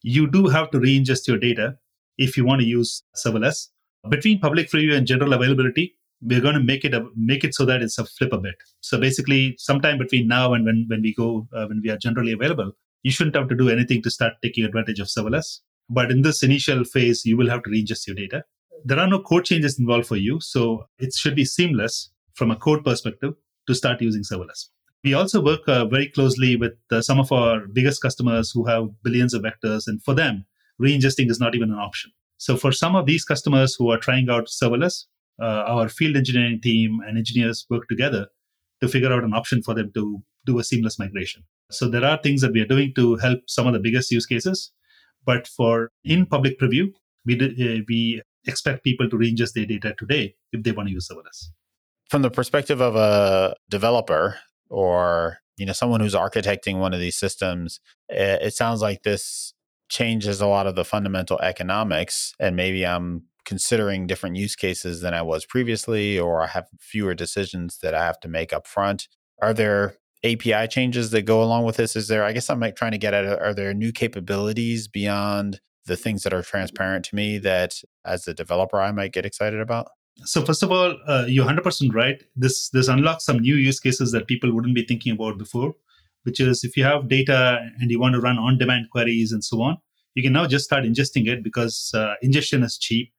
you 0.03 0.29
do 0.29 0.47
have 0.47 0.69
to 0.71 0.79
re 0.79 0.99
ingest 0.99 1.27
your 1.27 1.37
data 1.37 1.77
if 2.17 2.37
you 2.37 2.45
want 2.45 2.61
to 2.61 2.67
use 2.67 3.03
serverless. 3.15 3.67
Between 4.09 4.39
public 4.39 4.69
preview 4.69 4.95
and 4.95 5.07
general 5.07 5.33
availability, 5.33 5.95
we're 6.21 6.41
going 6.41 6.55
to 6.55 6.63
make 6.63 6.83
it 6.83 6.93
a, 6.93 7.05
make 7.15 7.43
it 7.43 7.53
so 7.53 7.65
that 7.65 7.81
it's 7.81 7.97
a 7.97 8.05
flip 8.05 8.33
a 8.33 8.37
bit. 8.37 8.55
So 8.81 8.99
basically, 8.99 9.55
sometime 9.57 9.97
between 9.97 10.27
now 10.27 10.53
and 10.53 10.65
when 10.65 10.85
when 10.87 11.01
we 11.01 11.13
go 11.13 11.47
uh, 11.53 11.67
when 11.67 11.81
we 11.83 11.89
are 11.89 11.97
generally 11.97 12.31
available, 12.31 12.71
you 13.03 13.11
shouldn't 13.11 13.35
have 13.35 13.49
to 13.49 13.55
do 13.55 13.69
anything 13.69 14.01
to 14.03 14.11
start 14.11 14.33
taking 14.43 14.65
advantage 14.65 14.99
of 14.99 15.07
serverless. 15.07 15.59
But 15.89 16.11
in 16.11 16.21
this 16.21 16.43
initial 16.43 16.83
phase, 16.83 17.25
you 17.25 17.37
will 17.37 17.49
have 17.49 17.63
to 17.63 17.69
reingest 17.69 18.07
your 18.07 18.15
data. 18.15 18.43
There 18.83 18.99
are 18.99 19.07
no 19.07 19.19
code 19.19 19.45
changes 19.45 19.79
involved 19.79 20.07
for 20.07 20.17
you. 20.17 20.39
So 20.41 20.85
it 20.99 21.13
should 21.13 21.35
be 21.35 21.45
seamless 21.45 22.11
from 22.33 22.51
a 22.51 22.55
code 22.55 22.83
perspective 22.83 23.33
to 23.67 23.75
start 23.75 24.01
using 24.01 24.23
serverless. 24.23 24.67
We 25.03 25.13
also 25.13 25.43
work 25.43 25.61
uh, 25.67 25.85
very 25.85 26.09
closely 26.09 26.55
with 26.55 26.73
uh, 26.91 27.01
some 27.01 27.19
of 27.19 27.31
our 27.31 27.67
biggest 27.67 28.01
customers 28.01 28.51
who 28.51 28.65
have 28.65 28.89
billions 29.03 29.33
of 29.33 29.43
vectors. 29.43 29.83
And 29.87 30.03
for 30.03 30.13
them, 30.13 30.45
reingesting 30.81 31.29
is 31.29 31.39
not 31.39 31.55
even 31.55 31.71
an 31.71 31.77
option. 31.77 32.11
So 32.37 32.57
for 32.57 32.71
some 32.71 32.95
of 32.95 33.05
these 33.05 33.23
customers 33.23 33.75
who 33.75 33.89
are 33.89 33.97
trying 33.97 34.29
out 34.29 34.47
serverless, 34.47 35.05
uh, 35.41 35.45
our 35.45 35.89
field 35.89 36.15
engineering 36.15 36.59
team 36.61 36.99
and 37.05 37.17
engineers 37.17 37.65
work 37.69 37.87
together 37.87 38.27
to 38.81 38.87
figure 38.87 39.11
out 39.11 39.23
an 39.23 39.33
option 39.33 39.61
for 39.63 39.73
them 39.73 39.91
to 39.93 40.21
do 40.45 40.59
a 40.59 40.63
seamless 40.63 40.99
migration. 40.99 41.43
So 41.71 41.89
there 41.89 42.05
are 42.05 42.19
things 42.21 42.41
that 42.41 42.53
we 42.53 42.61
are 42.61 42.65
doing 42.65 42.93
to 42.95 43.15
help 43.15 43.41
some 43.47 43.67
of 43.67 43.73
the 43.73 43.79
biggest 43.79 44.11
use 44.11 44.25
cases. 44.25 44.71
But 45.25 45.47
for 45.47 45.91
in 46.03 46.25
public 46.25 46.59
preview, 46.59 46.93
we, 47.25 47.35
we 47.87 48.21
expect 48.45 48.83
people 48.83 49.09
to 49.09 49.17
reingest 49.17 49.53
their 49.53 49.65
data 49.65 49.93
today 49.97 50.35
if 50.53 50.63
they 50.63 50.71
want 50.71 50.87
to 50.87 50.93
use 50.93 51.09
serverless. 51.11 51.49
From 52.09 52.21
the 52.21 52.31
perspective 52.31 52.81
of 52.81 52.95
a 52.95 53.55
developer 53.69 54.39
or 54.69 55.39
you 55.57 55.65
know 55.65 55.73
someone 55.73 55.99
who's 55.99 56.15
architecting 56.15 56.79
one 56.79 56.93
of 56.93 56.99
these 56.99 57.15
systems, 57.15 57.79
it, 58.09 58.41
it 58.41 58.53
sounds 58.53 58.81
like 58.81 59.03
this 59.03 59.53
changes 59.89 60.41
a 60.41 60.47
lot 60.47 60.67
of 60.67 60.75
the 60.75 60.85
fundamental 60.85 61.39
economics, 61.41 62.33
and 62.39 62.55
maybe 62.55 62.85
I'm 62.85 63.23
considering 63.45 64.07
different 64.07 64.35
use 64.35 64.55
cases 64.55 64.99
than 65.01 65.13
I 65.13 65.21
was 65.21 65.45
previously, 65.45 66.19
or 66.19 66.41
I 66.43 66.47
have 66.47 66.67
fewer 66.79 67.13
decisions 67.13 67.79
that 67.81 67.93
I 67.93 68.03
have 68.03 68.19
to 68.19 68.27
make 68.27 68.51
up 68.51 68.67
front. 68.67 69.07
Are 69.41 69.53
there 69.53 69.95
API 70.23 70.67
changes 70.67 71.11
that 71.11 71.21
go 71.21 71.41
along 71.41 71.63
with 71.63 71.77
this? 71.77 71.95
Is 71.95 72.09
there, 72.09 72.25
I 72.25 72.33
guess 72.33 72.49
I'm 72.49 72.59
like 72.59 72.75
trying 72.75 72.91
to 72.91 72.97
get 72.97 73.13
at, 73.13 73.25
are 73.25 73.53
there 73.53 73.73
new 73.73 73.93
capabilities 73.93 74.89
beyond 74.89 75.61
the 75.85 75.95
things 75.95 76.23
that 76.23 76.33
are 76.33 76.41
transparent 76.41 77.05
to 77.05 77.15
me 77.15 77.37
that 77.37 77.81
as 78.05 78.27
a 78.27 78.33
developer 78.33 78.81
I 78.81 78.91
might 78.91 79.13
get 79.13 79.25
excited 79.25 79.61
about? 79.61 79.87
So 80.25 80.43
first 80.43 80.63
of 80.63 80.71
all, 80.71 80.97
uh, 81.07 81.25
you're 81.27 81.45
100% 81.45 81.93
right. 81.93 82.21
This 82.35 82.69
this 82.69 82.87
unlocks 82.87 83.25
some 83.25 83.39
new 83.39 83.55
use 83.55 83.79
cases 83.79 84.11
that 84.11 84.27
people 84.27 84.53
wouldn't 84.53 84.75
be 84.75 84.83
thinking 84.83 85.13
about 85.13 85.37
before, 85.37 85.75
which 86.23 86.39
is 86.39 86.63
if 86.63 86.75
you 86.75 86.83
have 86.83 87.07
data 87.07 87.59
and 87.79 87.91
you 87.91 87.99
want 87.99 88.15
to 88.15 88.21
run 88.21 88.37
on-demand 88.37 88.89
queries 88.91 89.31
and 89.31 89.43
so 89.43 89.61
on, 89.61 89.77
you 90.15 90.23
can 90.23 90.33
now 90.33 90.47
just 90.47 90.65
start 90.65 90.83
ingesting 90.83 91.27
it 91.27 91.43
because 91.43 91.91
uh, 91.93 92.15
ingestion 92.21 92.63
is 92.63 92.77
cheap, 92.77 93.13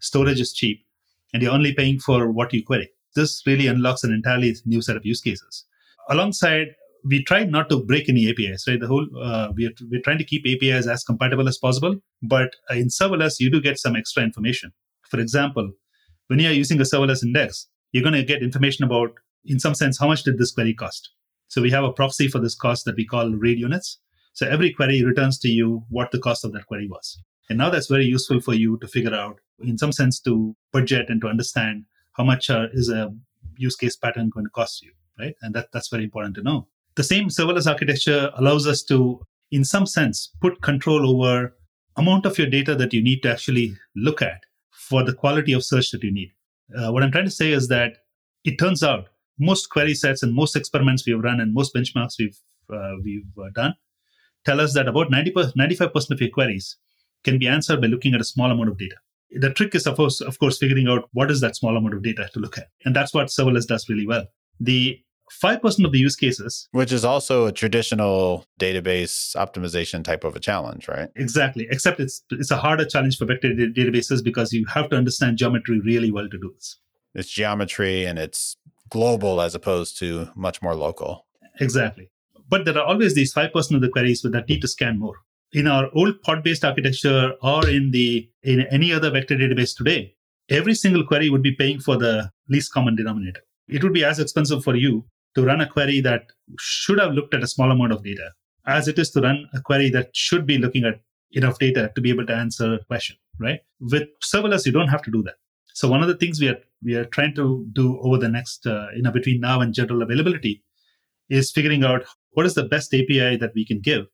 storage 0.00 0.40
is 0.40 0.52
cheap, 0.52 0.84
and 1.32 1.42
you're 1.42 1.52
only 1.52 1.74
paying 1.74 1.98
for 1.98 2.30
what 2.30 2.52
you 2.52 2.64
query. 2.64 2.90
This 3.14 3.42
really 3.46 3.66
unlocks 3.66 4.02
an 4.02 4.12
entirely 4.12 4.56
new 4.64 4.80
set 4.80 4.96
of 4.96 5.04
use 5.04 5.20
cases. 5.20 5.64
Alongside, 6.08 6.68
we 7.04 7.22
tried 7.24 7.50
not 7.50 7.68
to 7.68 7.84
break 7.84 8.08
any 8.08 8.28
APIs, 8.30 8.66
right? 8.66 8.80
The 8.80 8.86
whole 8.86 9.06
uh, 9.22 9.52
we're 9.54 9.72
we're 9.90 10.02
trying 10.02 10.18
to 10.18 10.24
keep 10.24 10.46
APIs 10.46 10.86
as 10.86 11.04
compatible 11.04 11.48
as 11.48 11.58
possible, 11.58 11.96
but 12.22 12.56
uh, 12.70 12.74
in 12.74 12.88
serverless 12.88 13.38
you 13.38 13.50
do 13.50 13.60
get 13.60 13.78
some 13.78 13.96
extra 13.96 14.22
information. 14.22 14.72
For 15.10 15.20
example, 15.20 15.72
when 16.28 16.38
you're 16.38 16.52
using 16.52 16.80
a 16.80 16.84
serverless 16.84 17.22
index, 17.22 17.66
you're 17.92 18.02
going 18.02 18.14
to 18.14 18.22
get 18.22 18.42
information 18.42 18.84
about, 18.84 19.10
in 19.44 19.58
some 19.58 19.74
sense, 19.74 19.98
how 19.98 20.06
much 20.06 20.22
did 20.22 20.38
this 20.38 20.52
query 20.52 20.74
cost. 20.74 21.10
So 21.48 21.60
we 21.62 21.70
have 21.70 21.84
a 21.84 21.92
proxy 21.92 22.28
for 22.28 22.38
this 22.38 22.54
cost 22.54 22.84
that 22.84 22.96
we 22.96 23.06
call 23.06 23.30
read 23.30 23.58
units. 23.58 23.98
So 24.34 24.46
every 24.46 24.72
query 24.72 25.02
returns 25.02 25.38
to 25.40 25.48
you 25.48 25.84
what 25.88 26.10
the 26.12 26.18
cost 26.18 26.44
of 26.44 26.52
that 26.52 26.66
query 26.66 26.88
was. 26.88 27.20
And 27.48 27.58
now 27.58 27.70
that's 27.70 27.86
very 27.86 28.04
useful 28.04 28.40
for 28.40 28.54
you 28.54 28.78
to 28.78 28.86
figure 28.86 29.14
out, 29.14 29.40
in 29.60 29.78
some 29.78 29.90
sense, 29.90 30.20
to 30.20 30.54
budget 30.70 31.08
and 31.08 31.20
to 31.22 31.28
understand 31.28 31.84
how 32.12 32.24
much 32.24 32.50
uh, 32.50 32.66
is 32.72 32.90
a 32.90 33.12
use 33.56 33.74
case 33.74 33.96
pattern 33.96 34.28
going 34.28 34.44
to 34.44 34.50
cost 34.50 34.82
you, 34.82 34.92
right? 35.18 35.34
And 35.40 35.54
that, 35.54 35.68
that's 35.72 35.88
very 35.88 36.04
important 36.04 36.34
to 36.36 36.42
know. 36.42 36.68
The 36.96 37.04
same 37.04 37.28
serverless 37.28 37.66
architecture 37.66 38.30
allows 38.36 38.66
us 38.66 38.82
to, 38.84 39.24
in 39.50 39.64
some 39.64 39.86
sense, 39.86 40.30
put 40.42 40.60
control 40.60 41.08
over 41.08 41.54
amount 41.96 42.26
of 42.26 42.36
your 42.36 42.48
data 42.48 42.74
that 42.74 42.92
you 42.92 43.02
need 43.02 43.22
to 43.22 43.30
actually 43.30 43.76
look 43.96 44.20
at 44.20 44.42
for 44.78 45.02
the 45.04 45.14
quality 45.14 45.52
of 45.52 45.64
search 45.64 45.90
that 45.90 46.02
you 46.02 46.12
need. 46.12 46.30
Uh, 46.76 46.92
what 46.92 47.02
I'm 47.02 47.12
trying 47.12 47.24
to 47.24 47.30
say 47.30 47.52
is 47.52 47.68
that 47.68 47.98
it 48.44 48.58
turns 48.58 48.82
out 48.82 49.08
most 49.38 49.70
query 49.70 49.94
sets 49.94 50.22
and 50.22 50.34
most 50.34 50.56
experiments 50.56 51.06
we've 51.06 51.18
run 51.18 51.40
and 51.40 51.54
most 51.54 51.74
benchmarks 51.74 52.14
we've 52.18 52.38
uh, 52.72 52.94
we've 53.02 53.24
uh, 53.38 53.48
done 53.54 53.74
tell 54.44 54.60
us 54.60 54.74
that 54.74 54.88
about 54.88 55.10
90 55.10 55.32
95% 55.32 56.10
of 56.10 56.20
your 56.20 56.30
queries 56.30 56.76
can 57.24 57.38
be 57.38 57.48
answered 57.48 57.80
by 57.80 57.86
looking 57.86 58.14
at 58.14 58.20
a 58.20 58.24
small 58.24 58.50
amount 58.50 58.68
of 58.68 58.78
data. 58.78 58.96
The 59.30 59.52
trick 59.52 59.74
is, 59.74 59.86
of 59.86 59.96
course, 59.96 60.20
of 60.20 60.38
course, 60.38 60.56
figuring 60.56 60.88
out 60.88 61.08
what 61.12 61.30
is 61.30 61.40
that 61.42 61.56
small 61.56 61.76
amount 61.76 61.94
of 61.94 62.02
data 62.02 62.30
to 62.32 62.40
look 62.40 62.56
at, 62.56 62.68
and 62.84 62.96
that's 62.96 63.12
what 63.12 63.26
serverless 63.26 63.66
does 63.66 63.88
really 63.88 64.06
well. 64.06 64.24
The 64.58 64.98
5% 65.30 65.84
of 65.84 65.92
the 65.92 65.98
use 65.98 66.16
cases. 66.16 66.68
Which 66.72 66.92
is 66.92 67.04
also 67.04 67.46
a 67.46 67.52
traditional 67.52 68.44
database 68.60 69.36
optimization 69.36 70.04
type 70.04 70.24
of 70.24 70.36
a 70.36 70.40
challenge, 70.40 70.88
right? 70.88 71.08
Exactly. 71.16 71.66
Except 71.70 72.00
it's 72.00 72.22
it's 72.30 72.50
a 72.50 72.56
harder 72.56 72.84
challenge 72.84 73.18
for 73.18 73.24
vector 73.24 73.50
databases 73.50 74.22
because 74.22 74.52
you 74.52 74.66
have 74.66 74.88
to 74.90 74.96
understand 74.96 75.38
geometry 75.38 75.80
really 75.80 76.10
well 76.10 76.28
to 76.28 76.38
do 76.38 76.52
this. 76.54 76.76
It's 77.14 77.30
geometry 77.30 78.04
and 78.04 78.18
it's 78.18 78.56
global 78.90 79.40
as 79.40 79.54
opposed 79.54 79.98
to 79.98 80.30
much 80.34 80.62
more 80.62 80.74
local. 80.74 81.26
Exactly. 81.60 82.10
But 82.48 82.64
there 82.64 82.78
are 82.78 82.84
always 82.84 83.14
these 83.14 83.34
5% 83.34 83.74
of 83.74 83.80
the 83.80 83.88
queries 83.88 84.22
that 84.22 84.48
need 84.48 84.62
to 84.62 84.68
scan 84.68 84.98
more. 84.98 85.16
In 85.52 85.66
our 85.66 85.90
old 85.94 86.20
pod-based 86.22 86.64
architecture 86.64 87.32
or 87.42 87.68
in 87.68 87.90
the 87.90 88.28
in 88.42 88.66
any 88.70 88.92
other 88.92 89.10
vector 89.10 89.36
database 89.36 89.76
today, 89.76 90.14
every 90.48 90.74
single 90.74 91.04
query 91.04 91.30
would 91.30 91.42
be 91.42 91.52
paying 91.52 91.80
for 91.80 91.96
the 91.96 92.30
least 92.48 92.72
common 92.72 92.96
denominator. 92.96 93.40
It 93.68 93.82
would 93.82 93.92
be 93.92 94.04
as 94.04 94.18
expensive 94.18 94.64
for 94.64 94.76
you 94.76 95.04
to 95.38 95.44
run 95.44 95.60
a 95.60 95.68
query 95.68 96.00
that 96.00 96.32
should 96.58 96.98
have 96.98 97.12
looked 97.12 97.32
at 97.32 97.44
a 97.44 97.46
small 97.54 97.70
amount 97.70 97.92
of 97.92 98.02
data 98.02 98.30
as 98.66 98.88
it 98.88 98.98
is 98.98 99.10
to 99.10 99.20
run 99.20 99.48
a 99.54 99.60
query 99.60 99.88
that 99.88 100.10
should 100.12 100.44
be 100.46 100.58
looking 100.58 100.84
at 100.84 101.00
enough 101.32 101.58
data 101.58 101.90
to 101.94 102.00
be 102.00 102.10
able 102.10 102.26
to 102.26 102.34
answer 102.34 102.74
a 102.74 102.84
question, 102.84 103.16
right? 103.38 103.60
With 103.80 104.08
serverless, 104.20 104.66
you 104.66 104.72
don't 104.72 104.88
have 104.88 105.02
to 105.02 105.12
do 105.12 105.22
that. 105.22 105.36
So 105.74 105.88
one 105.88 106.02
of 106.02 106.08
the 106.08 106.16
things 106.16 106.40
we 106.40 106.48
are 106.48 106.58
we 106.82 106.94
are 106.96 107.04
trying 107.04 107.34
to 107.36 107.66
do 107.72 108.00
over 108.00 108.18
the 108.18 108.28
next, 108.28 108.66
uh, 108.66 108.86
you 108.96 109.02
know, 109.02 109.12
between 109.12 109.40
now 109.40 109.60
and 109.60 109.72
general 109.72 110.02
availability, 110.02 110.62
is 111.28 111.52
figuring 111.52 111.84
out 111.84 112.04
what 112.32 112.46
is 112.46 112.54
the 112.54 112.64
best 112.64 112.92
API 112.92 113.36
that 113.36 113.52
we 113.54 113.64
can 113.64 113.80
give 113.80 114.06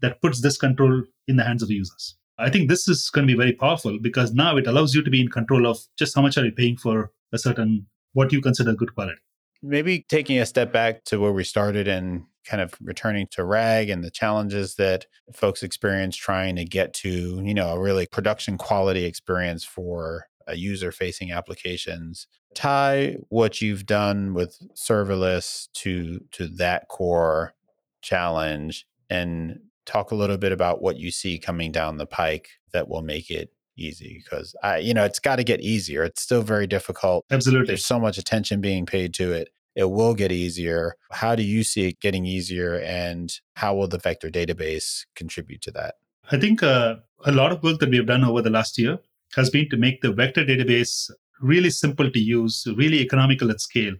that 0.00 0.20
puts 0.20 0.42
this 0.42 0.58
control 0.58 1.02
in 1.26 1.36
the 1.36 1.44
hands 1.44 1.62
of 1.62 1.68
the 1.68 1.74
users. 1.74 2.16
I 2.38 2.50
think 2.50 2.68
this 2.68 2.86
is 2.86 3.08
going 3.10 3.26
to 3.26 3.32
be 3.32 3.38
very 3.38 3.52
powerful 3.52 3.98
because 3.98 4.34
now 4.34 4.56
it 4.58 4.66
allows 4.66 4.94
you 4.94 5.02
to 5.02 5.10
be 5.10 5.22
in 5.22 5.28
control 5.28 5.66
of 5.66 5.78
just 5.98 6.14
how 6.14 6.22
much 6.22 6.36
are 6.36 6.44
you 6.44 6.52
paying 6.52 6.76
for 6.76 7.12
a 7.32 7.38
certain 7.38 7.86
what 8.12 8.32
you 8.32 8.42
consider 8.42 8.74
good 8.74 8.94
quality 8.94 9.20
maybe 9.66 10.04
taking 10.08 10.38
a 10.38 10.46
step 10.46 10.72
back 10.72 11.04
to 11.04 11.18
where 11.18 11.32
we 11.32 11.44
started 11.44 11.88
and 11.88 12.24
kind 12.44 12.62
of 12.62 12.74
returning 12.80 13.26
to 13.32 13.44
RAG 13.44 13.90
and 13.90 14.04
the 14.04 14.10
challenges 14.10 14.76
that 14.76 15.06
folks 15.32 15.62
experience 15.62 16.16
trying 16.16 16.56
to 16.56 16.64
get 16.64 16.94
to 16.94 17.42
you 17.44 17.54
know 17.54 17.70
a 17.70 17.80
really 17.80 18.06
production 18.06 18.56
quality 18.56 19.04
experience 19.04 19.64
for 19.64 20.26
uh, 20.48 20.52
a 20.52 20.56
user 20.56 20.92
facing 20.92 21.32
applications 21.32 22.28
tie 22.54 23.16
what 23.28 23.60
you've 23.60 23.84
done 23.84 24.32
with 24.32 24.56
serverless 24.76 25.66
to 25.72 26.20
to 26.30 26.46
that 26.46 26.86
core 26.88 27.52
challenge 28.00 28.86
and 29.10 29.58
talk 29.84 30.10
a 30.12 30.14
little 30.14 30.38
bit 30.38 30.52
about 30.52 30.80
what 30.80 30.96
you 30.96 31.10
see 31.10 31.38
coming 31.38 31.72
down 31.72 31.96
the 31.96 32.06
pike 32.06 32.50
that 32.72 32.88
will 32.88 33.02
make 33.02 33.30
it 33.30 33.50
easy 33.76 34.22
because 34.24 34.54
I, 34.62 34.78
you 34.78 34.94
know, 34.94 35.04
it's 35.04 35.18
got 35.18 35.36
to 35.36 35.44
get 35.44 35.60
easier. 35.60 36.02
It's 36.02 36.22
still 36.22 36.42
very 36.42 36.66
difficult. 36.66 37.24
Absolutely. 37.30 37.66
There's 37.66 37.84
so 37.84 38.00
much 38.00 38.18
attention 38.18 38.60
being 38.60 38.86
paid 38.86 39.14
to 39.14 39.32
it. 39.32 39.48
It 39.76 39.90
will 39.90 40.14
get 40.14 40.32
easier. 40.32 40.96
How 41.12 41.36
do 41.36 41.42
you 41.42 41.62
see 41.62 41.88
it 41.88 42.00
getting 42.00 42.24
easier 42.24 42.80
and 42.80 43.30
how 43.54 43.74
will 43.74 43.88
the 43.88 43.98
vector 43.98 44.30
database 44.30 45.04
contribute 45.14 45.60
to 45.62 45.70
that? 45.72 45.96
I 46.32 46.38
think 46.38 46.62
uh, 46.62 46.96
a 47.24 47.32
lot 47.32 47.52
of 47.52 47.62
work 47.62 47.78
that 47.80 47.90
we 47.90 47.98
have 47.98 48.06
done 48.06 48.24
over 48.24 48.42
the 48.42 48.50
last 48.50 48.78
year 48.78 48.98
has 49.34 49.50
been 49.50 49.68
to 49.68 49.76
make 49.76 50.00
the 50.00 50.12
vector 50.12 50.44
database 50.44 51.10
really 51.40 51.70
simple 51.70 52.10
to 52.10 52.18
use, 52.18 52.66
really 52.76 53.00
economical 53.00 53.50
at 53.50 53.60
scale, 53.60 53.94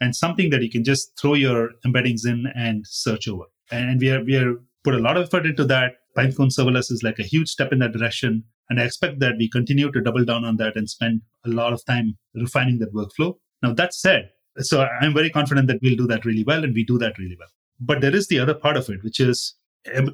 and 0.00 0.14
something 0.14 0.50
that 0.50 0.62
you 0.62 0.70
can 0.70 0.84
just 0.84 1.18
throw 1.20 1.34
your 1.34 1.70
embeddings 1.84 2.24
in 2.24 2.46
and 2.54 2.86
search 2.86 3.26
over. 3.26 3.44
And 3.72 4.00
we 4.00 4.10
are 4.10 4.22
we 4.22 4.36
are 4.36 4.54
put 4.84 4.94
a 4.94 4.98
lot 4.98 5.16
of 5.16 5.26
effort 5.26 5.46
into 5.46 5.64
that. 5.64 5.94
Pinecone 6.16 6.52
serverless 6.56 6.90
is 6.90 7.02
like 7.02 7.18
a 7.18 7.24
huge 7.24 7.48
step 7.48 7.72
in 7.72 7.80
that 7.80 7.92
direction. 7.92 8.44
And 8.70 8.80
I 8.80 8.84
expect 8.84 9.18
that 9.20 9.36
we 9.38 9.50
continue 9.50 9.90
to 9.90 10.00
double 10.00 10.24
down 10.24 10.44
on 10.44 10.56
that 10.56 10.76
and 10.76 10.88
spend 10.88 11.22
a 11.44 11.48
lot 11.48 11.72
of 11.72 11.84
time 11.84 12.16
refining 12.34 12.78
that 12.78 12.94
workflow. 12.94 13.34
Now, 13.62 13.72
that 13.74 13.94
said, 13.94 14.30
so 14.60 14.86
I'm 15.00 15.14
very 15.14 15.30
confident 15.30 15.68
that 15.68 15.80
we'll 15.82 15.96
do 15.96 16.06
that 16.08 16.24
really 16.24 16.44
well 16.44 16.64
and 16.64 16.74
we 16.74 16.84
do 16.84 16.98
that 16.98 17.18
really 17.18 17.36
well. 17.38 17.48
But 17.80 18.00
there 18.00 18.14
is 18.14 18.28
the 18.28 18.38
other 18.38 18.54
part 18.54 18.76
of 18.76 18.88
it, 18.88 19.02
which 19.02 19.20
is 19.20 19.54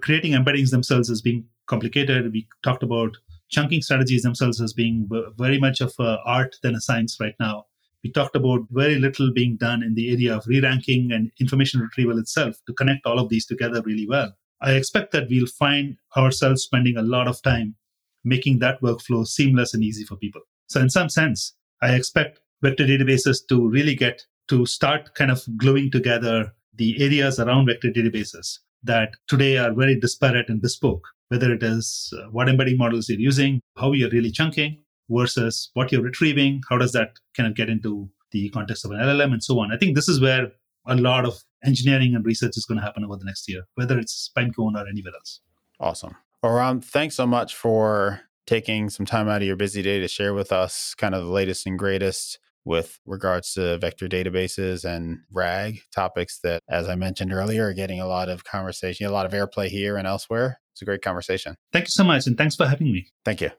creating 0.01 0.33
embeddings 0.33 0.71
themselves 0.71 1.11
as 1.11 1.23
being 1.23 1.47
complicated. 1.67 2.33
We 2.33 2.47
talked 2.63 2.83
about 2.83 3.17
chunking 3.51 3.83
strategies 3.83 4.23
themselves 4.23 4.61
as 4.61 4.73
being 4.73 5.09
very 5.39 5.59
much 5.59 5.81
of 5.81 5.95
art 5.99 6.57
than 6.63 6.75
a 6.75 6.81
science 6.81 7.17
right 7.21 7.35
now. 7.41 7.67
We 8.03 8.13
talked 8.13 8.37
about 8.37 8.67
very 8.71 8.97
little 8.97 9.33
being 9.33 9.57
done 9.57 9.83
in 9.83 9.95
the 9.95 10.11
area 10.13 10.37
of 10.37 10.47
re 10.47 10.61
ranking 10.61 11.11
and 11.11 11.31
information 11.41 11.81
retrieval 11.81 12.19
itself 12.19 12.57
to 12.67 12.75
connect 12.75 13.07
all 13.07 13.19
of 13.19 13.31
these 13.31 13.47
together 13.47 13.81
really 13.83 14.07
well. 14.07 14.35
I 14.61 14.73
expect 14.73 15.13
that 15.13 15.29
we'll 15.31 15.47
find 15.47 15.97
ourselves 16.17 16.63
spending 16.63 16.97
a 16.97 17.03
lot 17.03 17.29
of 17.29 17.41
time 17.43 17.77
making 18.25 18.59
that 18.59 18.81
workflow 18.83 19.27
seamless 19.27 19.75
and 19.75 19.83
easy 19.83 20.05
for 20.05 20.17
people. 20.17 20.43
So, 20.67 20.81
in 20.81 20.91
some 20.91 21.09
sense, 21.09 21.55
I 21.83 21.95
expect 21.95 22.41
vector 22.63 22.87
databases 22.87 23.39
to 23.49 23.69
really 23.69 23.95
get 23.95 24.25
to 24.49 24.67
start 24.67 25.15
kind 25.15 25.31
of 25.31 25.43
gluing 25.57 25.91
together 25.91 26.53
the 26.75 27.03
areas 27.03 27.39
around 27.39 27.67
vector 27.67 27.91
databases 27.91 28.59
that 28.83 29.15
today 29.29 29.57
are 29.57 29.73
very 29.73 29.99
disparate 29.99 30.49
and 30.49 30.61
bespoke, 30.61 31.07
whether 31.29 31.53
it 31.53 31.63
is 31.63 32.13
uh, 32.19 32.29
what 32.31 32.49
embedding 32.49 32.77
models 32.77 33.09
you're 33.09 33.19
using, 33.19 33.61
how 33.77 33.93
you're 33.93 34.11
really 34.11 34.31
chunking 34.31 34.79
versus 35.09 35.71
what 35.75 35.91
you're 35.91 36.03
retrieving, 36.03 36.61
how 36.69 36.77
does 36.77 36.93
that 36.93 37.13
kind 37.37 37.49
of 37.49 37.55
get 37.55 37.69
into 37.69 38.09
the 38.35 38.51
context 38.51 38.85
of 38.85 38.91
an 38.91 38.99
LLM 38.99 39.33
and 39.33 39.43
so 39.43 39.59
on. 39.61 39.73
I 39.73 39.79
think 39.79 39.95
this 39.95 40.09
is 40.09 40.21
where 40.21 40.51
a 40.87 40.97
lot 40.97 41.25
of 41.25 41.43
engineering 41.65 42.15
and 42.15 42.27
research 42.27 42.57
is 42.57 42.67
going 42.67 42.79
to 42.79 42.85
happen 42.85 43.05
over 43.05 43.17
the 43.17 43.25
next 43.25 43.49
year, 43.49 43.63
whether 43.77 43.99
it's 43.99 44.31
Pinecone 44.37 44.75
or 44.75 44.87
anywhere 44.87 45.15
else. 45.15 45.41
Awesome. 45.81 46.15
Well, 46.43 46.81
thanks 46.83 47.15
so 47.15 47.27
much 47.27 47.55
for 47.55 48.21
taking 48.47 48.91
some 48.91 49.07
time 49.07 49.29
out 49.29 49.41
of 49.41 49.47
your 49.47 49.57
busy 49.57 49.81
day 49.81 50.01
to 50.01 50.09
share 50.09 50.35
with 50.35 50.53
us 50.53 50.95
kind 50.95 51.15
of 51.15 51.25
the 51.25 51.31
latest 51.31 51.67
and 51.67 51.79
greatest 51.79 52.39
with 52.65 52.99
regards 53.07 53.53
to 53.55 53.79
vector 53.79 54.09
databases 54.09 54.85
and 54.85 55.19
RAG 55.33 55.81
topics 55.95 56.39
that, 56.43 56.63
as 56.69 56.89
I 56.89 56.95
mentioned 56.95 57.33
earlier, 57.33 57.69
are 57.69 57.75
getting 57.75 58.01
a 58.01 58.07
lot 58.07 58.29
of 58.29 58.45
conversation, 58.45 59.07
a 59.07 59.11
lot 59.11 59.27
of 59.27 59.33
airplay 59.33 59.69
here 59.69 59.97
and 59.97 60.07
elsewhere. 60.07 60.61
It's 60.73 60.83
a 60.83 60.85
great 60.85 61.03
conversation. 61.03 61.57
Thank 61.73 61.87
you 61.87 61.91
so 61.91 62.05
much. 62.05 62.27
And 62.27 62.37
thanks 62.37 62.57
for 62.57 62.67
having 62.67 62.93
me. 62.93 63.07
Thank 63.25 63.41
you. 63.41 63.51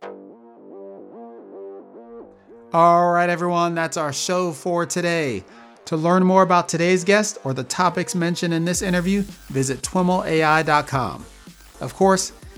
All 2.73 3.11
right, 3.11 3.29
everyone, 3.29 3.73
that's 3.73 3.95
our 3.95 4.11
show 4.11 4.51
for 4.51 4.85
today. 4.85 5.43
To 5.85 5.95
learn 5.95 6.25
more 6.25 6.41
about 6.41 6.67
today's 6.67 7.03
guest 7.03 7.37
or 7.43 7.53
the 7.53 7.63
topics 7.63 8.15
mentioned 8.15 8.53
in 8.53 8.65
this 8.65 8.81
interview, 8.81 9.21
visit 9.49 9.81
twimlai.com. 9.81 11.25
Of 11.79 11.93
course, 11.93 12.33